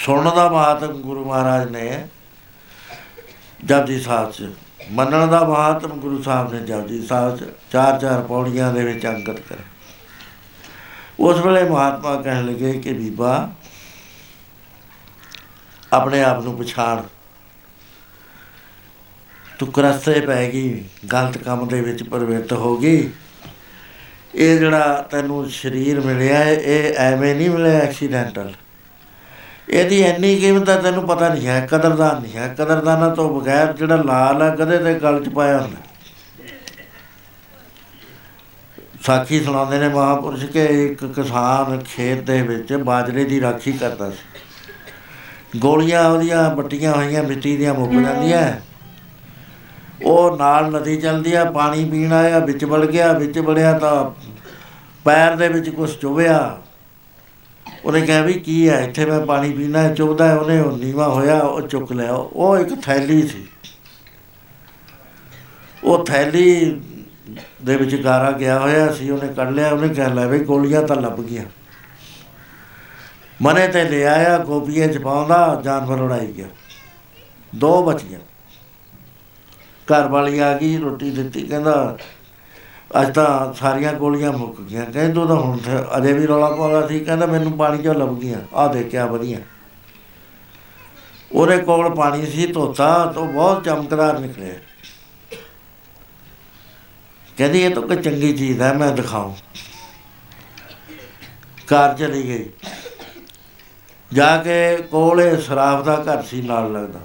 [0.00, 2.08] ਸੁਣਨ ਦਾ ਮਹਾਤਮ ਗੁਰੂ ਮਹਾਰਾਜ ਨੇ
[3.64, 4.48] ਜਪਜੀ ਸਾਹਿਬ ਚ,
[4.90, 9.40] ਮੰਨਣ ਦਾ ਮਹਾਤਮ ਗੁਰੂ ਸਾਹਿਬ ਨੇ ਜਪਜੀ ਸਾਹਿਬ ਚ, ਚਾਰ ਚਾਰ ਪੌੜੀਆਂ ਦੇ ਵਿੱਚ ਅੰਕਿਤ
[9.40, 9.56] ਕਰ
[11.20, 13.50] ਉਸ ਵੇਲੇ ਮਹਾਤਮਾ ਕਹਿਣ ਲੱਗੇ ਕਿ ਬੀਬਾ,
[15.92, 17.02] ਆਪਣੇ ਆਪ ਨੂੰ ਪਛਾਣ।
[19.58, 23.10] ਤੂੰ ਕਰਸਤੇ ਪੈ ਗਈ, ਗਲਤ ਕੰਮ ਦੇ ਵਿੱਚ ਪ੍ਰਵਿਰਤ ਹੋ ਗਈ।
[24.34, 28.52] ਇਹ ਜਿਹੜਾ ਤੈਨੂੰ ਸਰੀਰ ਮਿਲਿਆ ਹੈ ਇਹ ਐਵੇਂ ਨਹੀਂ ਮਿਲਿਆ ਐਕਸੀਡੈਂਟਲ
[29.70, 33.96] ਇਹਦੀ ਇੰਨੀ ਕੀਮਤ ਹੈ ਤੈਨੂੰ ਪਤਾ ਨਹੀਂ ਹੈ ਕਦਰਦਾਨ ਨਹੀਂ ਹੈ। ਕਦਰਦਾਨਾਂ ਤੋਂ ਬਗੈਰ ਜਿਹੜਾ
[33.96, 35.76] ਲਾਲ ਹੈ ਕਦੇ ਤੇ ਗਲ ਚ ਪਾਇਆ ਹੁੰਦਾ।
[39.02, 44.40] ਸਾਖੀ ਸੁਣਾਉਂਦੇ ਨੇ ਮਹਾਪੁਰਸ਼ ਕਿ ਇੱਕ ਕਿਸਾਨ ਖੇਤ ਦੇ ਵਿੱਚ ਬਾਜਰੇ ਦੀ ਰਾਖੀ ਕਰਦਾ ਸੀ।
[45.58, 48.52] ਗੋਲੀਆਂ ਉਹਦੀਆਂ ਬੱਟੀਆਂ ਹੋਈਆਂ ਮਿੱਟੀ ਦੀਆਂ ਮੁੱਕ ਜਾਂਦੀਆਂ।
[50.04, 54.10] ਉਹ ਨਾਲ ਨਦੀ ਚੱਲਦੀ ਆ ਪਾਣੀ ਪੀਣ ਆਇਆ ਵਿੱਚ ਵੜ ਗਿਆ ਵਿੱਚ ਵੜਿਆ ਤਾਂ
[55.04, 56.58] ਪੈਰ ਦੇ ਵਿੱਚ ਕੁਝ ਚੁਭਿਆ।
[57.84, 61.62] ਉਹਨੇ ਕਿਹਾ ਵੀ ਕੀ ਹੈ ਇੱਥੇ ਮੈਂ ਪਾਣੀ ਪੀਣਾ ਚੁਭਦਾ ਉਹਨੇ ਉਹ ਨੀਵਾ ਹੋਇਆ ਉਹ
[61.62, 63.48] ਚੁੱਕ ਲਿਆ। ਉਹ ਇੱਕ ਥੈਲੀ ਸੀ।
[65.84, 66.80] ਉਹ ਥੈਲੀ
[67.64, 70.96] ਦੇ ਵਿੱਚ ਗਾਰਾ ਗਿਆ ਹੋਇਆ ਸੀ ਉਹਨੇ ਕੱਢ ਲਿਆ ਉਹਨੇ ਕਹਿ ਲਿਆ ਵੀ ਗੋਲੀਆਂ ਤਾਂ
[70.96, 71.44] ਲੱਭ ਗਈਆਂ।
[73.42, 76.46] ਮਨੇ ਤੇ ਲੈ ਆਇਆ ਗੋਪੀਏ ਚ ਪਾਉਂਦਾ ਜਾਨਵਰ ਉਡਾਈ ਗਿਆ।
[77.54, 78.20] ਦੋ ਬਚੀਆਂ।
[79.86, 81.98] ਘਰ ਵਾਲੀ ਆ ਗਈ ਰੋਟੀ ਦਿੱਤੀ ਕਹਿੰਦਾ
[83.00, 85.58] ਅੱਜ ਤਾਂ ਸਾਰੀਆਂ ਗੋਲੀਆਂ ਮੁੱਕ ਗਈਆਂ। ਕਹਿੰਦੇ ਤੂੰ ਤਾਂ ਹੁਣ
[85.98, 88.40] ਅਜੇ ਵੀ ਰੌਲਾ ਪਾਉਂਦਾ ਸੀ। ਕਹਿੰਦਾ ਮੈਨੂੰ ਪਾਣੀ ਚੋਂ ਲੱਭ ਗਈਆਂ?
[88.54, 89.38] ਆ ਦੇਖਿਆ ਵਧੀਆ।
[91.32, 94.54] ਉਹਦੇ ਕੋਲ ਪਾਣੀ ਸੀ, ਧੋਤਾ, ਤਾਂ ਬਹੁਤ ਚਮਕਦਾਰ ਨਿਕਲਿਆ।
[97.36, 99.34] ਕਹਿੰਦੀ, ਇਹ ਤਾਂ ਕੋਈ ਚੰਗੀ ਚੀਜ਼ ਹੈ, ਮੈਂ ਦਿਖਾਉਂ।
[101.66, 102.50] ਕਾਰ ਚਲੀ ਗਈ।
[104.12, 107.00] ਜਾ ਕੇ ਕੋਲੇ ਸ਼ਰਾਬ ਦਾ ਘਰ ਸੀ, ਨਾਲ ਲੱਗਦਾ।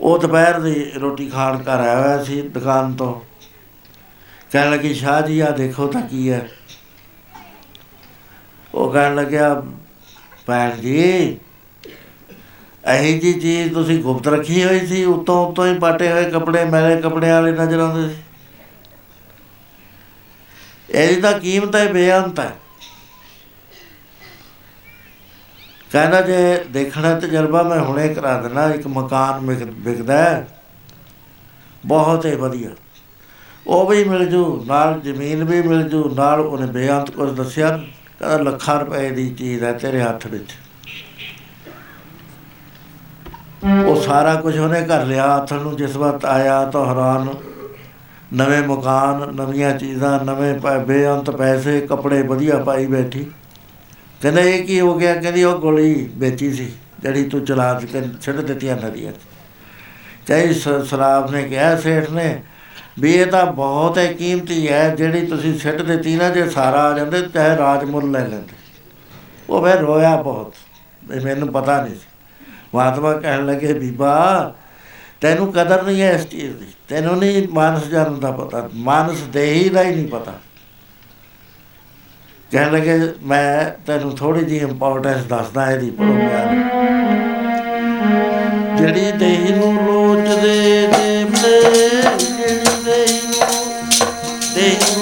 [0.00, 3.29] ਉਹ ਦੁਪਹਿਰ ਦੀ ਰੋਟੀ ਖਾਣ ਘਰ ਆਇਆ ਹੋਇਆ ਸੀ, ਦੁਕਾਨ ਤੋਂ।
[4.52, 6.48] ਕਹਿਣ ਲੱਗੀ, ਸ਼ਾਹ ਜੀ ਆ ਦੇਖੋ ਤਾਂ ਕੀ ਹੈ।
[8.74, 9.62] ਉਹ ਕਹਿਣ ਲੱਗਿਆ,
[10.46, 11.38] ਭੈਣ ਜੀ
[12.92, 17.00] ਅਹੀ ਜੀ ਚੀਜ਼ ਤੁਸੀਂ ਗੁਪਤ ਰੱਖੀ ਹੋਈ ਸੀ, ਉਤੋਂ ਉਤੋਂ ਹੀ ਪਾਟੇ ਹੋਏ ਕੱਪੜੇ, ਮੈਲੇ
[17.00, 18.20] ਕੱਪੜੇ ਵਾਲੇ ਨਜ਼ਰ ਆਉਂਦੇ ਸੀ।
[20.90, 22.52] ਇਹਦੀ ਤਾਂ ਕੀਮਤ ਹੈ, ਬੇਅੰਤ ਹੈ।
[25.92, 30.44] ਕਹਿੰਦਾ, ਜੇ ਦੇਖਣਾ ਤਜਰਬਾ ਮੈਂ ਹੁਣੇ ਕਰਾ ਦਿੰਦਾ, ਇੱਕ ਮਕਾਨ ਵਿਕਦਾ
[31.86, 32.70] ਬਹੁਤ ਹੀ ਵਧੀਆ।
[33.66, 37.70] ਉਹ ਵੀ ਮਿਲ ਜੂ, ਨਾਲ ਜ਼ਮੀਨ ਵੀ ਮਿਲ ਜੂ, ਨਾਲ ਉਹਨੇ ਬੇਅੰਤ ਕੁਝ ਦੱਸਿਆ,
[38.20, 40.52] ਕਹਿੰਦਾ ਲੱਖਾਂ ਰੁਪਏ ਦੀ ਚੀਜ਼ ਹੈ ਤੇਰੇ ਹੱਥ ਵਿੱਚ।
[43.86, 47.28] ਉਹ ਸਾਰਾ ਕੁਝ ਉਹਨੇ ਕਰ ਲਿਆ ਹੱਥ ਨੂੰ ਜਿਸ ਵਕਤ ਆਇਆ ਤਾਂ ਹੈਰਾਨ।
[48.34, 53.24] ਨਵੇਂ ਮਕਾਨ, ਨਵੀਆਂ ਚੀਜ਼ਾਂ, ਨਵੇਂ ਬੇਅੰਤ ਪੈਸੇ, ਕੱਪੜੇ ਵਧੀਆ ਪਾਈ ਬੈਠੀ।
[54.22, 55.14] ਕਹਿੰਦਾ ਇਹ ਕੀ ਹੋ ਗਿਆ?
[55.14, 59.12] ਕਹਿੰਦੀ ਉਹ ਗੋਲੀ ਵੇਚੀ ਸੀ, ਜਿਹੜੀ ਤੂੰ ਚਲਾ ਕੇ ਛੱਡ ਦਿੱਤੀਆਂ ਨਦੀਆਂ
[60.28, 62.42] ਕਈ ਸਰਾਬ ਨੇ ਕਿਹਾ, ਸੇਠ ਨੇ
[62.98, 66.98] ਵੀ ਇਹ ਤਾਂ ਬਹੁਤ ਹੈ ਕੀਮਤੀ ਹੈ, ਜਿਹੜੀ ਤੁਸੀਂ ਛੱਡ ਦਿੱਤੀ ਨਾ, ਜੇ ਸਾਰਾ ਆ
[66.98, 68.54] ਜਾਂਦੇ, ਚਾਹੇ ਰਾਜ ਮੁੱਲ ਲੈ ਲੈਂਦੇ।
[69.50, 70.54] ਉਹ ਫਿਰ ਰੋਇਆ ਬਹੁਤ
[71.24, 72.06] ਮੈਨੂੰ ਪਤਾ ਨਹੀਂ ਸੀ।
[72.74, 74.54] ਮਹਾਤਮਾ ਕਹਿਣ ਲੱਗੇ, ਬੀਬਾ,
[75.20, 79.68] ਤੈਨੂੰ ਕਦਰ ਨਹੀਂ ਹੈ ਇਸ ਚੀਜ਼ ਦੀ। ਤੈਨੂੰ ਨਹੀਂ ਮਾਨਸ ਜਨਮ ਦਾ ਪਤਾ, ਮਾਨਸ ਦੇਹੀ
[79.68, 80.32] ਦਾ ਹੀ ਨਹੀਂ ਪਤਾ।
[82.52, 86.18] ਕਹਿਣ ਲੱਗੇ, ਮੈਂ ਤੈਨੂੰ ਥੋੜੀ ਜਿਹੀ ਇੰਪੋਰਟੈਂਸ ਦੱਸਦਾ, ਇਹਦੀ ਪੜੋ
[88.76, 91.89] ਜਿਹੜੀ ਦੇਹੀ ਨੂੰ ਲੋਚਦੇ ਦੇਵਦੇ ਜਿਹੜੀ ਦੇਹੀ ਨੂੰ
[94.70, 94.99] ਦੇਹੀ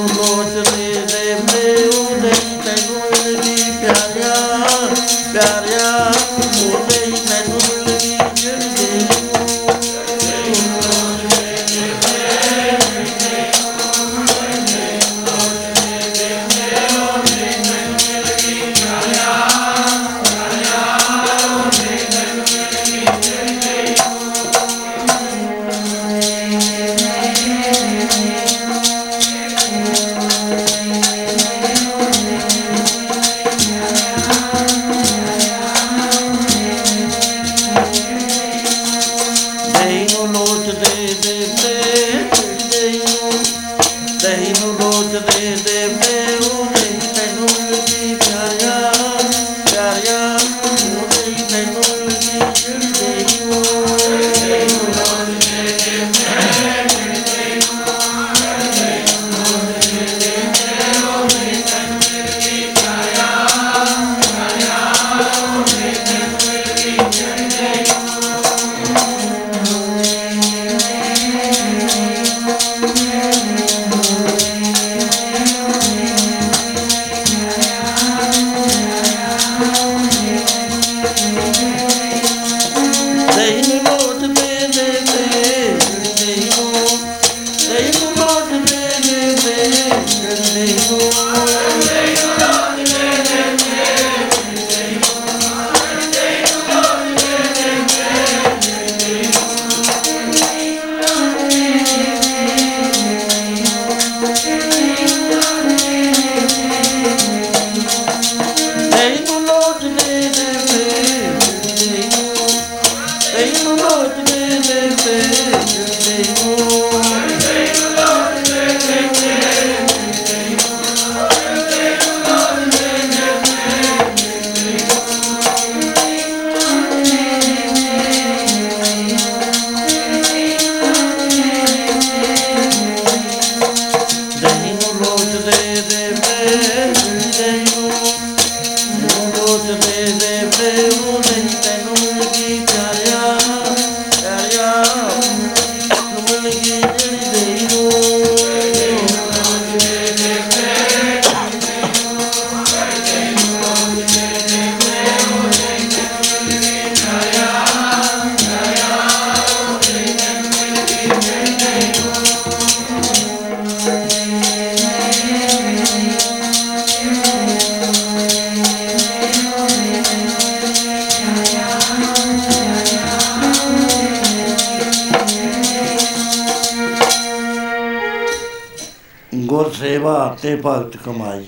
[181.09, 181.47] ਕਮਾਈ।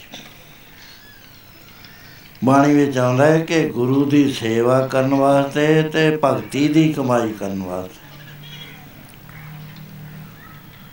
[2.45, 7.62] ਬਾਣੀ ਵਿੱਚ ਆਉਂਦਾ ਹੈ ਕਿ ਗੁਰੂ ਦੀ ਸੇਵਾ ਕਰਨ ਵਾਸਤੇ ਤੇ ਭਗਤੀ ਦੀ ਕਮਾਈ ਕਰਨ
[7.62, 7.99] ਵਾਸਤੇ।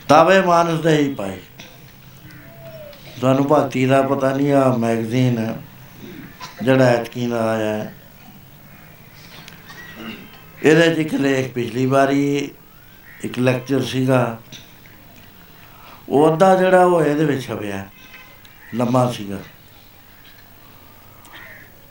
[0.07, 1.39] ਤਾਵੇ ਮਾਨਸ ਦੇ ਹੀ ਪਾਈ
[3.21, 5.55] ਤੁਹਾਨੂੰ ਭਗਤੀ ਦਾ ਪਤਾ ਨਹੀਂ ਆ ਮੈਗਜ਼ੀਨ
[6.63, 7.93] ਜਿਹੜਾ ਐਤਕੀ ਦਾ ਆਇਆ ਹੈ।
[10.63, 12.51] ਇਹਦੇ 'ਚ ਇੱਕ ਲੇਖ ਪਿਛਲੀ ਵਾਰੀ
[13.23, 14.39] ਇੱਕ ਲੈਕਚਰ ਸੀਗਾ।
[16.09, 17.85] ਉਹ ਅੱਧਾ ਜਿਹੜਾ ਉਹ ਇਹਦੇ ਵਿੱਚ ਛਪਿਆ।
[18.75, 19.37] ਲੰਮਾ ਸੀਗਾ।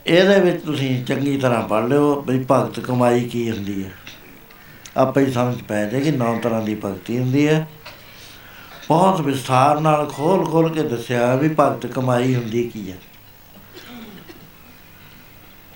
[0.07, 3.91] ਇਹਦੇ ਵਿੱਚ ਤੁਸੀਂ ਚੰਗੀ ਤਰ੍ਹਾਂ ਪੜ੍ਹ ਲਿਓ ਵੀ ਭਗਤ ਕਮਾਈ ਕੀ ਹੁੰਦੀ ਹੈ।
[4.97, 7.67] ਆਪੇ ਹੀ ਸਮਝ ਪੈ ਜਾਏਗੀ ਨੌ ਤਰ੍ਹਾਂ ਦੀ ਭਗਤੀ ਹੁੰਦੀ ਹੈ।
[8.89, 12.97] ਬਹੁਤ ਵਿਸਥਾਰ ਨਾਲ ਖੋਲ ਖੋਲ ਕੇ ਦੱਸਿਆ ਵੀ ਭਗਤ ਕਮਾਈ ਹੁੰਦੀ ਕੀ ਹੈ।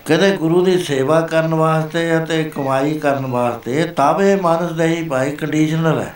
[0.06, 5.36] ਕਹਿੰਦੇ ਗੁਰੂ ਦੀ ਸੇਵਾ ਕਰਨ ਵਾਸਤੇ ਅਤੇ ਕਮਾਈ ਕਰਨ ਵਾਸਤੇ ਤਾਵੇ ਮਨਸ ਦੇ ਹੀ ਭਾਈ
[5.36, 6.14] ਕੰਡੀਸ਼ਨਲ ਹੈ।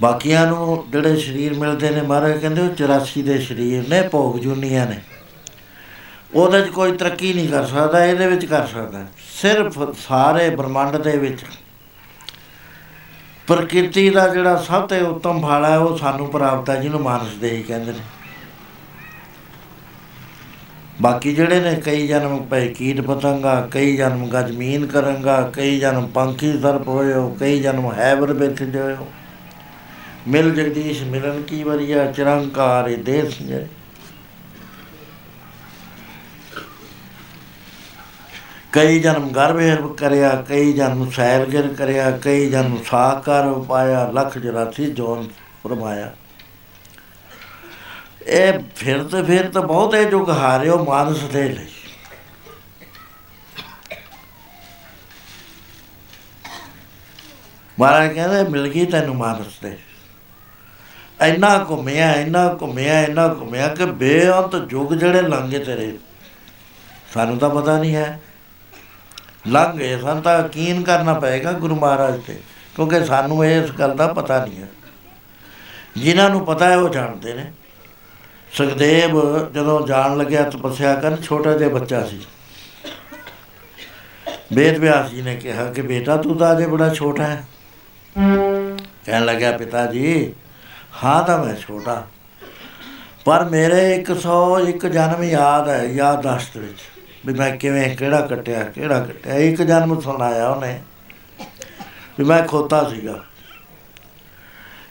[0.00, 4.86] ਬਾਕੀਆਂ ਨੂੰ ਜਿਹੜੇ ਸਰੀਰ ਮਿਲਦੇ ਨੇ ਮਹਾਰਾਜ ਕਹਿੰਦੇ ਉਹ 84 ਦੇ ਸਰੀਰ ਨੇ, ਭੋਗ ਜੁਨੀਆਂ
[4.86, 5.00] ਨੇ।
[6.34, 9.06] ਉਹਦੇ 'ਚ ਕੋਈ ਤਰੱਕੀ ਨਹੀਂ ਕਰ ਸਕਦਾ, ਇਹਦੇ ਵਿੱਚ ਕਰ ਸਕਦਾ।
[9.42, 9.78] ਸਿਰਫ
[10.08, 11.44] ਸਾਰੇ ਬ੍ਰਹਮੰਡ ਦੇ ਵਿੱਚ।
[13.46, 17.50] ਪ੍ਰਕਿਰਤੀ ਦਾ ਜਿਹੜਾ ਸਭ ਤੋਂ ਉੱਤਮ ਫਲ ਹੈ, ਉਹ ਸਾਨੂੰ ਪ੍ਰਾਪਤ ਹੈ, ਜਿਹਨੂੰ ਮਾਨਸ ਦੇ
[17.50, 17.98] ਹੀ ਕਹਿੰਦੇ ਨੇ।
[21.02, 26.60] ਬਾਕੀ ਜਿਹੜੇ ਨੇ, ਕਈ ਜਨਮ ਪਏ ਕੀਟ ਪਤੰਗਾ, ਕਈ ਜਨਮ ਗਜਮੀਨ ਕਰਾਂਗਾ, ਕਈ ਜਨਮ ਪੰਖੀ
[26.60, 29.04] ਸਰਪ ਹੋਇਓ ਕਈ ਜਨਮ ਹੈਬਰ ਵਿੱਚ joyo
[30.28, 33.66] ਮਿਲ ਜਗਦੀਸ਼ ਮਿਲਨ ਕੀ ਵਰੀਆ ਚਰੰਕਾਰ ਦੇਸ ਜੈ
[38.72, 45.28] ਕਈ ਜਨਮ ਗਰਭੇਰ ਕਰਿਆ, ਕਈ ਜਨਮ ਸੈਲਗਿਰ ਕਰਿਆ, ਕਈ ਜਨਮ ਸਾਕਾਰ ਉਪਾਇਆ, ਲਖ ਜਰਾਸੀ ਜੋਨ
[45.64, 46.14] ਫਰਮਾਇਆ।
[48.26, 51.66] ਇਹ ਫਿਰ ਤੇ ਫਿਰ ਤਾਂ ਬਹੁਤ ਹੈ ਜੋ ਹਾਰਿਓ ਮਾਨਸ ਦੇ ਲਈ।
[57.78, 59.76] ਮਹਾਰਾਜ ਕਹਿੰਦੇ, ਮਿਲ ਗਈ ਤੈਨੂੰ ਮਾਨਸ ਤੇ
[61.22, 65.98] ਇੰਨਾ ਘੁੰਮਿਆ ਇੰਨਾ ਘੁੰਮਿਆ ਇੰਨਾ ਘੁੰਮਿਆ ਕਿ ਬੇਅੰਤ ਯੁੱਗ ਜਿਹੜੇ ਲੰਘੇ ਤੇਰੇ।
[67.14, 68.20] ਸਾਨੂੰ ਤਾਂ ਪਤਾ ਨਹੀਂ ਹੈ।
[69.48, 72.40] ਲੰਘ ਗਏ, ਸਾਨੂੰ ਤਾਂ ਯਕੀਨ ਕਰਨਾ ਪਏਗਾ ਗੁਰੂ ਮਹਾਰਾਜ ਤੇ,
[72.76, 74.68] ਕਿਉਂਕਿ ਸਾਨੂੰ ਇਸ ਗੱਲ ਦਾ ਪਤਾ ਨਹੀਂ ਹੈ।
[75.96, 77.52] ਜਿਨ੍ਹਾਂ ਨੂੰ ਪਤਾ ਹੈ ਉਹ ਜਾਣਦੇ ਨੇ।
[78.52, 82.20] ਸੁਖਦੇਵ ਜਦੋਂ ਜਾਣ ਲੱਗਿਆ, ਤਪੱਸਿਆ ਕਰਨ, ਛੋਟਾ ਜਿਹਾ ਬੱਚਾ ਸੀ।
[84.52, 87.44] ਵੇਦ ਵਿਆਸ ਜੀ ਨੇ ਕਿਹਾ ਕਿ ਬੇਟਾ ਤੂੰ ਤਾਂ ਅਜੇ ਬੜਾ ਛੋਟਾ ਹੈ।
[89.04, 90.34] ਕਹਿਣ ਲੱਗਿਆ, ਪਿਤਾ ਜੀ
[91.04, 92.06] ਹਾਂ ਤਾਂ ਮੈਂ ਛੋਟਾ।
[93.24, 96.78] ਪਰ ਮੇਰੇ 101 ਜਨਮ ਯਾਦ ਹੈ ਯਾਦਾਸ਼ਤ ਵਿੱਚ।
[97.26, 100.80] ਵੀ ਮੈਂ ਕਿਵੇਂ, ਕਿਹੜਾ ਕੱਟਿਆ ਕਿਹੜਾ ਕੱਟਿਆ। ਇੱਕ ਜਨਮ ਸੁਣਾਇਆ ਉਹਨੇ,
[102.18, 103.24] ਵੀ ਮੈਂ ਖੋਤਾ ਸੀਗਾ।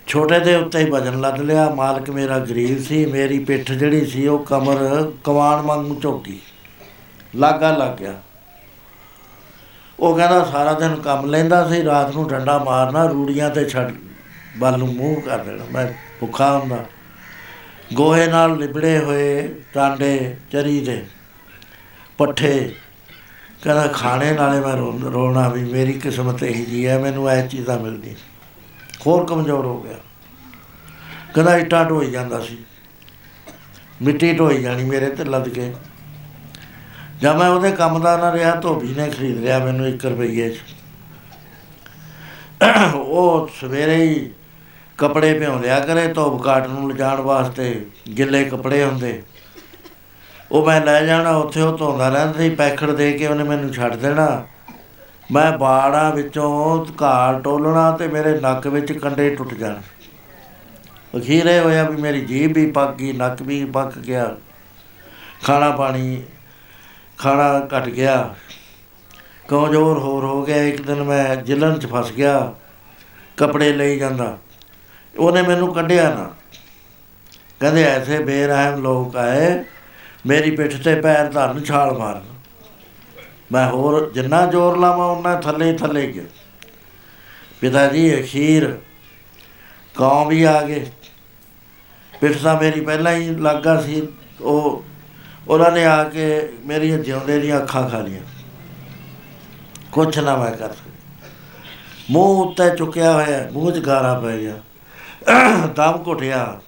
[0.08, 4.28] ਛੋਟੇ ਦੇ ਉੱਤੇ ਹੀ ਵਜਨ ਲੱਦ ਲਿਆ। ਮਾਲਕ ਮੇਰਾ ਗਰੀਬ ਸੀ, ਮੇਰੀ ਪਿੱਠ ਜਿਹੜੀ ਸੀ
[4.28, 6.40] ਉਹ ਕਮਰ ਕਵਾਨ ਵਾਂਗੂ ਝੋਕੀ
[7.36, 8.22] ਲਾਗਾ ਲੱਗ ਗਿਆ।
[10.00, 13.94] ਉਹ ਕਹਿੰਦਾ, ਸਾਰਾ ਦਿਨ ਕੰਮ ਲੈਂਦਾ ਸੀ, ਰਾਤ ਨੂੰ ਡੰਡਾ ਮਾਰਨਾ, ਰੂੜੀਆਂ ਤੇ ਛੱਡ
[14.58, 16.86] ਵੱਲ ਨੂੰ ਮੂੰਹ ਕਰ ਦੇਣਾ ਮੈਂ ਭੁੱਖਾ ਹੁੰਦਾ।
[17.94, 21.06] ਗੋਹੇ ਨਾਲ ਲਿਬੜੇ ਹੋਏ ਟਾਂਡੇ ਚਰੀ ਦੇ
[22.18, 22.76] ਪੱਠੇ,
[23.64, 27.80] ਕਹਿੰਦਾ ਖਾਣੇ ਨਾਲੇ ਮੈਂ ਰੋ- ਰੋਣਾ ਵੀ, ਮੇਰੀ ਕਿਸਮਤ ਇਹੀ ਜੀ ਹੈ, ਮੈਨੂੰ ਇਹ ਚੀਜ਼ਾਂ
[27.80, 28.16] ਮਿਲਦੀ।
[29.08, 29.96] ਹੋਰ ਕਮਜ਼ੋਰ ਹੋ ਗਿਆ।
[31.34, 32.58] ਕਹਿੰਦਾ ਇੱਟਾਂ ਢੋਈ ਜਾਂਦਾ ਸੀ।
[34.02, 35.74] ਮਿੱਟੀ ਢੋਈ ਜਾਣੀ ਮੇਰੇ ਤੇ ਲੱਦ ਕੇ।
[37.22, 40.58] ਜਦ ਮੈਂ ਉਹਦੇ ਕੰਮ ਦਾ ਨਾ ਰਿਹਾ, ਧੋਬੀ ਨੇ ਖਰੀਦ ਲਿਆ ਮੈਨੂੰ 1 ਰੁਪਈਏ 'ਚ।
[42.96, 44.32] ਉਹ ਸਵੇਰੇ ਹੀ
[44.98, 47.86] ਕੱਪੜੇ ਭਿਉਂ ਲਿਆ ਕਰੇ ਧੋਬ ਕਾਟ ਨੂੰ ਲਿਜਾਣ ਵਾਸਤੇ
[48.18, 49.24] ਗਿੱਲੇ ਕੱਪੜੇ ਹੁੰਦੇ।
[50.52, 53.96] ਉਹ ਮੈਂ ਲੈ ਜਾਣਾ, ਉੱਥੇ ਉਹ ਧੋਂਦਾ ਰਹਿੰਦਾ ਸੀ ਪੈਕੜ ਦੇ ਕੇ ਉਹਨੇ ਮੈਨੂੰ ਛੱਡ
[53.96, 54.48] ਦੇਣਾ।
[55.32, 59.76] ਮੈਂ ਬਾੜਾਂ ਵਿੱਚੋਂ ਘਾਰ ਟੋਲਣਾ ਤੇ ਮੇਰੇ ਨੱਕ ਵਿੱਚ ਕੰਡੇ ਟੁੱਟ ਜਾਣ।
[61.20, 64.36] ਅਖੀਰੇ ਹੋਇਆ ਵੀ ਮੇਰੀ ਜੀਭ ਵੀ ਪੱਕ ਗਈ, ਨੱਕ ਵੀ ਪੱਕ ਗਿਆ।
[65.44, 66.24] ਖਾਣਾ ਪਾਣੀ,
[67.18, 68.36] ਖਾਣਾ ਘਟ ਗਿਆ।
[69.48, 72.54] ਕਮਜ਼ੋਰ ਹੋਰ ਹੋ ਗਿਆ, ਇੱਕ ਦਿਨ ਮੈਂ ਜਿਲਨ ਚ ਫਸ ਗਿਆ,
[73.38, 74.38] ਕੱਪੜੇ ਲਈ ਜਾਂਦਾ।
[75.18, 76.36] ਉਹਨੇ ਮੈਨੂੰ ਕੱਢਿਆ ਨਾ।
[77.60, 79.64] ਕਹਿੰਦੇ ਐਸੇ ਬੇਰਹਿਮ ਲੋਕ ਆਏ,
[80.26, 82.24] ਮੇਰੀ ਪਿੱਠ ਤੇ ਪੈਰ ਧਰਨ ਛਾਲ ਮਾਰਨ।
[83.52, 86.24] ਮੈਂ ਹੋਰ ਜਿੰਨਾ ਜ਼ੋਰ ਲਾਵਾਂ ਉਹਨਾਂ ਥੱਲੇ ਹੀ ਥੱਲੇ ਗਿਆ।
[87.62, 88.78] ਪਿਤਾ ਜੀ ਅਖੀਰ
[89.96, 90.92] ਕੌਮ ਵੀ ਆ ਗਏ।
[92.22, 94.08] ਪਿੱਠ ਤਾਂ ਮੇਰੀ ਪਹਿਲਾਂ ਹੀ ਲੱਗਾ ਸੀ।
[94.42, 94.84] ਉਹ,
[95.48, 98.22] ਉਹਨਾਂ ਨੇ ਆ ਕੇ ਮੇਰੀਆਂ ਜਿਉਂਦੇ ਦੀਆਂ ਅੱਖਾਂ ਖਾ ਲੀਆਂ।
[99.92, 101.30] ਕੁਛ ਨਾ ਮੈਂ ਕਰ ਸਕਿਆ।
[102.12, 104.54] ਮੂੰਹ ਉੱਤੇ ਚੁੱਕਿਆ ਹੋਇਆ, ਮੂੰਹ 'ਚ ਗਾਰਾ ਪੈ ਗਿਆ।
[105.76, 106.60] ਦਮ ਘੁੱਟਿਆ।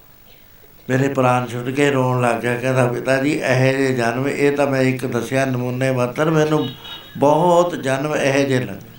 [0.90, 4.68] ਮੇਰੇ ਪ੍ਰਾਣ ਛੁੱਟ ਕੇ ਰੋਣ ਲੱਗ ਗਿਆ। ਕਹਿੰਦਾ, ਪਿਤਾ ਜੀ, ਇਹ ਜੇ ਜਨਮ, ਇਹ ਤਾਂ
[4.68, 6.70] ਮੈਂ ਇੱਕ ਦੱਸਿਆ, ਨਮੂਨੇ ਮਾਤਰ ਮੈਨੂੰ
[7.18, 8.90] ਬਹੁਤ ਜਨਮ ਇਹ ਜੇ ਲੱਗੇ।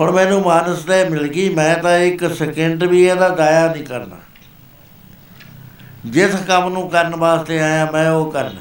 [0.00, 4.16] ਹੁਣ ਮੈਨੂੰ ਮਾਨਸ ਤੇ ਮਿਲ ਗਈ, ਮੈਂ ਤਾਂ ਇੱਕ ਸਕਿੰਟ ਵੀ ਇਹਦਾ ਦਾਇਆ ਨਹੀਂ ਕਰਨਾ।
[6.06, 8.60] ਜਿਸ ਕੰਮ ਨੂੰ ਕਰਨ ਵਾਸਤੇ ਆਇਆ, ਮੈਂ ਉਹ ਕਰਨਾ।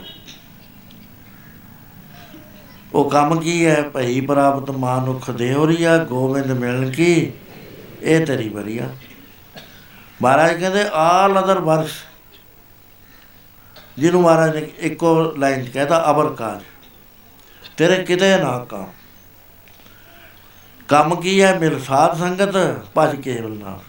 [2.94, 3.84] ਉਹ ਕੰਮ ਕੀ ਹੈ?
[3.94, 7.32] ਭਈ ਪ੍ਰਾਪਤ ਮਾਨੁਖ ਦੇਵਰੀਆ ਗੋਬਿੰਦ ਮਿਲਣ ਕੀ?
[8.02, 8.90] ਇਹ ਤੇਰੀ ਬਰੀਆ
[10.21, 11.91] ਮਹਾਰਾਜ ਕਹਿੰਦੇ ਆਲ ਅਦਰ ਵਰਕਸ
[13.97, 16.61] ਜਿਹਨੂੰ ਮਹਾਰਾਜ ਨੇ ਇੱਕੋ ਲਾਈਨ ਚ ਕਹਿੰਦਾ ਅਬਰ ਕਾਜ।
[17.77, 18.87] ਤੇਰੇ ਕਿਤੇ ਨਾ ਕੰਮ।
[20.87, 21.53] ਕੰਮ ਕੀ ਹੈ?
[21.59, 22.55] ਮਿਲ ਸਾਧ ਸੰਗਤ,
[22.97, 23.79] ਭਜ ਕੇਵਲ ਨਾਮ।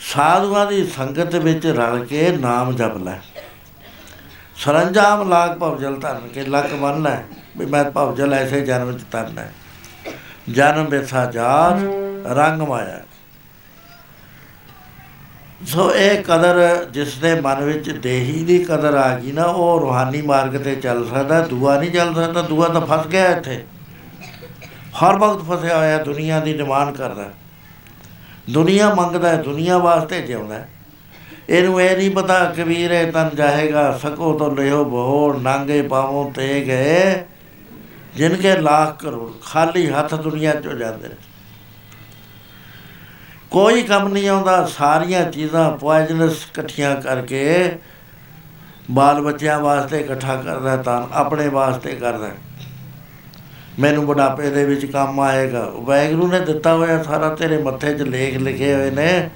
[0.00, 3.18] ਸਾਧੂਆਂ ਦੀ ਸੰਗਤ ਵਿੱਚ ਰਲ ਕੇ ਨਾਮ ਜਪ ਲੈ।
[4.56, 7.20] ਸਰੰਜਾਮ ਲਾਗ ਭਵਜਲ ਧਰਨ ਕੇ ਲੱਕ ਬੰਨ ਲੈ,
[7.56, 9.52] ਵੀ ਮੈਂ ਭਵਜਲ ਐਸੇ ਜਨਮ ਚ ਤਰਨਾ ਹੈ
[10.50, 11.82] ਜਨਮ ਬਿਥਾ ਜਾਤ,
[12.26, 13.00] ਰੰਗ ਮਾਇਆ।
[15.66, 20.22] ਸੋ ਇਹ ਕਦਰ ਜਿਸ ਦੇ ਮਨ ਵਿੱਚ ਦੇਹੀ ਦੀ ਕਦਰ ਆ ਗਈ ਨਾ, ਉਹ ਰੂਹਾਨੀ
[20.22, 23.64] ਮਾਰਗ ਤੇ ਚੱਲ ਸਕਦਾ, ਦੂਆ ਨਹੀਂ ਚੱਲ ਸਕਦਾ, ਦੂਆ ਤਾਂ ਫਸ ਗਿਆ ਇੱਥੇ।
[25.02, 27.30] ਹਰ ਵਕਤ ਫਸਿਆ ਹੋਇਆ, ਦੁਨੀਆ ਦੀ ਡਿਮਾਂਡ ਕਰਦਾ।
[28.50, 30.64] ਦੁਨੀਆ ਮੰਗਦਾ ਹੈ ਦੁਨੀਆ ਵਾਸਤੇ ਜਿਉਂਦਾ।
[31.48, 36.60] ਇਹਨੂੰ ਇਹ ਨਹੀਂ ਪਤਾ ਕਬੀਰ ਇਹ ਤਨ ਜਾਏਗਾ, ਸਕੋ ਤੋਂ ਲਿਓ ਬਹੋ ਨਾਂਗੇ ਪਾਵੋਂ ਤੇ
[36.60, 37.24] ਗਏ
[38.16, 41.14] ਜਿਨ ਕੇ ਲੱਖ ਕਰੋੜ, ਖਾਲੀ ਹੱਥ ਦੁਨੀਆ ਚੋਂ ਜਾਂਦੇ ਨੇ।
[43.50, 47.72] ਕੋਈ ਕੰਮ ਨਹੀਂ ਆਉਂਦਾ ਸਾਰੀਆਂ ਚੀਜ਼ਾਂ ਪੋਇਜ਼ਨਸ ਇਕੱਠੀਆਂ ਕਰਕੇ
[48.90, 52.30] ਬਾਲ ਬੱਚਿਆਂ ਵਾਸਤੇ ਇਕੱਠਾ ਕਰਦਾ ਤਾਂ ਆਪਣੇ ਵਾਸਤੇ ਕਰਦਾ।
[53.78, 58.36] ਮੈਨੂੰ ਬੁਢਾਪੇ ਦੇ ਵਿੱਚ ਕੰਮ ਆਏਗਾ। ਵੈਗਰੂ ਨੇ ਦਿੱਤਾ ਹੋਇਆ ਸਾਰਾ ਤੇਰੇ ਮੱਥੇ 'ਚ ਲੇਖ
[58.36, 59.30] ਲਿਖੇ ਹੋਏ ਨੇ।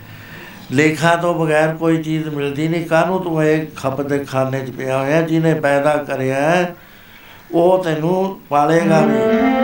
[0.73, 4.99] ਲੇਖਾਂ ਤੋਂ ਬਗੈਰ ਕੋਈ ਚੀਜ਼ ਮਿਲਦੀ ਨਹੀਂ। ਕਾਹਨੂੰ ਤੂੰ ਇਹ ਖੱਪ ਦੇ ਖਾਨੇ 'ਚ ਪਿਆ
[4.99, 5.23] ਹੋਇਆ?
[5.23, 6.67] ਜਿਹਨੇ ਪੈਦਾ ਕਰਿਆ
[7.53, 9.62] ਉਹ ਤੈਨੂੰ ਪਾਲੇਗਾ ਵੀ।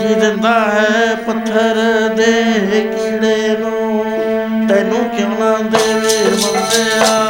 [0.00, 1.78] ਰੋਜੀ ਦਿੰਦਾ ਹੈ ਪੱਥਰ
[2.16, 2.32] ਦੇ
[2.90, 4.04] ਕੀੜੇ ਨੂੰ।
[4.68, 7.29] ਤੈਨੂੰ ਕਿਉਂ ਨਾ ਦੇਵੇ ਮੰਦਿਆ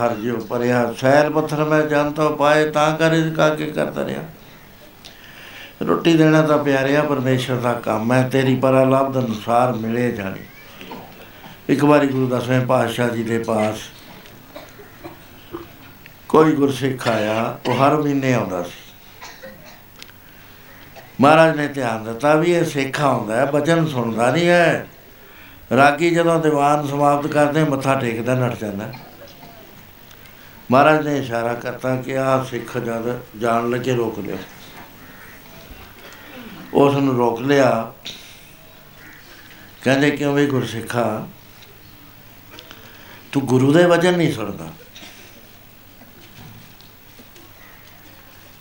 [0.00, 4.22] ਹਰ ਜਿਉ ਪਰਿਆ ਸੈਲ ਪੱਥਰ ਮੈਂ ਜੰਤੋ ਪਾਏ ਤਾਂ ਕਰ, ਇਸ ਕਾਕੇ ਕਰਦਾ ਰਿਹਾ।
[5.86, 10.44] ਰੋਟੀ ਦੇਣਾ ਤਾਂ ਪਿਆਰਿਆ, ਪਰਮੇਸ਼ਰ ਦਾ ਕੰਮ ਹੈ, ਤੇਰੀ ਪਰਾ ਲਬਦ ਅਨੁਸਾਰ ਮਿਲੇ ਜਾਣੀ।
[11.68, 13.76] ਇੱਕ ਵਾਰੀ ਗੁਰੂ ਦਸਵੇਂ ਪਾਤਸ਼ਾਹ ਜੀ ਦੇ ਪਾਸ
[16.28, 18.78] ਕੋਈ ਗੁਰਸਿੱਖ ਆਇਆ, ਉਹ ਹਰ ਮਹੀਨੇ ਆਉਂਦਾ ਸੀ।
[21.20, 24.86] ਮਹਾਰਾਜ ਨੇ ਧਿਆਨ ਦਿੱਤਾ ਵੀ ਇਹ ਸਿੱਖ ਆਉਂਦਾ ਹੈ, ਬਚਨ ਸੁਣਦਾ ਨਹੀਂ ਹੈ।
[25.76, 28.92] ਰਾਗੀ ਜਦੋਂ ਦੀਵਾਨ ਸਮਾਪਤ ਕਰਦੇ, ਮੱਥਾ ਟੇਕਦਾ, ਨੱਠ ਜਾਂਦਾ।
[30.70, 34.38] ਮਹਾਰਾਜ ਨੇ ਇਸ਼ਾਰਾ ਕਰਤਾ ਕਿ ਆਹ ਸਿੱਖ ਜਦ ਜਾਣ ਲੱਗੇ ਰੋਕ ਲਿਓ
[36.74, 37.92] ਉਸ ਨੂੰ ਰੋਕ ਲਿਆ।
[39.84, 41.26] ਕਹਿੰਦੇ, ਕਿਉਂ ਵੀ ਗੁਰਸਿੱਖਾ?
[43.32, 44.68] ਤੂੰ ਗੁਰੂ ਦੇ ਵਚਨ ਨਹੀਂ ਸੁਣਦਾ।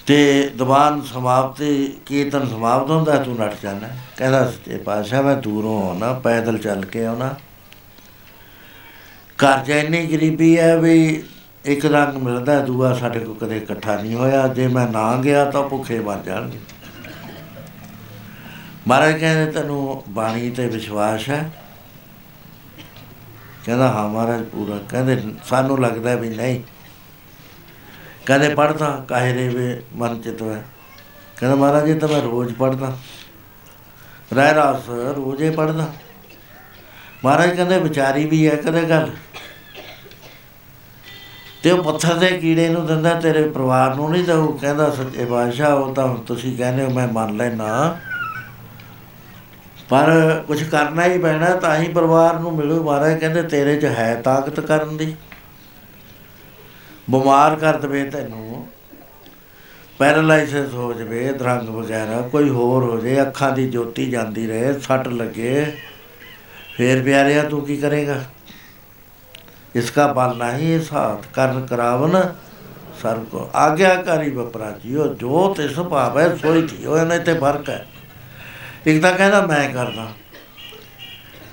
[0.06, 6.14] ਤੇ ਦੀਵਾਨ ਸਮਾਪਤੀ, ਕੀਰਤਨ ਸਮਾਪਤ ਹੁੰਦਾ, ਤੂੰ ਨੱਠ ਜਾਣਾ। ਕਹਿੰਦਾ, ਸੱਚੇ ਪਾਤਸ਼ਾਹ, ਮੈਂ ਦੂਰੋਂ ਆਉਣਾ,
[6.14, 7.36] ਪੈਦਲ ਚੱਲ ਕੇ ਆਉਣਾ।
[9.38, 11.24] ਘਰ 'ਚ ਇੰਨੀ ਗਰੀਬੀ ਹੈ ਵੀ
[11.70, 15.64] ਇੱਕ ਰੰਗ ਮਿਲਦਾ, ਦੂਆ ਸਾਡੇ ਕੋਲ ਕਦੇ ਇਕੱਠਾ ਨਹੀਂ ਹੋਇਆ। ਜੇ ਮੈਂ ਨਾ ਗਿਆ ਤਾਂ
[15.64, 16.60] ਭੁੱਖੇ ਮਰ ਜਾਣਗੇ।
[18.88, 21.52] ਮਹਾਰਾਜ ਕਹਿੰਦੇ, ਤੈਨੂੰ ਬਾਣੀ ਤੇ ਵਿਸ਼ਵਾਸ ਹੈ?
[23.66, 26.64] ਕਹਿੰਦਾ, ਹਾਂ ਮਹਾਰਾਜ, ਪੂਰਾ। ਕਹਿੰਦੇ, ਸਾਨੂੰ ਲੱਗਦਾ ਵੀ ਨਹੀਂ।
[28.26, 30.66] ਕਹਿੰਦੇ ਪੜਦਾ ਕਾਹੇ ਰੇ ਵੇ ਮਨ ਚਿਤ ਹੈ
[31.40, 32.98] ਕਹਿੰਦਾ, ਮਹਾਰਾਜ, ਇਹ ਤਾਂ ਮੈਂ ਰੋਜ਼ ਪੜਦਾ
[34.34, 35.94] ਰਹਿ ਰਾਸ, ਰੋਜ਼ੇ ਪੜਦਾ
[37.26, 39.10] ਮਹਾਰਾਜ ਕਹਿੰਦੇ, ਵਿਚਾਰੀ ਵੀ ਹੈ ਕਦੇ ਗੱਲ?
[41.64, 45.76] ਤੇ ਉਹ ਪੱਥਰ ਦੇ ਕੀੜੇ ਨੂੰ ਦਿੰਦਾ, ਤੇਰੇ ਪਰਿਵਾਰ ਨੂੰ ਨਹੀਂ ਦਊ ਕਹਿੰਦਾ, ਸੱਚੇ ਬਾਦਸ਼ਾਹ
[45.76, 48.00] ਉਹ ਤਾਂ ਤੁਸੀਂ ਕਹਿੰਦੇ ਹੋ, ਮੈਂ ਮੰਨ ਲੈਣਾ
[49.90, 50.12] ਪਰ
[50.48, 54.60] ਕੁਝ ਕਰਨਾ ਹੀ ਪੈਣਾ, ਤਾਂ ਹੀ ਪਰਿਵਾਰ ਨੂੰ ਮਿਲੂ ਮਹਾਰਾਜ, ਕਹਿੰਦੇ ਤੇਰੇ 'ਚ ਹੈ ਤਾਕਤ
[54.60, 55.16] ਕਰਨ ਦੀ।
[57.10, 58.68] ਬਿਮਾਰ ਕਰ ਦਵੇ ਤੈਨੂੰ।
[59.98, 65.08] ਪੈਰਾਲਾਈਸਿਸ ਹੋ ਜਵੇ, ਦਰੰਗ ਵਗੈਰਾ, ਕੋਈ ਹੋਰ ਹੋ ਜੇ ਅੱਖਾਂ ਦੀ ਜੋਤੀ ਜਾਂਦੀ ਰਹੇ, ਸੱਟ
[65.08, 65.74] ਲੱਗੇ।
[66.78, 68.24] ਫੇਰ ਪਿਆਰਿਆ, ਤੂੰ ਕੀ ਕਰੇਗਾ?
[69.75, 72.21] इसका बल नहीं साथ ਕਰਨ ਕਰਾਵਨ
[73.03, 77.85] ਸਰਬ ਕੋ ਆਗਿਆਕਾਰੀ ਬਪਰਾ ਜੀਓ ਜੋ ਤੇ ਸੁਭਾਵ ਹੈ ਸੋਈ ਥੀਓ ਇਹਨੇ ਤੇ ਫਰਕ ਹੈ
[78.87, 80.07] ਇੱਕ ਤਾਂ ਕਹਿੰਦਾ ਮੈਂ ਕਰਦਾ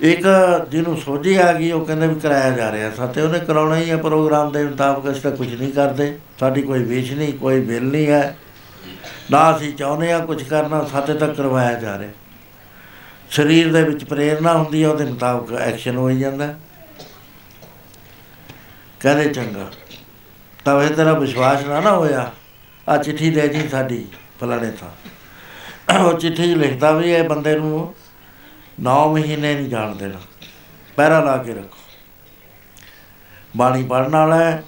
[0.02, 0.22] ਇੱਕ
[0.70, 3.96] ਜਿਹਨੂੰ ਸੋਝੀ ਆ ਗਈ ਉਹ ਕਹਿੰਦੇ ਵੀ ਕਰਾਇਆ ਜਾ ਰਿਹਾ ਸਾਤੇ ਉਹਨੇ ਕਰਾਉਣਾ ਹੀ ਹੈ
[3.96, 8.06] ਪ੍ਰੋਗਰਾਮ ਦੇ ਮੁਤਾਬਕ ਅਸੀਂ ਤਾਂ ਕੁਝ ਨਹੀਂ ਕਰਦੇ ਸਾਡੀ ਕੋਈ ਵੇਚ ਨਹੀਂ ਕੋਈ ਬਿੱਲ ਨਹੀਂ
[8.06, 8.36] ਹੈ
[9.30, 12.10] ਨਾ ਅਸੀਂ ਚਾਹੁੰਦੇ ਆ ਕੁਝ ਕਰਨਾ ਸਾਤੇ ਤੱਕ ਕਰਵਾਇਆ ਜਾ ਰਿਹਾ
[13.30, 16.54] ਸਰੀਰ ਦੇ ਵਿੱਚ ਪ੍ਰੇਰਣਾ ਹੁੰਦੀ ਹੈ ਉਹਦੇ ਮੁਤਾਬਕ ਐਕਸ਼ਨ ਹੋਈ ਜਾਂਦਾ
[18.99, 19.71] ਕਹਿੰਦੇ ਚੰਗਾ।
[20.65, 22.31] ਤਾਂ ਇਹ ਤੇਰਾ ਵਿਸ਼ਵਾਸ ਨਾ ਨਾ ਹੋਇਆ।
[22.89, 24.07] ਆ ਚਿੱਠੀ ਦੇ ਜੀ ਸਾਡੀ
[24.41, 27.95] ਫਲਾਣੇ ਥਾਂ। ਉਹ ਚਿੱਠੀ 'ਚ ਲਿਖਦਾ ਵੀ ਇਹ ਬੰਦੇ ਨੂੰ
[28.79, 30.19] 9 ਮਹੀਨੇ ਨਹੀਂ ਜਾਣ ਦੇਣਾ।
[30.95, 31.77] ਪਹਿਰਾ ਲਾ ਕੇ ਰੱਖੋ।
[33.57, 34.63] ਬਾਣੀ ਪੜਨ ਵਾਲਾ ਹੈ।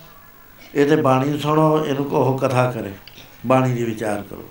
[0.76, 2.92] ਇਹ ਤੇ ਬਾਣੀ ਸੁਣੋ, ਇਹਨੂੰ ਕਹੋ ਕਥਾ ਕਰੇ।
[3.46, 4.50] ਬਾਣੀ ਦੀ ਵਿਚਾਰ ਕਰੋ।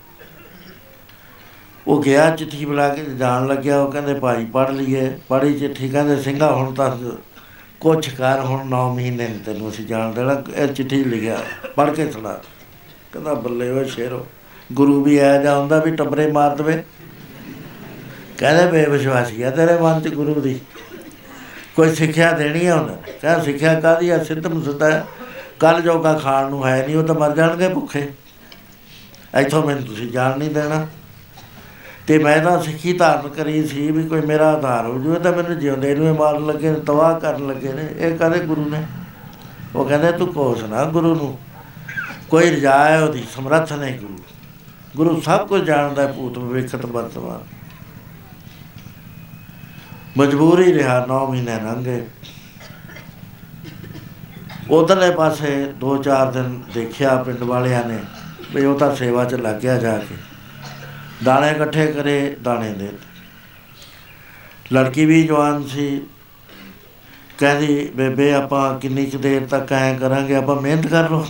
[1.86, 6.22] ਉਹ ਗਿਆ ਚਿੱਠੀ ਬੁਲਾ ਕੇ ਜਾਣ ਲੱਗਿਆ। ਉਹ ਕਹਿੰਦੇ, ਭਾਈ ਪੜ ਲਈਏ। ਪੜੀ ਚਿੱਠੀ ਕਹਿੰਦੇ,
[6.22, 6.96] ਸਿੰਘਾ, ਹੁਣ ਤਾਂ
[7.80, 11.38] ਕੁਛ ਕਰ, ਹੁਣ 9 ਮਹੀਨੇ ਨੇ ਤੈਨੂੰ ਅਸੀਂ ਜਾਣ ਦੇਣਾ। ਇਹ ਚਿੱਠੀ ਲਿਖਿਆ
[11.76, 12.32] ਪੜ ਕੇ ਸੁਣਾ।
[13.12, 14.26] ਕਹਿੰਦਾ, ਬੱਲੇ ਓਏ ਸ਼ੇਰੋ,
[14.72, 16.82] ਗੁਰੂ ਵੀ ਆਇਆ ਜਾ ਹੁੰਦਾ ਵੀ ਟੱਬਰੇ ਮਾਰ ਦਵੇ।
[18.38, 20.60] ਕਹਿੰਦੇ, ਬੇਵਿਸ਼ਵਾਸੀ ਆ ਤੇਰੇ ਮਨ ਚ ਗੁਰੂ ਦੀ।
[21.76, 22.96] ਕੋਈ ਸਿੱਖਿਆ ਦੇਣੀ ਆ ਉਹਨੇ?
[23.22, 24.24] ਕਹਿੰਦਾ, ਸਿੱਖਿਆ ਕਾਦੀ ਆ?
[24.24, 25.06] ਸਿੱਧਮ ਸੁਦਾ
[25.60, 28.09] ਕੱਲ ਜੋਗਾ ਖਾਣ ਨੂੰ ਹੈ ਨਹੀਂ, ਉਹ ਤਾਂ ਮਰ ਜਾਣਗੇ ਭੁੱਖੇ।
[29.40, 30.86] ਇੱਥੋਂ ਮੈਨੂੰ ਤੁਸੀਂ ਜਾਣ ਨਹੀਂ ਦੇਣਾ।
[32.09, 35.59] ਤੇ ਮੈਂ ਤਾਂ ਸਿੱਖੀ ਧਾਰਨ ਕਰੀ ਸੀ ਵੀ ਕੋਈ ਮੇਰਾ ਆਧਾਰ ਹੋ ਜੂਏ ਤਾਂ ਮੈਨੂੰ
[35.59, 38.82] ਜਿਉਂਦੇ ਨੂੰ ਮਾਰਨ ਲੱਗੇ ਨੇ ਤਬਾਹ ਕਰਨ ਲੱਗੇ ਨੇ। ਇਹ ਕਹਦੇ ਗੁਰੂ ਨੇ?
[39.76, 41.39] ਉਹ ਕਹਿੰਦੇ, ਤੂੰ ਕੋਸ ਨਾ ਗੁਰੂ ਨੂੰ?
[42.30, 44.18] ਕੋਈ ਰਜਾ ਹੈ ਉਹਦੀ, ਸਮਰੱਥ ਨਹੀਂ ਗੁਰੂ।
[44.97, 47.40] ਗੁਰੂ ਸਭ ਕੁਝ ਜਾਣਦਾ ਹੈ, ਭੂਤ ਵਿਵੇਕਤ ਵਰਤਮਾਨ।
[50.16, 52.06] ਮਜਬੂਰੀ ਰਿਹਾ 9 ਮਹੀਨੇ ਲੰਘੇ
[54.70, 57.98] ਉਧਰਲੇ ਪਾਸੇ 2-4 ਦਿਨ ਦੇਖਿਆ ਪਿੰਡ ਵਾਲਿਆਂ ਨੇ
[58.55, 60.27] ਵੀ ਉਹ ਤਾਂ ਸੇਵਾ 'ਚ ਲੱਗ ਗਿਆ ਜਾ ਕੇ।
[61.24, 62.89] ਦਾਣੇ ਇਕੱਠੇ ਕਰੇ, ਦਾਣੇ ਦੇ
[64.73, 66.03] ਲੜਕੀ ਵੀ ਜਵਾਨ ਸੀ।
[67.39, 70.35] ਕਹਿੰਦੀ, ਬੇਬੇ, ਆਪਾਂ ਕਿੰਨੀ ਕੁ ਦੇਰ ਤੱਕ ਐ ਕਰਾਂਗੇ?
[70.35, 71.27] ਆਪਾਂ ਮਿਹਨਤ ਕਰ ਲੋ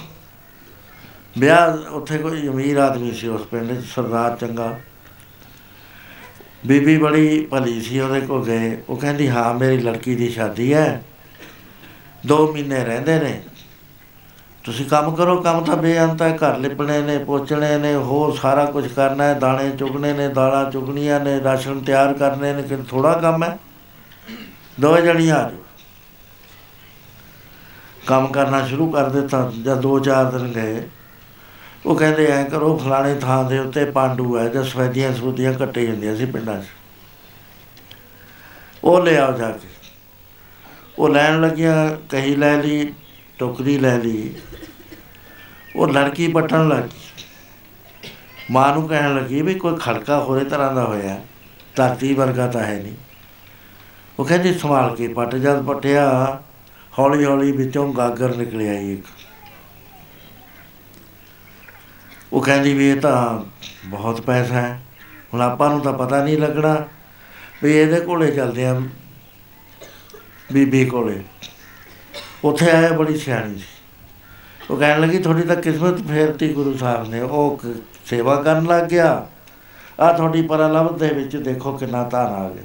[1.38, 4.78] ਵਿਆਹ ਉੱਥੇ ਕੋਈ ਅਮੀਰ ਆਦਮੀ ਸੀ ਉਸ ਪਿੰਡ 'ਚ, ਸਰਦਾਰ ਚੰਗਾ।
[6.66, 11.02] ਬੀਬੀ ਬੜੀ ਭਲੀ ਸੀ, ਉਹਦੇ ਕੋਲ ਗਏ। ਉਹ ਕਹਿੰਦੀ, ਹਾਂ, ਮੇਰੀ ਲੜਕੀ ਦੀ ਸ਼ਾਦੀ ਹੈ।
[12.26, 13.42] 2 ਮਹੀਨੇ ਰਹਿੰਦੇ ਨੇ।
[14.68, 18.88] ਤੁਸੀਂ ਕੰਮ ਕਰੋ, ਕੰਮ ਤਾਂ ਬੇਅੰਤ ਹੈ, ਘਰ ਲਿਪਣੇ ਨੇ, ਪੋਚਣੇ ਨੇ, ਹੋਰ ਸਾਰਾ ਕੁਝ
[18.88, 23.44] ਕਰਨਾ ਹੈ, ਦਾਣੇ ਚੁਗਣੇ ਨੇ, ਦਾਲਾਂ ਚੁਗਣੀਆਂ ਨੇ, ਰਾਸ਼ਨ ਤਿਆਰ ਕਰਨੇ ਨੇ ਕਿ ਥੋੜਾ ਕੰਮ
[23.44, 23.58] ਹੈ।
[24.80, 25.60] ਦੋ ਜਣੀਆਂ ਆ ਜਾਓ।
[28.06, 30.88] ਕੰਮ ਕਰਨਾ ਸ਼ੁਰੂ ਕਰ ਦਿੱਤਾ ਜਦ ਦੋ ਚਾਰ ਦਿਨ ਗਏ।
[31.86, 36.16] ਉਹ ਕਹਿੰਦੇ, ਐ ਕਰੋ, ਫਲਾਣੇ ਥਾਂ ਦੇ ਉੱਤੇ ਪਾਂਡੂ ਹੈ, ਜਾਂ ਸਵੈਦੀਆਂ ਸੂਦੀਆਂ ਕੱਟੇ ਜਾਂਦੀਆਂ
[36.16, 36.66] ਸੀ ਪਿੰਡਾਂ 'ਚ।
[38.84, 39.68] ਉਹ ਲੈ ਆਓ ਜਾ ਕੇ।
[40.98, 42.92] ਉਹ ਲੈਣ ਲੱਗਿਆ, ਕਹੀ ਲੈ ਲਈ,
[43.38, 44.34] ਟੋਕਰੀ ਲੈ ਲਈ।
[45.76, 46.98] ਉਹ ਲੜਕੀ ਪਟਣ ਲੱਗੀ।
[48.50, 51.20] ਮਾਂ ਨੂੰ ਕਹਿਣ ਲੱਗੀ ਵੀ ਕੋਈ ਖੜਕਾ ਹੋਰੇ ਤਰ੍ਹਾਂ ਦਾ ਹੋਇਆ,
[51.76, 52.94] ਧਰਤੀ ਵਰਗਾ ਤਾਂ ਹੈ ਨਹੀਂ।
[54.18, 56.38] ਉਹ ਕਹਿੰਦੀ, ਸੰਭਾਲ ਕੇ ਪਟ, ਜਦ ਪਟਿਆ
[56.98, 59.06] ਹੌਲੀ ਹੌਲੀ ਵਿੱਚੋਂ ਗਾਗਰ ਨਿਕਲ ਆਈ ਇੱਕ।
[62.32, 63.44] ਉਹ ਕਹਿੰਦੀ ਵੀ ਇਹ ਤਾਂ
[63.84, 64.82] ਬਹੁਤ ਪੈਸਾ ਹੈ।
[65.34, 66.88] ਹੁਣ ਆਪਾਂ ਨੂੰ ਤਾਂ ਪਤਾ ਨਹੀਂ ਲੱਗਣਾ
[67.62, 68.82] ਵੀ ਇਹਦੇ ਕੋਲੇ ਚੱਲਦੇ ਆ
[70.52, 71.24] ਬੀਬੀ ਕੋਲੇ।
[72.44, 73.77] ਉੱਥੇ ਆਇਆ ਬੜੀ ਸਿਆਣੀ ਸੀ।
[74.70, 77.76] ਉਹ ਕਹਿਣ ਲੱਗੀ, ਤੁਹਾਡੀ ਤਾਂ ਕਿਸਮਤ ਫੇਰਤੀ ਗੁਰੂ ਸਾਹਿਬ ਨੇ, ਉਹ ਕ-
[78.06, 79.26] ਸੇਵਾ ਕਰਨ ਲੱਗ ਗਿਆ।
[80.00, 82.62] ਆ ਤੁਹਾਡੀ ਪਰਲਭ ਦੇ ਵਿੱਚ ਦੇਖੋ ਕਿੰਨਾ ਧਨ ਆ ਗਿਆ।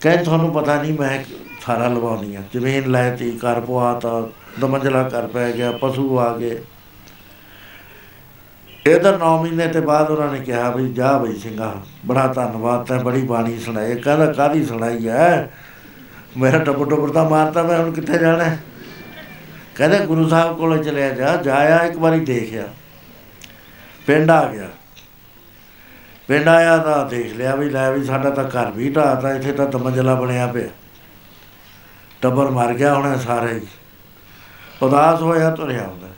[0.00, 1.24] ਕਹਿੰਦੇ, ਤੁਹਾਨੂੰ ਪਤਾ ਨਹੀਂ, ਮੈਂ
[1.66, 4.28] ਸਾਰਾ ਲਵਾਉਣੀ ਆ। ਜ਼ਮੀਨ ਲੈਤੀ ਘਰ ਪਵਾਤਾ,
[4.60, 6.64] ਦਮੰਜਲਾ ਘਰ ਪੈ ਗਿਆ, ਪਸ਼ੂ ਆ ਗਏ।
[8.86, 11.74] ਇਹਦਾ 9 ਮਹੀਨੇ ਤੇ ਬਾਅਦ ਉਹਨਾਂ ਨੇ ਕਿਹਾ ਵੀ, ਜਾ ਬਈ ਸਿੰਘਾ,
[12.06, 15.50] ਬੜਾ ਧੰਨਵਾਦ, ਤੈਂ ਬੜੀ ਬਾਣੀ ਸੁਣਾਈ। ਕਹਿੰਦਾ ਕਾਦੀ ਸੁਣਾਈ ਹੈ
[16.36, 18.44] ਮੇਰਾ ਟੱਬਰ ਟੱਬਰ ਤਾਂ ਮਾਰਤਾ, ਮੈਂ ਹੁਣ ਕਿੱਥੇ ਜਾਣਾ?
[18.44, 18.58] ਹੈ?
[19.78, 22.64] ਕਹਿੰਦੇ ਗੁਰੂ ਸਾਹਿਬ ਕੋਲ ਚਲਿਆ ਜਾ, ਜਾਇਆ ਇੱਕ ਵਾਰੀ ਦੇਖਿਆ।
[24.06, 24.68] ਪਿੰਡ ਆ ਗਿਆ।
[26.28, 29.66] ਪਿੰਡ ਆਇਆ ਤਾਂ ਦੇਖ ਲਿਆ ਵੀ ਲੈ ਵੀ ਸਾਡਾ ਤਾਂ ਘਰ ਵੀ ਢਾਤਾ ਇੱਥੇ ਤਾਂ
[29.66, 30.68] ਦਮੰਜਲਾ ਬਣਿਆ ਪਿਆ।
[32.22, 33.66] ਟੱਬਰ ਮਰ ਗਿਆ ਹੁਣ ਸਾਰੇ ਹੀ।
[34.82, 36.08] ਉਦਾਸ ਹੋਇਆ, ਤੁਰਿਆ ਹੁੰਦਾ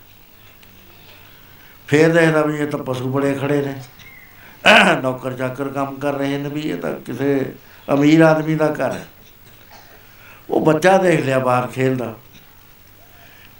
[1.88, 3.74] ਫੇਰ ਦੇਖਦਾ ਵੀ ਇਹ ਤਾਂ ਪਸ਼ੂ ਬੜੇ ਖੜੇ ਨੇ।
[5.02, 7.52] ਨੌਕਰ ਚਾਕਰ ਕੰਮ ਕਰ ਰਹੇ ਨੇ ਵੀ ਇਹ ਤਾਂ ਕਿਸੇ
[7.94, 9.06] ਅਮੀਰ ਆਦਮੀ ਦਾ ਘਰ ਹੈ।
[10.50, 12.14] ਉਹ ਬੱਚਾ ਦੇਖ ਲਿਆ ਬਾਹਰ ਖੇਲਦਾ।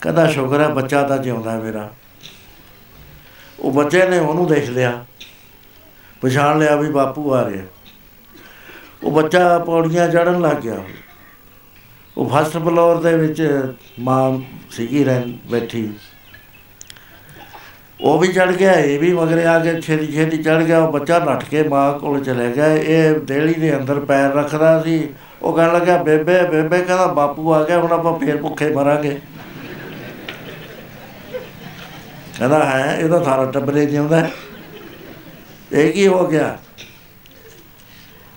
[0.01, 1.89] ਕਹਿੰਦਾ, ਸ਼ੁਕਰ ਹੈ ਬੱਚਾ ਤਾਂ ਜਿਉਂਦਾ ਹੈ ਮੇਰਾ।
[3.61, 4.93] ਉਹ ਬੱਚੇ ਨੇ ਉਹਨੂੰ ਦੇਖ ਲਿਆ,
[6.23, 7.65] ਪਛਾਣ ਲਿਆ ਵੀ ਬਾਪੂ ਆ ਰਿਹਾ।
[9.05, 10.77] ਉਹ ਬੱਚਾ ਪੌੜੀਆਂ ਚੜਨ ਲੱਗ ਗਿਆ।
[12.17, 13.43] ਉਹ ਫਸਟ ਫਲੋਰ ਦੇ ਵਿੱਚ
[14.01, 14.39] ਮਾਂ
[14.71, 15.89] ਸੀਗੀ ਰਹਿ, ਬੈਠੀ।
[18.01, 21.19] ਉਹ ਵੀ ਚੜ ਗਿਆ, ਇਹ ਵੀ ਮਗਰੇ ਆ ਕੇ ਛੇਤੀ ਛੇਤੀ ਚੜ ਗਿਆ। ਉਹ ਬੱਚਾ
[21.19, 25.09] ਨੱਠ ਕੇ ਮਾਂ ਕੋਲ ਚਲੇ ਗਿਆ। ਇਹ ਦੇਲੀ ਦੇ ਅੰਦਰ ਪੈਰ ਰੱਖਦਾ ਸੀ।
[25.43, 29.19] ਉਹ ਕਹਿਣ ਲੱਗਾ ਬੇਬੇ ਬੇਬੇ, ਕਹਿੰਦਾ, ਬਾਪੂ ਆ ਗਿਆ, ਹੁਣ ਆਪਾਂ ਫੇਰ ਭੁੱਖੇ ਮਰਾਂਗੇ।
[32.41, 34.31] ਕਹਿੰਦਾ ਹੈ, ਇਹ ਤਾਂ ਸਾਰਾ ਟੱਬਰੇ ਜਿਉਂਦਾ ਹੈ।
[35.73, 36.59] ਇਹ ਕੀ ਹੋ ਗਿਆ?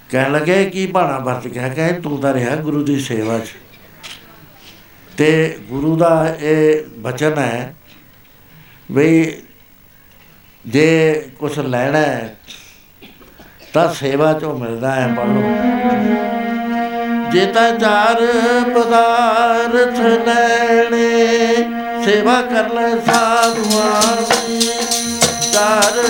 [0.10, 3.56] ਕਹਿਣ ਲੱਗੇ ਕੀ ਬਾਣਾ ਵਰਤ ਗਿਆ ਕਹੇ ਤੂੰ ਤਾਂ ਰਿਹਾ ਗੁਰੂ ਦੀ ਸੇਵਾ 'ਚ।
[5.18, 7.76] ਤੇ ਗੁਰੂ ਦਾ ਇਹ ਬਚਨ ਹੈ
[8.92, 9.42] ਵੀ
[10.68, 12.36] ਜੇ ਕੁਛ ਲੈਣਾ ਹੈ,
[13.74, 15.44] ਤਾਂ ਸੇਵਾ ਚੋਂ ਮਿਲਦਾ ਹੈ ਪੜੋ
[17.32, 18.26] ਜੇ ਤਾਂ ਚਾਰ
[18.76, 21.73] ਪਦਾਰਥ ਲੈਣੇ
[22.06, 24.60] ਸੇਵਾ ਕਰ ਲੈ ਸਾਧੂਆਂ ਦੀ
[25.52, 26.02] ਚਾਰ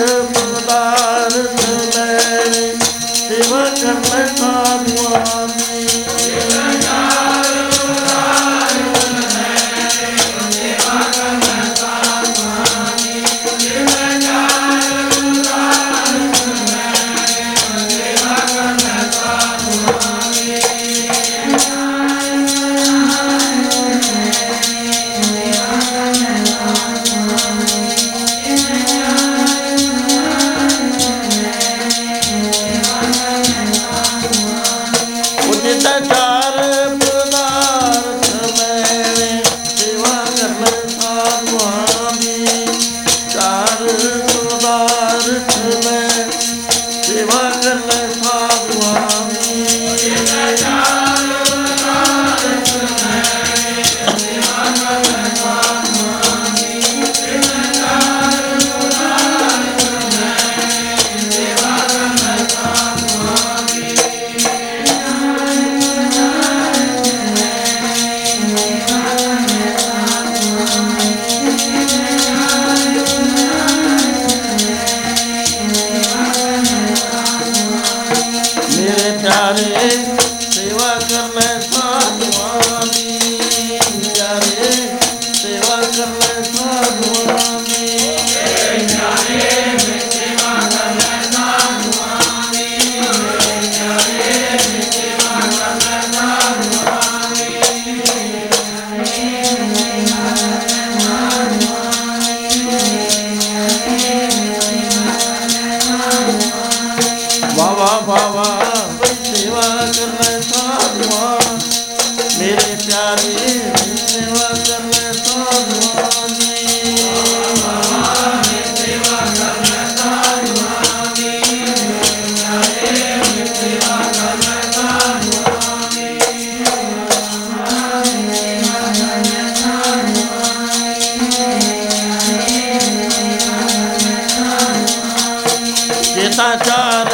[136.24, 137.04] ਜੇਤਾ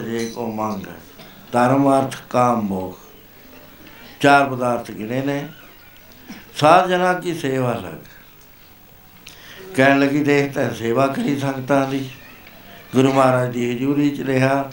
[0.00, 0.84] ਪਦਾਰਥ ਜੇ ਕੋ ਮੰਗ
[1.52, 2.98] ਧਰਮ, ਅਰਥ, ਕਾਮ, ਮੋਖ।
[4.20, 5.48] ਚਾਰ ਪਦਾਰਥ ਗਿਣੇ ਨੇ।
[6.56, 8.04] ਸਾਧ ਜਨਾ ਕੀ ਸੇਵਾ ਲਗ
[9.74, 12.10] ਕਹਿਣ ਲੱਗੀ, ਦੇਖ ਤਾਂ ਸੇਵਾ ਕਰੀ ਸੰਗਤਾਂ ਦੀ।
[12.92, 14.72] ਗੁਰੂ ਮਹਾਰਾਜ ਦੀ ਹਜ਼ੂਰੀ ਚ ਰਿਹਾ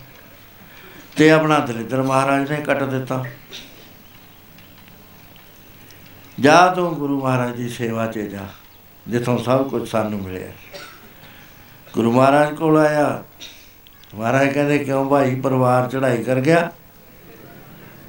[1.15, 3.23] ਤੇ ਆਪਣਾ ਦਲਿੱਦਰ ਮਹਾਰਾਜ ਨੇ ਕੱਟ ਦਿੱਤਾ।
[6.39, 8.47] ਜਾ ਤੂੰ ਗੁਰੂ ਮਹਾਰਾਜ ਦੀ ਸੇਵਾ 'ਚ ਜਾ,
[9.07, 10.51] ਜਿੱਥੋਂ ਸਭ ਕੁਝ ਸਾਨੂੰ ਮਿਲਿਆ।
[11.93, 13.23] ਗੁਰੂ ਮਹਾਰਾਜ ਕੋਲ ਆਇਆ।
[14.15, 16.71] ਮਹਾਰਾਜ ਕਹਿੰਦੇ, ਕਿਉਂ ਭਾਈ ਪਰਿਵਾਰ ਚੜਾਈ ਕਰ ਗਿਆ?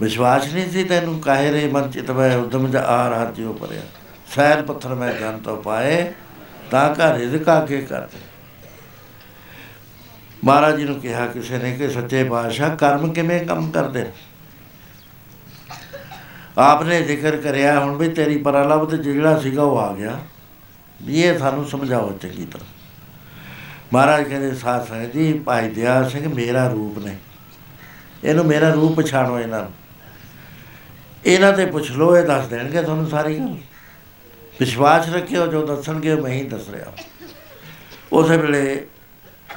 [0.01, 3.83] ਵਿਸ਼ਵਾਸ ਨਹੀਂ ਸੀ ਤੈਨੂੰ, ਕਾਹੇ ਰੇ ਮਨ ਚਿਤ ਮੈਂ ਉਦਮ ਜ ਆ ਰਾਜਿਓ ਪਰਿਆ
[4.35, 6.13] ਸੈਲ ਪੱਥਰ ਮੈਂ ਜਨ ਤੋਂ ਪਾਏ,
[6.71, 8.19] ਤਾਂ ਘਰ ਰਿਜ਼ਕ ਆਗੇ ਕਰਦੇ।
[10.45, 14.03] ਮਹਾਰਾਜ ਜੀ ਨੂੰ ਕਿਹਾ, ਕਿਸੇ ਨੇ ਕਿ ਸੱਚੇ ਪਾਤਸ਼ਾਹ, ਕਰਮ ਕਿਵੇਂ ਕੰਮ ਕਰਦੇ?
[14.03, 14.13] ਨੇ?
[16.59, 20.19] ਆਪਨੇ ਜ਼ਿਕਰ ਕਰਿਆ, ਹੁਣ ਵੀ ਤੇਰੀ ਪਰਲਬ ਤੇ ਜਿਹੜਾ ਸੀਗਾ ਉਹ ਆ ਗਿਆ।
[21.03, 22.78] ਵੀ ਇਹ ਸਾਨੂੰ ਸਮਝਾਓ ਚੰਗੀ ਤਰ੍ਹਾਂ।
[23.93, 27.17] ਮਹਾਰਾਜ ਕਹਿੰਦੇ, ਸਾਧ ਸੰਗਤ ਜੀ, ਭਾਈ ਦਿਆ ਸਿੰਘ ਮੇਰਾ ਰੂਪ ਨੇ।
[28.25, 29.73] ਇਹਨੂੰ ਮੇਰਾ ਰੂਪ ਪਛਾਣੋ ਇਹਨਾਂ ਨੂੰ।
[31.27, 33.57] ਇਹਨਾਂ ਤੇ ਪੁੱਛ ਲੋ ਇਹ ਦੱਸ ਦੇਣਗੇ ਤੁਹਾਨੂੰ ਸਾਰੀ ਗੱਲ।
[34.61, 36.93] ਵਿਸ਼ਵਾਸ ਰੱਖਿਓ, ਜੋ ਦੱਸਣਗੇ ਮੈਂ ਹੀ ਦੱਸ ਰਿਹਾ।
[38.13, 38.87] ਉਸੇ ਵੇਲੇ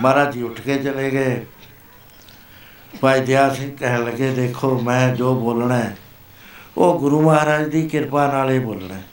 [0.01, 1.45] ਮਹਾਰਾਜ ਜੀ ਉੱਠ ਕੇ ਚਲੇ ਗਏ।
[3.01, 5.97] ਭਾਈ ਦਿਆ ਸਿੰਘ ਕਹਿਣ ਲੱਗੇ, ਦੇਖੋ, ਮੈਂ ਜੋ ਬੋਲਣਾ ਹੈ,
[6.77, 9.03] ਉਹ ਗੁਰੂ ਮਹਾਰਾਜ ਦੀ ਕਿਰਪਾ ਨਾਲ ਹੀ ਬੋਲਣਾ ਹੈ।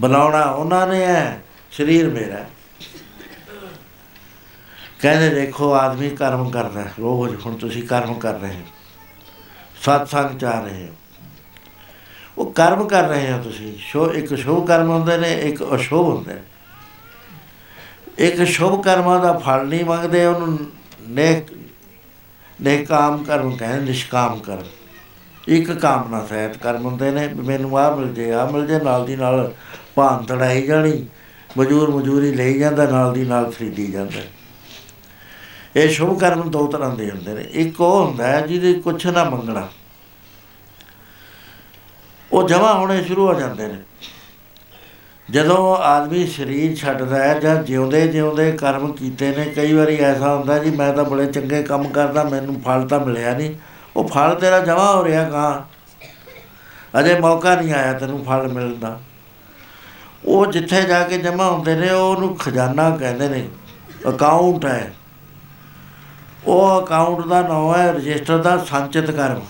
[0.00, 2.48] ਬੁਲਾਉਣਾ ਉਹਨਾਂ ਨੇ ਹੈ, ਸਰੀਰ ਮੇਰਾ ਹੈ।
[5.02, 8.62] ਕਹਿੰਦੇ ਦੇਖੋ ਆਦਮੀ ਕਰਮ ਕਰਦਾ ਹੈ, ਰੋਜ਼ ਹੁਣ ਤੁਸੀਂ ਕਰਮ ਕਰ ਰਹੇ ਹੋ।
[9.82, 10.92] ਸਤਸੰਗ ਚ ਆ ਰਹੇ ਹੋ।
[12.38, 16.34] ਉਹ ਕਰਮ ਕਰ ਰਹੇ ਹੋ ਤੁਸੀਂ। ਸ਼ੋ ਇੱਕ ਸ਼ੁਭ ਕਰਮ ਹੁੰਦੇ ਨੇ ਇੱਕ ਅਸ਼ੁਭ ਹੁੰਦੇ
[16.34, 16.42] ਨੇ।
[18.18, 20.58] ਇੱਕ ਸ਼ੁਭ ਕਰਮਾਂ ਦਾ ਫਲ ਨਹੀਂ ਮੰਗਦੇ ਉਹਨੂੰ
[21.08, 21.46] ਨੇਕ
[22.60, 24.64] ਨੇਕਾਮ ਕਰਮ ਕਹਿੰਦੇ ਨਿਸ਼ਕਾਮ ਕਰਮ।
[25.48, 29.06] ਇੱਕ ਕਾਮਨਾ ਸਹਿਤ ਕਰਮ ਹੁੰਦੇ ਨੇ ਵੀ ਮੈਨੂੰ ਆਹ ਮਿਲ ਜੇ ਆਹ ਮਿਲ ਜੇ ਨਾਲ
[29.06, 29.52] ਦੀ ਨਾਲ
[29.94, 31.06] ਭਾਨ ਤੜਾਈ ਜਾਣੀ
[31.58, 34.20] ਮਜ਼ਦੂਰ ਮਜ਼ਦੂਰੀ ਲਈ ਜਾਂਦਾ ਨਾਲ ਦੀ ਨਾਲ ਖਰੀਦੀ ਜਾਂਦਾ।
[35.76, 39.24] ਇਹ ਸ਼ੁਭ ਕਰਮ ਦੋ ਤਰ੍ਹਾਂ ਦੇ ਹੁੰਦੇ ਨੇ। ਇੱਕ ਉਹ ਹੁੰਦਾ ਹੈ ਜਿਹਦੇ ਕੁਛ ਨਾ
[39.24, 39.68] ਮੰਗਣਾ।
[42.32, 43.82] ਉਹ ਜਮਾ ਹੋਣੇ ਸ਼ੁਰੂ ਹੋ ਜਾਂਦੇ ਨੇ।
[45.30, 50.58] ਜਦੋਂ ਆਦਮੀ ਸਰੀਰ ਛੱਡਦਾ ਹੈ ਜਾਂ ਜਿਉਂਦੇ ਜਿਉਂਦੇ ਕਰਮ ਕੀਤੇ ਨੇ, ਕਈ ਵਾਰੀ ਐਸਾ ਹੁੰਦਾ
[50.58, 53.54] ਜੀ, ਮੈਂ ਤਾਂ ਬੜੇ ਚੰਗੇ ਕੰਮ ਕਰਦਾ, ਮੈਨੂੰ ਫਲ ਤਾਂ ਮਿਲਿਆ ਨਹੀਂ।
[53.96, 55.72] ਉਹ ਫਲ ਤੇਰਾ ਜਮਾ ਹੋ ਰਿਹਾ ਕਾਂ
[57.00, 59.00] ਅਜੇ ਮੌਕਾ ਨਹੀਂ ਆਇਆ ਤੈਨੂੰ ਫਲ ਮਿਲਣ ਦਾ।
[60.24, 63.48] ਉਹ ਜਿੱਥੇ ਜਾ ਕੇ ਜਮਾ ਹੁੰਦੇ ਨੇ, ਉਹਨੂੰ ਖਜ਼ਾਨਾ ਕਹਿੰਦੇ ਨੇ।
[64.08, 64.94] ਅਕਾਊਂਟ ਹੈ।
[66.46, 69.42] ਉਹ ਅਕਾਊਂਟ ਦਾ ਨਾਮ ਹੈ ਰਜਿਸਟਰ ਦਾ ਸੰਚਿਤ ਕਰਮ।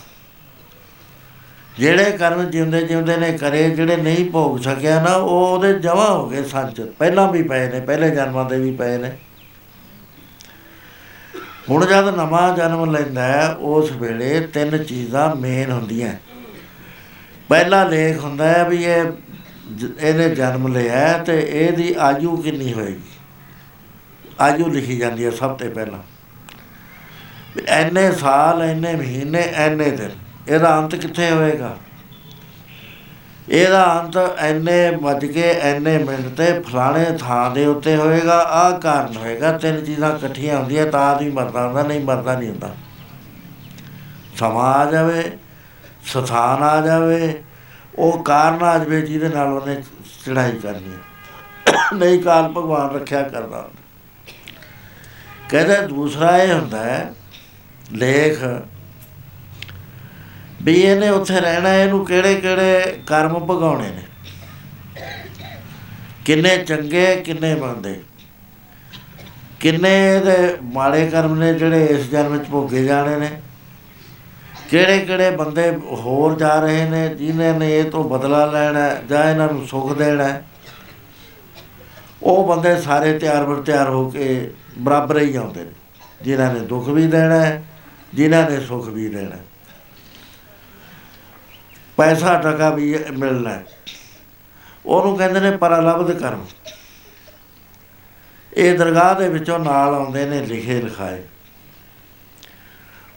[1.79, 6.31] ਜਿਹੜੇ ਕਰਮ ਜਿਉਂਦੇ ਜਿਉਂਦੇ ਨੇ ਕਰੇ, ਜਿਹੜੇ ਨਹੀਂ ਭੋਗ ਸਕਿਆ ਨਾ, ਉਹ ਉਹਦੇ ਜਮਾ ਹੋ
[6.31, 9.17] ਗਏ ਸੰਚਿਤ। ਪਹਿਲਾਂ ਵੀ ਪਏ ਨੇ, ਪਹਿਲੇ ਜਨਮਾਂ ਦੇ ਵੀ ਪਏ ਨੇ।
[11.71, 16.13] ਹੁਣ ਜਦ ਨਵਾਂ ਜਨਮ ਲੈਂਦਾ ਹੈ, ਉਸ ਵੇਲੇ ਤਿੰਨ ਚੀਜ਼ਾਂ ਮੇਨ ਹੁੰਦੀਆਂ।
[17.49, 19.05] ਪਹਿਲਾ ਲੇਖ ਹੁੰਦਾ ਹੈ ਵੀ ਇਹ
[19.75, 23.03] ਜ- ਇਹਨੇ ਜਨਮ ਲਿਆ ਹੈ ਤੇ ਇਹਦੀ ਆਯੂ ਕਿੰਨੀ ਹੋਏਗੀ?
[24.41, 26.12] ਆਯੂ ਲਿਖੀ ਜਾਂਦੀ ਹੈ ਸਭ ਤੋਂ ਪਹਿਲਾਂ। ਵੀ
[27.69, 30.11] ਐਨੇ ਸਾਲ, ਐਨੇ ਮਹੀਨੇ, ਐਨੇ ਦਿਨ।
[30.49, 31.77] ਇਹਦਾ ਅੰਤ ਕਿੱਥੇ ਹੋਏਗਾ?
[33.49, 39.17] ਇਹਦਾ ਅੰਤ ਐਨੇ ਵੱਜ ਕੇ ਐਨੇ ਮਿੰਟ ਤੇ ਫਲਾਣੇ ਥਾਂ ਦੇ ਉੱਤੇ ਹੋਏਗਾ, ਆਹ ਕਾਰਨ
[39.17, 42.75] ਹੋਏਗਾ, ਤਿੰਨ ਚੀਜ਼ਾਂ ਇਕੱਠੀਆਂ ਹੁੰਦੀਆਂ, ਤਾਂ ਆਦਮੀ ਮਰਦਾ ਹੁੰਦਾ, ਨਹੀਂ ਮਰਦਾ ਨਹੀਂ ਹੁੰਦਾ।
[44.37, 45.33] ਸਮਾਂ ਆ ਜਾਵੇ,
[46.05, 47.43] ਸਥਾਨ ਆ ਜਾਵੇ,
[47.99, 49.83] ਉਹ ਕਾਰਨ ਆ ਜਾਵੇ ਜਿਹਦੇ ਨਾਲ ਉਹਨੇ
[50.27, 50.99] ਚੜਾਈ ਕਰਨੀ ਹੈ।
[51.95, 53.83] ਨਹੀਂ ਕਾਲ ਭਗਵਾਨ ਰੱਖਿਆ ਕਰਦਾ ਹੁੰਦਾ।
[55.49, 57.15] ਕਹਿੰਦਾ ਦੂਸਰਾ ਇਹ ਹੁੰਦਾ ਹੈ
[57.93, 58.43] ਲੇਖ।
[60.63, 64.03] ਵੀ ਇਹਨੇ ਉੱਥੇ ਰਹਿਣਾ, ਇਹਨੂੰ ਕਿਹੜੇ ਕਿਹੜੇ ਕਰਮ ਭਗਾਉਣੇ ਨੇ?
[66.25, 68.01] ਕਿੰਨੇ ਚੰਗੇ, ਕਿੰਨੇ ਮੰਦੇ।
[69.61, 73.31] ਕਿੰਨੇ ਇਹਦੇ ਮਾੜੇ ਕਰਮ ਨੇ ਜਿਹੜੇ ਇਸ ਜਨਮ ਵਿੱਚ ਭੋਗੇ ਜਾਣੇ ਨੇ।
[74.71, 75.71] ਕਿਹੜੇ ਕਿਹੜੇ ਬੰਦੇ
[76.05, 79.93] ਹੋਰ ਜਾ ਰਹੇ ਨੇ, ਜਿਨ੍ਹਾਂ ਨੇ ਇਹ ਤੋਂ ਬਦਲਾ ਲੈਣਾ ਹੈ ਜਾਂ ਇਹਨਾਂ ਨੂੰ ਸੁੱਖ
[79.99, 80.43] ਦੇਣਾ। ਹੈ
[82.23, 85.71] ਉਹ ਬੰਦੇ ਸਾਰੇ ਤਿਆਰ ਬਰ ਤਿਆਰ ਹੋ ਕੇ ਬਰਾਬਰ ਹੀ ਆਉਂਦੇ ਨੇ,
[86.23, 87.63] ਜਿਨ੍ਹਾਂ ਨੇ ਦੁੱਖ ਵੀ ਦੇਣਾ ਹੈ
[88.15, 89.45] ਜਿਨ੍ਹਾਂ ਨੇ ਸੁੱਖ ਵੀ ਦੇਣਾ। ਹੈ
[91.97, 93.67] ਪੈਸਾ ਟਕਾ ਵੀ ਮਿਲਣਾ। ਹੈ।
[94.87, 96.47] ਉਹਨੂੰ ਕਹਿੰਦੇ ਨੇ ਪਰਲਬਧ ਕਰਮ।
[98.57, 101.23] ਇਹ ਦਰਗਾਹ ਦੇ ਵਿੱਚੋਂ ਨਾਲ ਆਉਂਦੇ ਨੇ ਲਿਖੇ ਲਿਖਾਏ।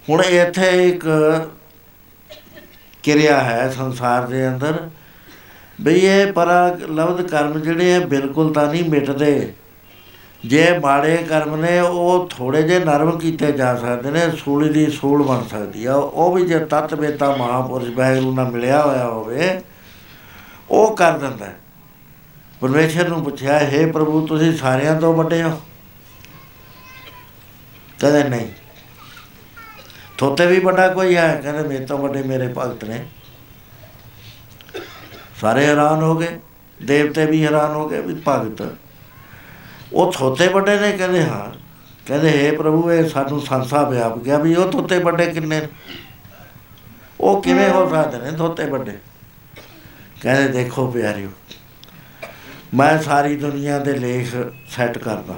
[0.09, 1.05] ਹੁਣ ਇੱਥੇ ਇੱਕ
[3.03, 4.89] ਕਿਰਿਆ ਹੈ ਸੰਸਾਰ ਦੇ ਅੰਦਰ,
[5.81, 9.53] ਵੀ ਇਹ ਪਰਲਬਧ ਕਰਮ ਜਿਹੜੇ ਆ ਬਿਲਕੁਲ ਤਾਂ ਨਹੀਂ ਮਿਟਦੇ।
[10.47, 15.23] ਜੇ ਮਾੜੇ ਕਰਮ ਨੇ, ਉਹ ਥੋੜੇ ਜੇ ਨਰਮ ਕੀਤੇ ਜਾ ਸਕਦੇ ਨੇ, ਸੂਲੀ ਦੀ ਸੂਲ
[15.23, 19.61] ਬਣ ਸਕਦੀ ਆ। ਉਹ ਵੀ ਜੇ ਤਤ ਬੇਤਾ ਮਹਾਪੁਰਸ਼ ਵਾਹਿਗੁਰੂ ਨਾਲ ਮਿਲਿਆ ਹੋਇਆ ਹੋਵੇ,
[20.69, 21.57] ਉਹ ਕਰ ਦਿੰਦਾ। ਹੈ।
[22.61, 25.61] ਪਰਮੇਸ਼ਰ ਨੂੰ ਪੁੱਛਿਆ, ਹੈ ਪ੍ਰਭੂ, ਤੁਸੀਂ ਸਾਰਿਆਂ ਤੋਂ ਵੱਡੇ ਹੋ?
[27.99, 28.47] ਕਹਿੰਦੇ, ਨਹੀਂ।
[30.17, 31.41] ਥੋਤੇ ਵੀ ਵੱਡਾ ਕੋਈ ਹੈ?
[31.43, 33.05] ਕਹਿੰਦੇ, ਮੇਰੇ ਤੋਂ ਵੱਡੇ ਮੇਰੇ ਭਗਤ ਨੇ।
[35.41, 36.39] ਸਾਰੇ ਹੈਰਾਨ ਹੋ ਗਏ।
[36.83, 38.75] ਦੇਵਤੇ ਵੀ ਹੈਰਾਨ ਹੋ ਗਏ ਵੀ ਭਗਤ
[39.95, 41.59] ਉਹ ਥੋਤੇ ਵੱਡੇ ਨੇ ਕਹਿੰਦੇ, ਹਾਂ।
[42.05, 45.67] ਕਹਿੰਦੇ हे ਪ੍ਰਭੂ, ਇਹ ਸਾਨੂੰ ਸੰਸਾ ਵਿਆਪ ਗਿਆ ਵੀ ਉਹ ਥੋਤੇ ਵੱਡੇ ਕਿੰਨੇ ਨੇ?
[47.19, 48.97] ਉਹ ਕਿਵੇਂ ਹੋ ਸਕਦੇ ਨੇ ਥੋਤੇ ਵੱਡੇ?
[50.21, 51.29] ਕਹਿੰਦੇ, ਦੇਖੋ ਪਿਆਰਿਓ,
[52.73, 54.35] ਮੈਂ ਸਾਰੀ ਦੁਨੀਆ ਦੇ ਲੇਖ
[54.69, 55.35] ਸੈੱਟ ਕਰਦਾ।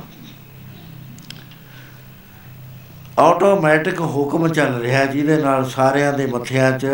[3.19, 6.87] ਆਟੋਮੈਟਿਕ ਹੁਕਮ ਚੱਲ ਰਿਹਾ, ਜਿਹਦੇ ਨਾਲ ਸਾਰਿਆਂ ਦੇ ਮੱਥਿਆਂ 'ਚ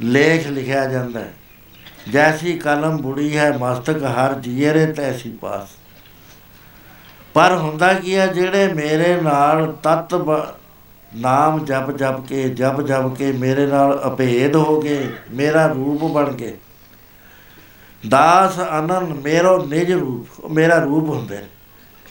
[0.00, 1.32] ਲੇਖ ਲਿਖਿਆ ਜਾਂਦਾ ਹੈ।
[2.12, 5.85] ਜੈਸੀ ਕਲਮ ਬੁੜੀ ਹੈ, ਮਸਤਕ ਹਰ ਜੀਰੇ ਤੈਸੀ ਪਾਸ।
[7.36, 10.54] ਪਰ ਹੁੰਦਾ ਕੀ ਹੈ ਜਿਹੜੇ ਮੇਰੇ ਨਾਲ ਤਤ ਬ-
[11.16, 16.32] ਨਾਮ ਜਪ ਜਪ ਕੇ, ਜਪ ਜਪ ਕੇ ਮੇਰੇ ਨਾਲ ਅਭੇਦ ਹੋ ਗਏ ਮੇਰਾ ਰੂਪ ਬਣ
[16.32, 16.56] ਗਏ
[18.08, 21.46] ਦਾਸ ਅਨੰਦ ਮੇਰੋ ਨਿਜ ਰੂਪ, ਉਹ ਮੇਰਾ ਰੂਪ ਹੁੰਦੇ ਨੇ।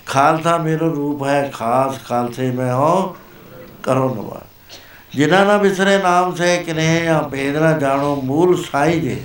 [0.06, 3.16] ਖਾਲਸਾ ਮੇਰਾ ਰੂਪ ਹੈ, ਖਾਸ ਖਾਲਸੇ ਮੈਂ ਹੋ,
[3.84, 4.42] ਕਰੋ ਨਵਾ
[5.16, 9.22] ਜਿਨ੍ਹਾਂ ਨਾ ਵਿਸਰੇ ਨਾਮ ਸੇ ਕਿਨੇ ਆ ਭੇਦ ਨਾ ਜਾਣੋ, ਮੂਲ ਸਾਈ ਜੇ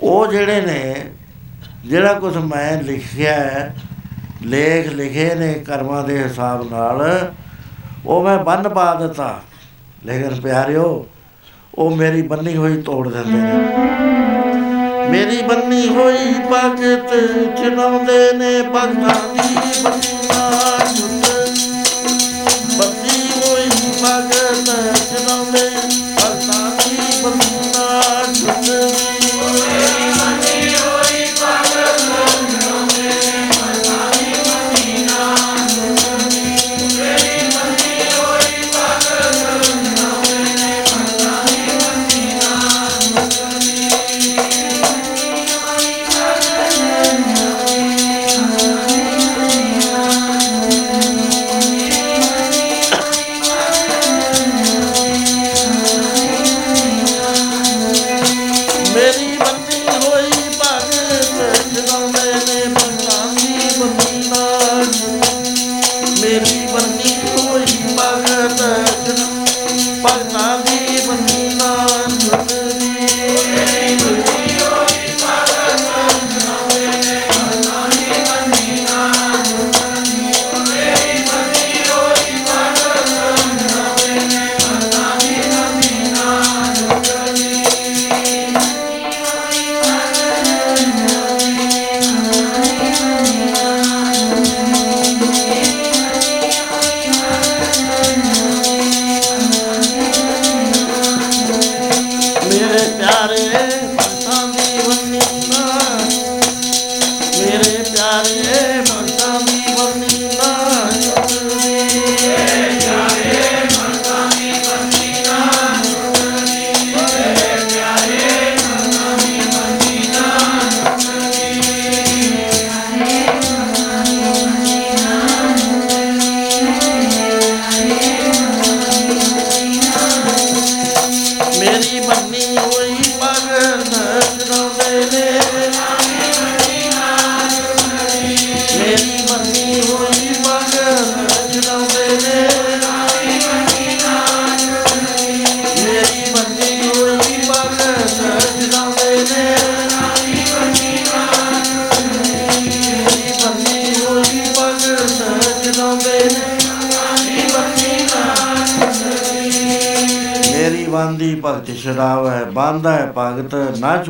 [0.00, 1.10] ਉਹ ਜਿਹੜੇ ਨੇ,
[1.84, 3.74] ਜਿਹੜਾ ਕੁਝ ਮੈਂ ਲਿਖਿਆ ਹੈ
[4.46, 7.32] ਲੇਖ ਲਿਖੇ ਨੇ ਕਰਮਾਂ ਦੇ ਹਿਸਾਬ ਨਾਲ,
[8.06, 9.40] ਉਹ ਮੈਂ ਬੰਨ ਪਾ ਦਿੱਤਾ।
[10.06, 11.06] ਲੇਕਿਨ ਪਿਆਰਿਓ,
[11.74, 17.14] ਉਹ ਮੇਰੀ ਬੰਨੀ ਹੋਈ ਤੋੜ ਦਿੰਦੇ ਨੇ। ਮੇਰੀ ਬੰਨੀ ਹੋਈ ਭਗਤ
[17.58, 20.83] ਚਨਾਉਂਦੇ ਨੇ ਭਗਤਾਂ ਦੀ ਬੰਨਾ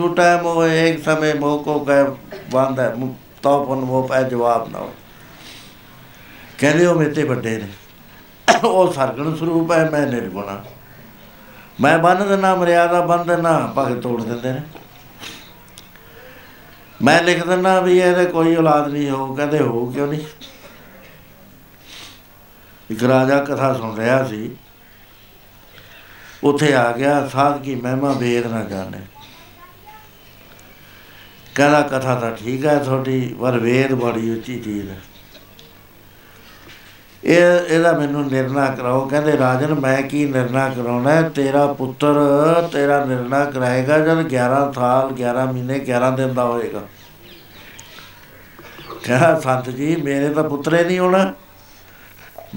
[0.05, 2.05] ਨਾ ਛੂਟੈ ਮੋਹ ਏਕ ਸਮੇ ਮੋਹ ਕੋ ਕਹਿ
[2.51, 2.97] ਬਾਂਧਾ
[3.43, 4.95] ਤੋ ਪਨ ਮੋਹ ਪੈ ਜਵਾਬ ਨਾ ਹੋ
[6.59, 7.69] ਕਹਿੰਦੇ ਉਹ ਮੇਤੇ ਵੱਡੇ ਨੇ।
[8.65, 10.65] ਉਹ ਸਰਗਣ ਸਰੂਪ ਹੈ, ਮੈਂ ਨਿਰਗੁਣਾ
[11.81, 14.63] ਮੈਂ ਬੰਨ ਦਿੰਦਾ ਮਰਿਆਦਾ ਬੰਨ ਦਿੰਦਾ ਭਗਤ ਤੋੜ ਦਿੰਦੇ ਨੇ।
[17.03, 20.21] ਮੈਂ ਲਿਖ ਦਿੰਦਾ ਵੀ ਇਹਦੇ ਕੋਈ ਔਲਾਦ ਨਹੀਂ ਹੋ ਕਹਿੰਦੇ ਹੋ ਕਿਉਂ ਨਹੀਂ?
[22.91, 24.57] ਇੱਕ ਰਾਜਾ ਕਥਾ ਸੁਣ ਰਿਹਾ ਸੀ।
[26.45, 28.99] ਉੱਥੇ ਆ ਗਿਆ, ਸਾਧ ਕੀ ਮਹਿਮਾ ਵੇਦ ਨਾ ਜਾਣੇ।
[31.55, 35.01] ਕਹਿੰਦਾ ਕਥਾ ਤਾਂ ਠੀਕ ਹੈ ਤੁਹਾਡੀ, ਪਰ ਵੇਦ ਬੜੀ ਉੱਚੀ ਚੀਜ਼ ਹੈ।
[37.25, 41.29] ਇਹ, ਇਹਦਾ ਮੈਨੂੰ ਨਿਰਣਾ ਕਰਾਓ। ਕਹਿੰਦੇ, ਰਾਜਨ, ਮੈਂ ਕੀ ਨਿਰਣਾ ਕਰਾਉਣਾ ਹੈ?
[41.29, 42.15] ਤੇਰਾ ਪੁੱਤਰ
[42.73, 46.83] ਤੇਰਾ ਨਿਰਣਾ ਕਰਾਏਗਾ ਜਦ 11 ਸਾਲ 11 ਮਹੀਨੇ 11 ਦਿਨ ਦਾ ਹੋਏਗਾ।
[49.05, 51.35] ਕਹਾ ਸੰਤ ਜੀ, ਮੇਰੇ ਤਾਂ ਪੁੱਤਰੇ ਨਹੀਂ ਹੋਣਾ।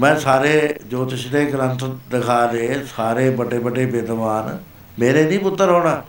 [0.00, 4.58] ਮੈਂ ਸਾਰੇ ਜੋਤਿਸ਼ ਦੇ ਗ੍ਰੰਥ ਦਿਖਾ ਦੇ, ਸਾਰੇ ਵੱਡੇ ਵੱਡੇ ਵਿਦਵਾਨ।
[4.98, 6.02] ਮੇਰੇ ਨਹੀਂ ਪੁੱਤਰ ਹੋਣਾ।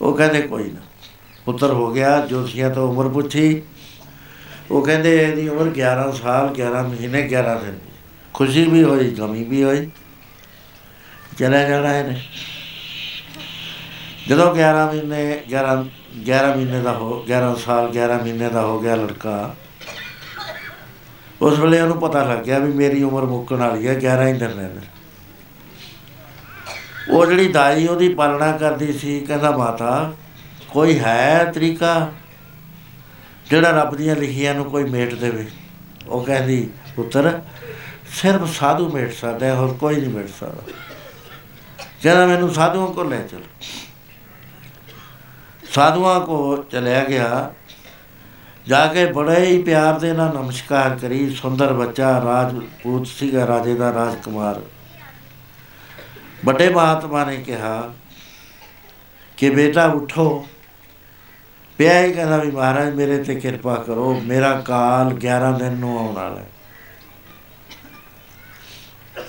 [0.00, 0.80] ਉਹ ਕਹਿੰਦੇ, ਕੋਈ ਨਾ।
[1.44, 3.62] ਪੁੱਤਰ ਹੋ ਗਿਆ, ਜੋਤੀਆਂ ਤੋਂ ਉਮਰ ਪੁੱਛੀ।
[4.70, 7.78] ਉਹ ਕਹਿੰਦੇ, ਇਹਦੀ ਉਮਰ 11 ਸਾਲ 11 ਮਹੀਨੇ 11 ਦਿਨ।
[8.34, 9.90] ਖੁਸ਼ੀ ਵੀ ਹੋਈ, ਗਮੀ ਵੀ ਹੋਈ।
[11.38, 12.22] ਚਲਾ ਜਾਣਾ ਇਹਨੇ।
[14.28, 15.84] ਜਦੋਂ 11 ਮਹੀਨੇ 11
[16.26, 19.54] 11 ਮਹੀਨੇ ਦਾ ਹੋ 11 ਸਾਲ 11 ਮਹੀਨੇ ਦਾ ਹੋ ਗਿਆ ਲੜਕਾ,
[21.42, 24.56] ਉਸ ਵੇਲੇ ਉਹਨੂੰ ਪਤਾ ਲੱਗ ਗਿਆ ਵੀ ਮੇਰੀ ਉਮਰ ਮੁੱਕਣ ਵਾਲੀ ਹੈ 11 ਹੀ ਦਿਨ
[24.56, 24.80] ਨੇ।
[27.10, 30.14] ਉਹ ਜਿਹੜੀ ਦਾਈ ਉਹਦੀ ਪਾਲਣਾ ਕਰਦੀ ਸੀ, ਕਹਿੰਦਾ, ਮਾਤਾ
[30.72, 32.12] ਕੋਈ ਹੈ ਤਰੀਕਾ?
[33.50, 35.50] ਜਿਹੜਾ ਰੱਬ ਦੀਆਂ ਲਿਖੀਆਂ ਨੂੰ ਕੋਈ ਮੇਟ ਦੇਵੇ।
[36.08, 37.42] ਉਹ ਕਹਿੰਦੀ, ਪੁੱਤਰ,
[38.10, 40.72] ਸਿਰਫ ਸਾਧੂ ਮੇਟ ਸਕਦਾ ਹੈ, ਹੋਰ ਕੋਈ ਨਹੀਂ ਮੇਟ ਸਕਦਾ।
[42.02, 43.42] ਕਹਿੰਦਾ ਮੈਨੂੰ ਸਾਧੂਆਂ ਕੋਲ ਲੈ ਚਲ।
[45.72, 47.54] ਸਾਧੂਆਂ ਕੋ ਚਲਿਆ ਗਿਆ।
[48.66, 53.92] ਜਾ ਕੇ ਬੜੇ ਹੀ ਪਿਆਰ ਦੇ ਨਾਲ ਨਮਸਕਾਰ ਕਰੀ। ਸੁੰਦਰ ਬੱਚਾ, ਰਾਜਪੂਤ ਸੀਗਾ, ਰਾਜੇ ਦਾ
[53.92, 54.62] ਰਾਜਕੁਮਾਰ।
[56.44, 57.94] ਵੱਡੇ ਮਹਾਤਮਾ ਨੇ ਕਿਹਾ
[59.36, 60.46] ਕਿ ਬੇਟਾ, ਉਠੋ।
[61.78, 66.14] ਪਿਆ ਹੀ ਕਹਿੰਦਾ ਵੀ ਮਹਾਰਾਜ, ਮੇਰੇ ਤੇ ਕਿਰਪਾ ਕਰੋ, ਮੇਰਾ ਕਾਲ 11 ਦਿਨ ਨੂੰ ਆਉਣ
[66.14, 66.46] ਵਾਲਾ ਹੈ।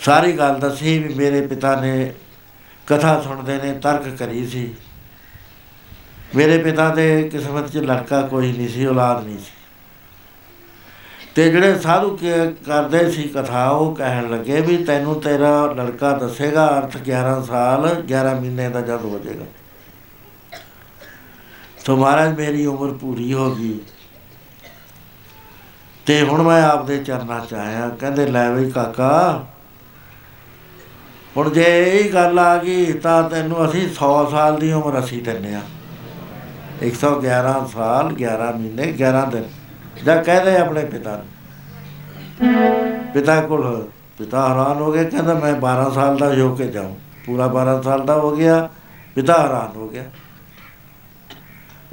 [0.01, 2.13] ਸਾਰੀ ਗੱਲ ਦੱਸੀ ਵੀ ਮੇਰੇ ਪਿਤਾ ਨੇ
[2.87, 4.73] ਕਥਾ ਸੁਣਦੇ ਨੇ, ਤਰਕ ਕਰੀ ਸੀ।
[6.35, 9.51] ਮੇਰੇ ਪਿਤਾ ਦੇ ਕਿਸਮਤ 'ਚ ਲੜਕਾ ਕੋਈ ਨਹੀਂ ਸੀ, ਔਲਾਦ ਨਹੀਂ ਸੀ।
[11.35, 12.31] ਤੇ ਜਿਹੜੇ ਸਾਧੂ ਕੇ,
[12.65, 18.35] ਕਰਦੇ ਸੀ ਕਥਾ, ਉਹ ਕਹਿਣ ਲੱਗੇ ਵੀ ਤੈਨੂੰ ਤੇਰਾ ਲੜਕਾ ਦੱਸੇਗਾ ਅਰਥ 11 ਸਾਲ 11
[18.35, 19.45] ਮਹੀਨੇ ਦਾ ਜਦ ਹੋ ਜਾਏਗਾ।
[21.85, 23.79] ਸੋ ਮਹਾਰਾਜ ਮੇਰੀ ਉਮਰ ਪੂਰੀ ਹੋ ਗਈ।
[26.05, 29.43] ਤੇ ਹੁਣ ਮੈਂ ਆਪਦੇ ਚਰਨਾਂ ਚ ਆਇਆ, ਕਹਿੰਦੇ ਲੈ ਬਈ ਕਾਕਾ,
[31.37, 35.53] ਹੁਣ ਜੇ ਇਹ ਗੱਲ ਆ ਗਈ ਤਾਂ ਤੈਨੂੰ ਅਸੀਂ 100 ਸਾਲ ਦੀ ਉਮਰ ਅਸੀਂ ਦਿੰਨੇ
[35.55, 35.61] ਆ।
[36.81, 39.43] 111 ਸਾਲ 11 ਮਹੀਨੇ 11 ਦਿਨ,
[40.05, 41.27] ਜਾਂ ਕਹਦੇ ਆਪਣੇ ਪਿਤਾ ਨੂੰ।
[43.13, 43.87] ਪਿਤਾ ਕੋਲ
[44.17, 46.95] ਪਿਤਾ ਹੈਰਾਨ ਹੋ ਗਿਆ, ਕਹਿੰਦਾ ਮੈਂ 12 ਸਾਲ ਦਾ ਹੋ ਕੇ ਜਾਉਂ
[47.25, 48.69] ਪੂਰਾ 12 ਸਾਲ ਦਾ ਹੋ ਗਿਆ,
[49.15, 50.03] ਪਿਤਾ ਹੈਰਾਨ ਹੋ ਗਿਆ।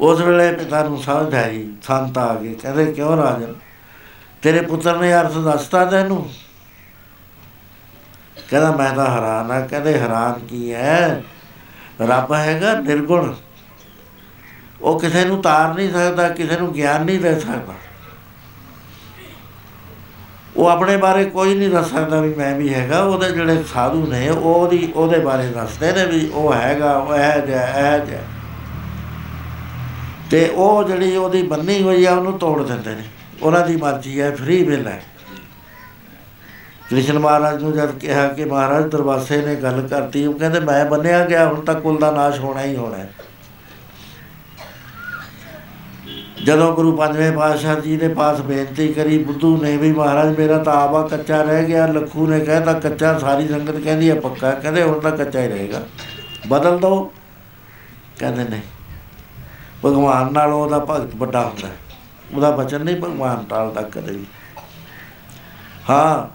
[0.01, 3.55] ਉਸ ਵੇਲੇ ਪਿਤਾ ਨੂੰ ਸਮਝ ਆਈ, ਸੰਤ ਆ ਗਏ, ਕਹਿੰਦੇ ਕਿਉਂ ਰਾਜਨ
[4.43, 6.31] ਤੇਰੇ ਪੁੱਤਰ ਨੇ ਅਰਥ ਦੱਸਤਾ ਤੈਨੂੰ?
[8.51, 11.23] ਕਹਿੰਦਾ, ਮੈਂ ਤਾਂ ਹੈਰਾਨ ਆ, ਕਹਿੰਦੇ ਹੈਰਾਨ ਕੀ ਹੈ
[12.01, 13.35] ਰੱਬ ਹੈਗਾ ਨਿਰਗੁਣ।
[14.83, 17.75] ਉਹ ਕਿਸੇ ਨੂੰ ਤਾਰ ਨਹੀਂ ਸਕਦਾ, ਕਿਸੇ ਨੂੰ ਗਿਆਨ ਨਹੀਂ ਦੇ ਸਕਦਾ।
[20.57, 24.29] ਉਹ ਆਪਣੇ ਬਾਰੇ ਕੋਈ ਨਹੀਂ ਦੱਸ ਸਕਦਾ ਵੀ ਮੈਂ ਵੀ ਹੈਗਾ, ਉਹਦੇ ਜਿਹੜੇ ਸਾਧੂ ਨੇ,
[24.29, 28.21] ਉਹ ਉਹਦੀ ਉਹਦੇ ਬਾਰੇ ਦੱਸਦੇ ਨੇ ਵੀ ਉਹ ਹੈਗਾ, ਉਹ ਹੈ ਜਿਹਾ ਹੈ ਜਿਹਾ।
[30.31, 33.03] ਤੇ ਉਹ ਜਿਹੜੀ ਉਹਦੀ ਬੰਨੀ ਹੋਈ ਆ, ਉਹਨੂੰ ਤੋੜ ਦਿੰਦੇ ਨੇ।
[33.43, 35.03] ਉਹਨਾਂ ਦੀ ਮਰਜ਼ੀ ਹੈ ਫ੍ਰੀ ਵਿਲ ਹੈ।
[36.91, 41.25] ਕ੍ਰਿਸ਼ਨ ਮਹਾਰਾਜ ਨੂੰ ਜਦ ਕਿਹਾ ਕਿ ਮਹਾਰਾਜ ਦਰਵਾਸੇ ਨੇ ਗੱਲ ਕਰਤੀ, ਉਹ ਕਹਿੰਦੇ, ਮੈਂ ਬੰਨਿਆ
[41.25, 43.13] ਗਿਆ, ਹੁਣ ਤਾਂ ਕੁਲ ਦਾ ਨਾਸ਼ ਹੋਣਾ ਹੀ ਹੋਣਾ ਹੈ।
[46.45, 50.73] ਜਦੋਂ ਗੁਰੂ ਪੰਜਵੇਂ ਪਾਤਸ਼ਾਹ ਜੀ ਨੇ ਪਾਸ ਬੇਨਤੀ ਕਰੀ, ਬੁੱਧੂ ਨੇ ਵੀ ਮਹਾਰਾਜ, ਮੇਰਾ ਤਾਂ
[50.73, 55.01] ਆਵਾ ਕੱਚਾ ਰਹਿ ਗਿਆ। ਲੱਖੂ ਨੇ ਕਹਿਤਾ ਕੱਚਾ ਸਾਰੀ ਸੰਗਤ ਕਹਿੰਦੀ ਹੈ ਪੱਕਾ ਕਹਿੰਦੇ, ਹੁਣ
[55.01, 55.87] ਤਾਂ ਕੱਚਾ ਹੀ ਰਹੇਗਾ।
[56.49, 57.13] ਬਦਲ ਦੋ।
[58.19, 58.61] ਕਹਿੰਦੇ, ਨਹੀਂ।
[59.85, 61.69] ਭਗਵਾਨ ਨਾਲ ਉਹਦਾ ਭਗਤ ਵੱਡਾ ਹੁੰਦਾ
[62.35, 64.27] ਉਹਦਾ ਬਚਨ ਨਹੀਂ ਭਗਵਾਨ ਟਾਲਦਾ ਕਦੇ ਵੀ।
[65.91, 66.27] ਹਾਂ,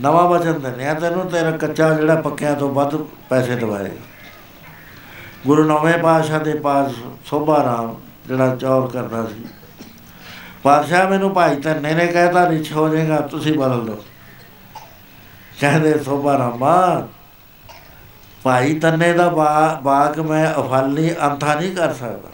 [0.00, 2.96] ਨਵਾਂ ਬਚਨ ਦਿੰਦੇ ਤੈਨੂੰ ਤੇਰਾ ਕੱਚਾ ਜਿਹੜਾ ਪੱਕਿਆਂ ਤੋਂ ਵੱਧ
[3.30, 4.10] ਪੈਸੇ ਦਵਾਏਗਾ
[5.46, 6.92] ਗੁਰੂ ਨੌਵੇਂ ਪਾਤਸ਼ਾਹ ਦੇ ਪਾਸ
[7.26, 7.94] ਸੋਭਾ ਰਾਮ
[8.26, 9.44] ਜਿਹੜਾ ਚੌਰ ਕਰਦਾ ਸੀ।
[10.62, 14.02] ਪਾਤਸ਼ਾਹ ਮੈਨੂੰ ਭਾਈ ਧੰਨੇ ਨੇ ਕਹਿਤਾ, ਰਿਛ ਹੋ ਜਾਏਗਾ, ਤੁਸੀਂ ਬਦਲ ਦਿਓ।
[15.60, 17.08] ਕਹਿੰਦੇ, ਸੋਭਾ ਰਾਮਾ
[18.42, 19.28] ਭਾਈ ਧੰਨੇ ਦਾ
[19.82, 22.30] ਬਾਗ ਮੈਂ ਅਫਲ ਅੰਥਾ ਨਹੀਂ ਕਰ ਸਕਦਾ।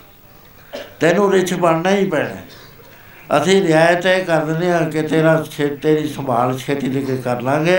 [1.01, 5.37] ਤੈਨੂੰ ਰਿਛ ਬਣਨਾ ਹੀ ਪੈਣਾ। ਅਸੀਂ ਰਿਆਇਤ ਇਹ ਕਰ ਦਿੰਦੇ ਆ ਕਿ ਤੇਰਾ
[5.83, 7.79] ਤੇਰੀ ਸੰਭਾਲ ਛੇਤੀ ਦੇ ਕੇ ਕਰ ਲਾਂਗੇ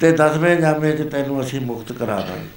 [0.00, 2.48] ਤੇ ਦਸਵੇਂ ਜਾਮੇ 'ਚ ਤੈਨੂੰ ਅਸੀਂ ਮੁਕਤ ਕਰਾ ਦਾਂਗੇ।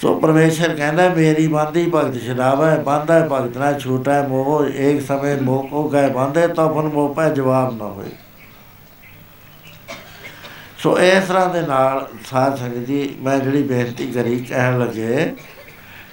[0.00, 5.36] ਸੋ ਪਰਮੇਸ਼ਰ ਕਹਿੰਦਾ, ਮੇਰੀ ਬੰਦੀ ਭਗਤ ਸ਼ਰਾਬ ਹੈ, ਬੰਦਾ ਭਗਤ ਨਾ ਛੂਟਾ ਮੋਹ ਇੱਕ ਸਮੇਂ
[5.42, 8.10] ਮੋਹ ਕੋ ਗਏ ਬੰਦੇ ਤਾਂ ਫਨ ਮੋਹ ਪੈ ਜਵਾਬ ਨਾ ਹੋਏ।
[10.78, 15.32] ਸੋ ਇਸ ਤਰ੍ਹਾਂ ਦੇ ਨਾਲ ਸਾਧ ਸੰਗਤ ਜੀ, ਮੈਂ ਜਿਹੜੀ ਬੇਨਤੀ ਕਰੀ, ਕਹਿਣ ਲੱਗੇ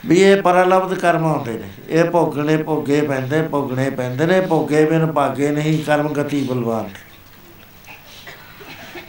[0.06, 5.06] ਵੀ ਇਹ ਪਰਲਬਧ ਕਰਮ ਹੁੰਦੇ ਨੇ। ਇਹ ਭੋਗਣੇ ਭੋਗੇ ਪੈਂਦੇ, ਭੋਗਣੇ ਪੈਂਦੇ ਨੇ, ਭੋਗੇ ਬਿਨ
[5.11, 6.90] ਭਾਗੇ ਨਹੀਂ ਕਰਮ ਗਤੀ ਬਲਵਾਨ।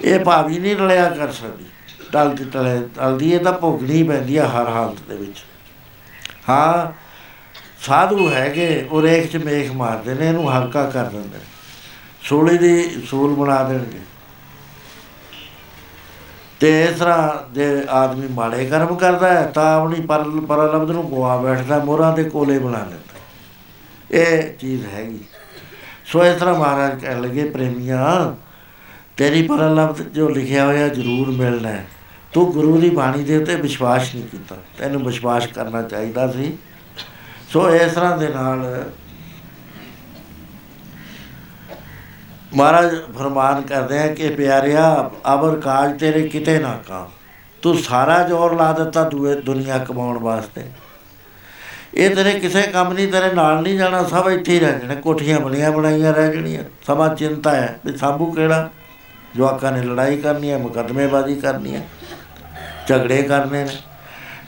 [0.05, 1.65] ਇਹ ਭਾਵੀ ਨਹੀਂ ਰਲਿਆ ਕਰ ਸਕਦੀ।
[2.13, 5.45] ਟਲ ਕੇ ਟਲੇ, ਟਲਦੀ ਇਹ ਤਾਂ ਭੋਗਣੀ ਪੈਂਦੀ ਆ ਹਰ ਹਾਲਤ ਦੇ ਵਿੱਚ।
[6.49, 6.93] ਹਾਂ,
[7.81, 11.39] ਸਾਧੂ ਹੈਗੇ, ਉਹ ਰੇਖ ਚ ਮੇਖ ਮਾਰਦੇ ਨੇ, ਇਹਨੂੰ ਹਲਕਾ ਕਰ ਦਿੰਦੇ
[12.23, 14.01] ਸੂਲੀ ਦੀ ਸੂਲ ਬਣਾ ਦੇਣਗੇ।
[16.63, 21.37] ਤੇ ਇਸ ਤਰ੍ਹਾਂ ਜੇ ਆਦਮੀ ਮਾੜੇ ਕਰਮ ਕਰਦਾ ਹੈ, ਤਾਂ ਆਪਣੀ ਪਰ ਪਰਲਬਦ ਨੂੰ ਗਵਾ
[21.37, 23.21] ਬੈਠਦਾ, ਮੋਹਰਾਂ ਦੇ ਕੋਲੇ ਬਣਾ ਲੈਂਦਾ।
[24.11, 25.19] ਇਹ ਚੀਜ਼ ਹੈਗੀ।
[26.05, 28.35] ਸੋ ਇਸ ਤਰ੍ਹਾਂ ਮਹਾਰਾਜ ਕਹਿਣ ਲੱਗੇ, ਪ੍ਰੇਮੀਆਂ,
[29.17, 31.87] ਤੇਰੀ ਪਰਲਬਦ ਜੋ ਲਿਖਿਆ ਹੋਇਆ ਜ਼ਰੂਰ ਮਿਲਣਾ ਹੈ।
[32.33, 36.59] ਤੂੰ ਗੁਰੂ ਦੀ ਬਾਣੀ ਦੇ ਉੱਤੇ ਵਿਸ਼ਵਾਸ ਨਹੀਂ ਕੀਤਾ। ਤੈਨੂੰ ਵਿਸ਼ਵਾਸ ਕਰਨਾ ਚਾਹੀਦਾ ਸੀ।
[37.49, 38.91] ਸੋ ਇਸ ਤਰ੍ਹਾਂ ਦੇ ਨਾਲ
[42.55, 47.09] ਮਹਾਰਾਜ ਫਰਮਾਨ ਕਰਦੇ ਆ ਕਿ ਪਿਆਰਿਆ, ਅਬਰ ਕਾਜ ਤੇਰੇ ਕਿਤੇ ਨਾ ਕਾ
[47.63, 50.63] ਤੂੰ ਸਾਰਾ ਜ਼ੋਰ ਲਾ ਦਿੱਤਾ ਦੂਏ ਦੁਨੀਆ ਕਮਾਉਣ ਵਾਸਤੇ।
[51.95, 55.41] ਇਹ ਤੇਰੇ ਕਿਸੇ ਕੰਮ ਨਹੀਂ, ਤੇਰੇ ਨਾਲ ਨਹੀਂ ਜਾਣਾ, ਸਭ ਇੱਥੇ ਹੀ ਰਹਿ ਜਾਣੇ। ਕੋਠੀਆਂ
[55.41, 58.71] ਬਣੀਆਂ ਬਣਾਈਆਂ ਰਹਿ ਜਣੀਆਂ। ਸਭਾ ਚਿੰਤਾ ਹੈ ਵੀ ਸਾਬੂ ਕਿਹੜਾ?
[59.37, 61.89] ਜਵਾਕਾਂ ਨੇ ਲੜਾਈ ਕਰਨੀ ਹੈ, ਮੁਕਦਮੇਬਾਜ਼ੀ ਕਰਨੀ ਹੈ।
[62.87, 63.77] ਝਗੜੇ ਕਰਨੇ ਨੇ।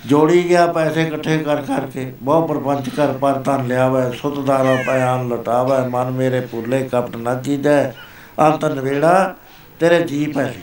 [0.06, 4.76] ਜੋੜੀ ਗਿਆ, ਪੈਸੇ ਇਕੱਠੇ ਕਰ, ਕਰਕੇ ਬਹੁ ਪਰਪੰਚ ਕਰ, ਪਰ ਧਨ ਲਿਆ ਵੈ ਸੁਤ ਦਾਰਾ
[4.86, 7.92] ਪਿਆਨ ਲਟਾਵੈ, ਮਨ ਮੇਰੇ ਪੁੱਲੇ ਕਪਟ ਨਾ ਕੀਜੈ
[8.40, 9.34] ਅੰਤ ਨਵੇੜਾ
[9.80, 10.62] ਤੇਰੇ ਜੀ ਪਹਿਲੀ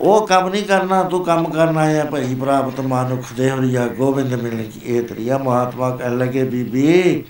[0.00, 4.62] ਉਹ ਕੰਮ ਨਹੀਂ ਕਰਨਾ, ਤੂੰ ਕੰਮ ਕਰਨਾ ਹੈ ਭਈ ਪ੍ਰਾਪਤ ਮਾਨੁਖ ਦੇ ਹਰੀਆ ਗੋਬਿੰਦ ਮਿਲਣ
[4.64, 7.24] ਕੀ ਇਹ ਤਰੀਆ ਮਹਾਤਮਾ ਕਹਿਣ ਲਗੇ, ਬੀਬੀ,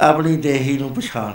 [0.00, 1.32] ਆਪਣੀ ਦੇਹੀ ਨੂੰ ਪਛਾਣ।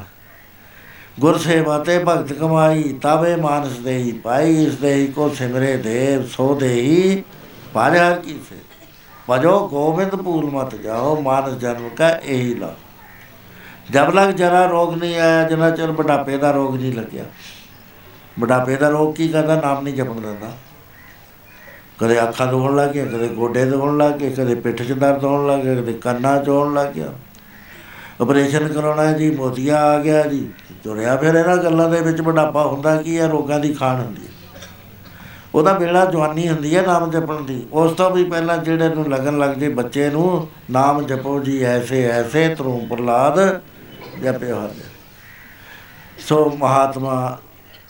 [1.19, 6.53] ਗੁਰ ਸੇਵਾ ਤੇ ਭਗਤ ਕਮਾਈ, ਤਾਵੇ ਮਾਨਸ ਦੇਹੀ ਪਾਈ, ਇਸ ਦੇਹੀ ਕੋ ਸਿਮਰੇ ਦੇਵ ਸੋ
[6.56, 7.23] ਦੇਹੀ।
[7.76, 8.56] ਪਾਰਿਆ ਕੀ ਸੇ
[9.30, 12.76] ਭਜੋ ਗੋਬਿੰਦ ਪੂਰ ਮਤ ਜਾਓ, ਮਾਨਸ ਜਨਮ ਕਾ ਇਹੀ ਲਾ।
[13.91, 17.23] ਜਬ ਲਗ ਜਰਾ ਰੋਗ ਨਹੀਂ ਆਇਆ, ਜਿੰਨਾ ਚਿਰ ਬੁਢਾਪੇ ਦਾ ਰੋਗ ਨਹੀਂ ਲੱਗਿਆ।
[18.39, 19.56] ਬੁਢਾਪੇ ਦਾ ਰੋਗ ਕੀ ਕਰਦਾ?
[19.56, 20.52] ਨਾਮ ਨਹੀਂ ਜਪਣ ਦਿੰਦਾ।
[21.99, 25.47] ਕਦੇ ਅੱਖਾਂ ਦੁਖਣ ਲੱਗ ਗਿਆ ਕਦੇ ਗੋਡੇ ਦੁਖਣ ਲੱਗ ਗਏ, ਕਦੇ ਪਿੱਠ 'ਚ ਦਰਦ ਹੋਣ
[25.47, 27.14] ਲੱਗ ਗਿਆ, ਕਦੇ ਕੰਨਾਂ 'ਚ ਹੋਣ ਲੱਗ ਗਿਆ।
[28.22, 30.49] ਆਪਰੇਸ਼ਨ ਕਰਾਉਣਾ ਹੈ ਜੀ, ਮੋਤੀਆ ਆ ਗਿਆ ਜੀ।
[30.84, 33.27] ਤੁਰਿਆ ਫਿਰ ਇਹਨਾਂ ਗੱਲਾਂ ਦੇ ਵਿੱਚ ਬੁਢਾਪਾ ਹੁੰਦਾ ਕੀ ਹੈ?
[33.27, 34.35] ਰੋਗਾਂ ਦੀ ਖਾਣ ਹੁੰਦੀ ਹੈ।
[35.56, 39.38] ਉਹਦਾ ਵੇਲਾ ਜਵਾਨੀ ਹੁੰਦੀ ਹੈ ਨਾਮ ਜਪਣ ਦੀ। ਉਸ ਤੋਂ ਵੀ ਪਹਿਲਾਂ ਜਿਹੜੇ ਨੂੰ ਲੱਗਣ
[39.38, 43.40] ਲੱਗ ਜੇ ਬੱਚੇ ਨੂੰ, ਨਾਮ ਜਪੋ ਜੀ ਐਸੇ ਐਸੇ ਤਰੂ ਪ੍ਰਲਾਦ
[44.23, 44.69] ਜਪਿਓ ਹਰ।
[46.19, 47.38] ਸੋ ਮਹਾਤਮਾ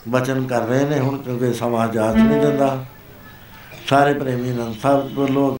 [0.08, 2.84] ਬਚਨ ਕਰ ਰਹੇ ਨੇ ਹੁਣ ਕਿਉਂਕਿ ਸਮਾਂ ਜਾਤ ਨਹੀਂ ਦਿੰਦਾ।
[3.86, 5.56] ਸਾਰੇ ਪ੍ਰੇਮੀ ਨੰਦ ਸਾਹਿਬ ਵੱਲੋਂ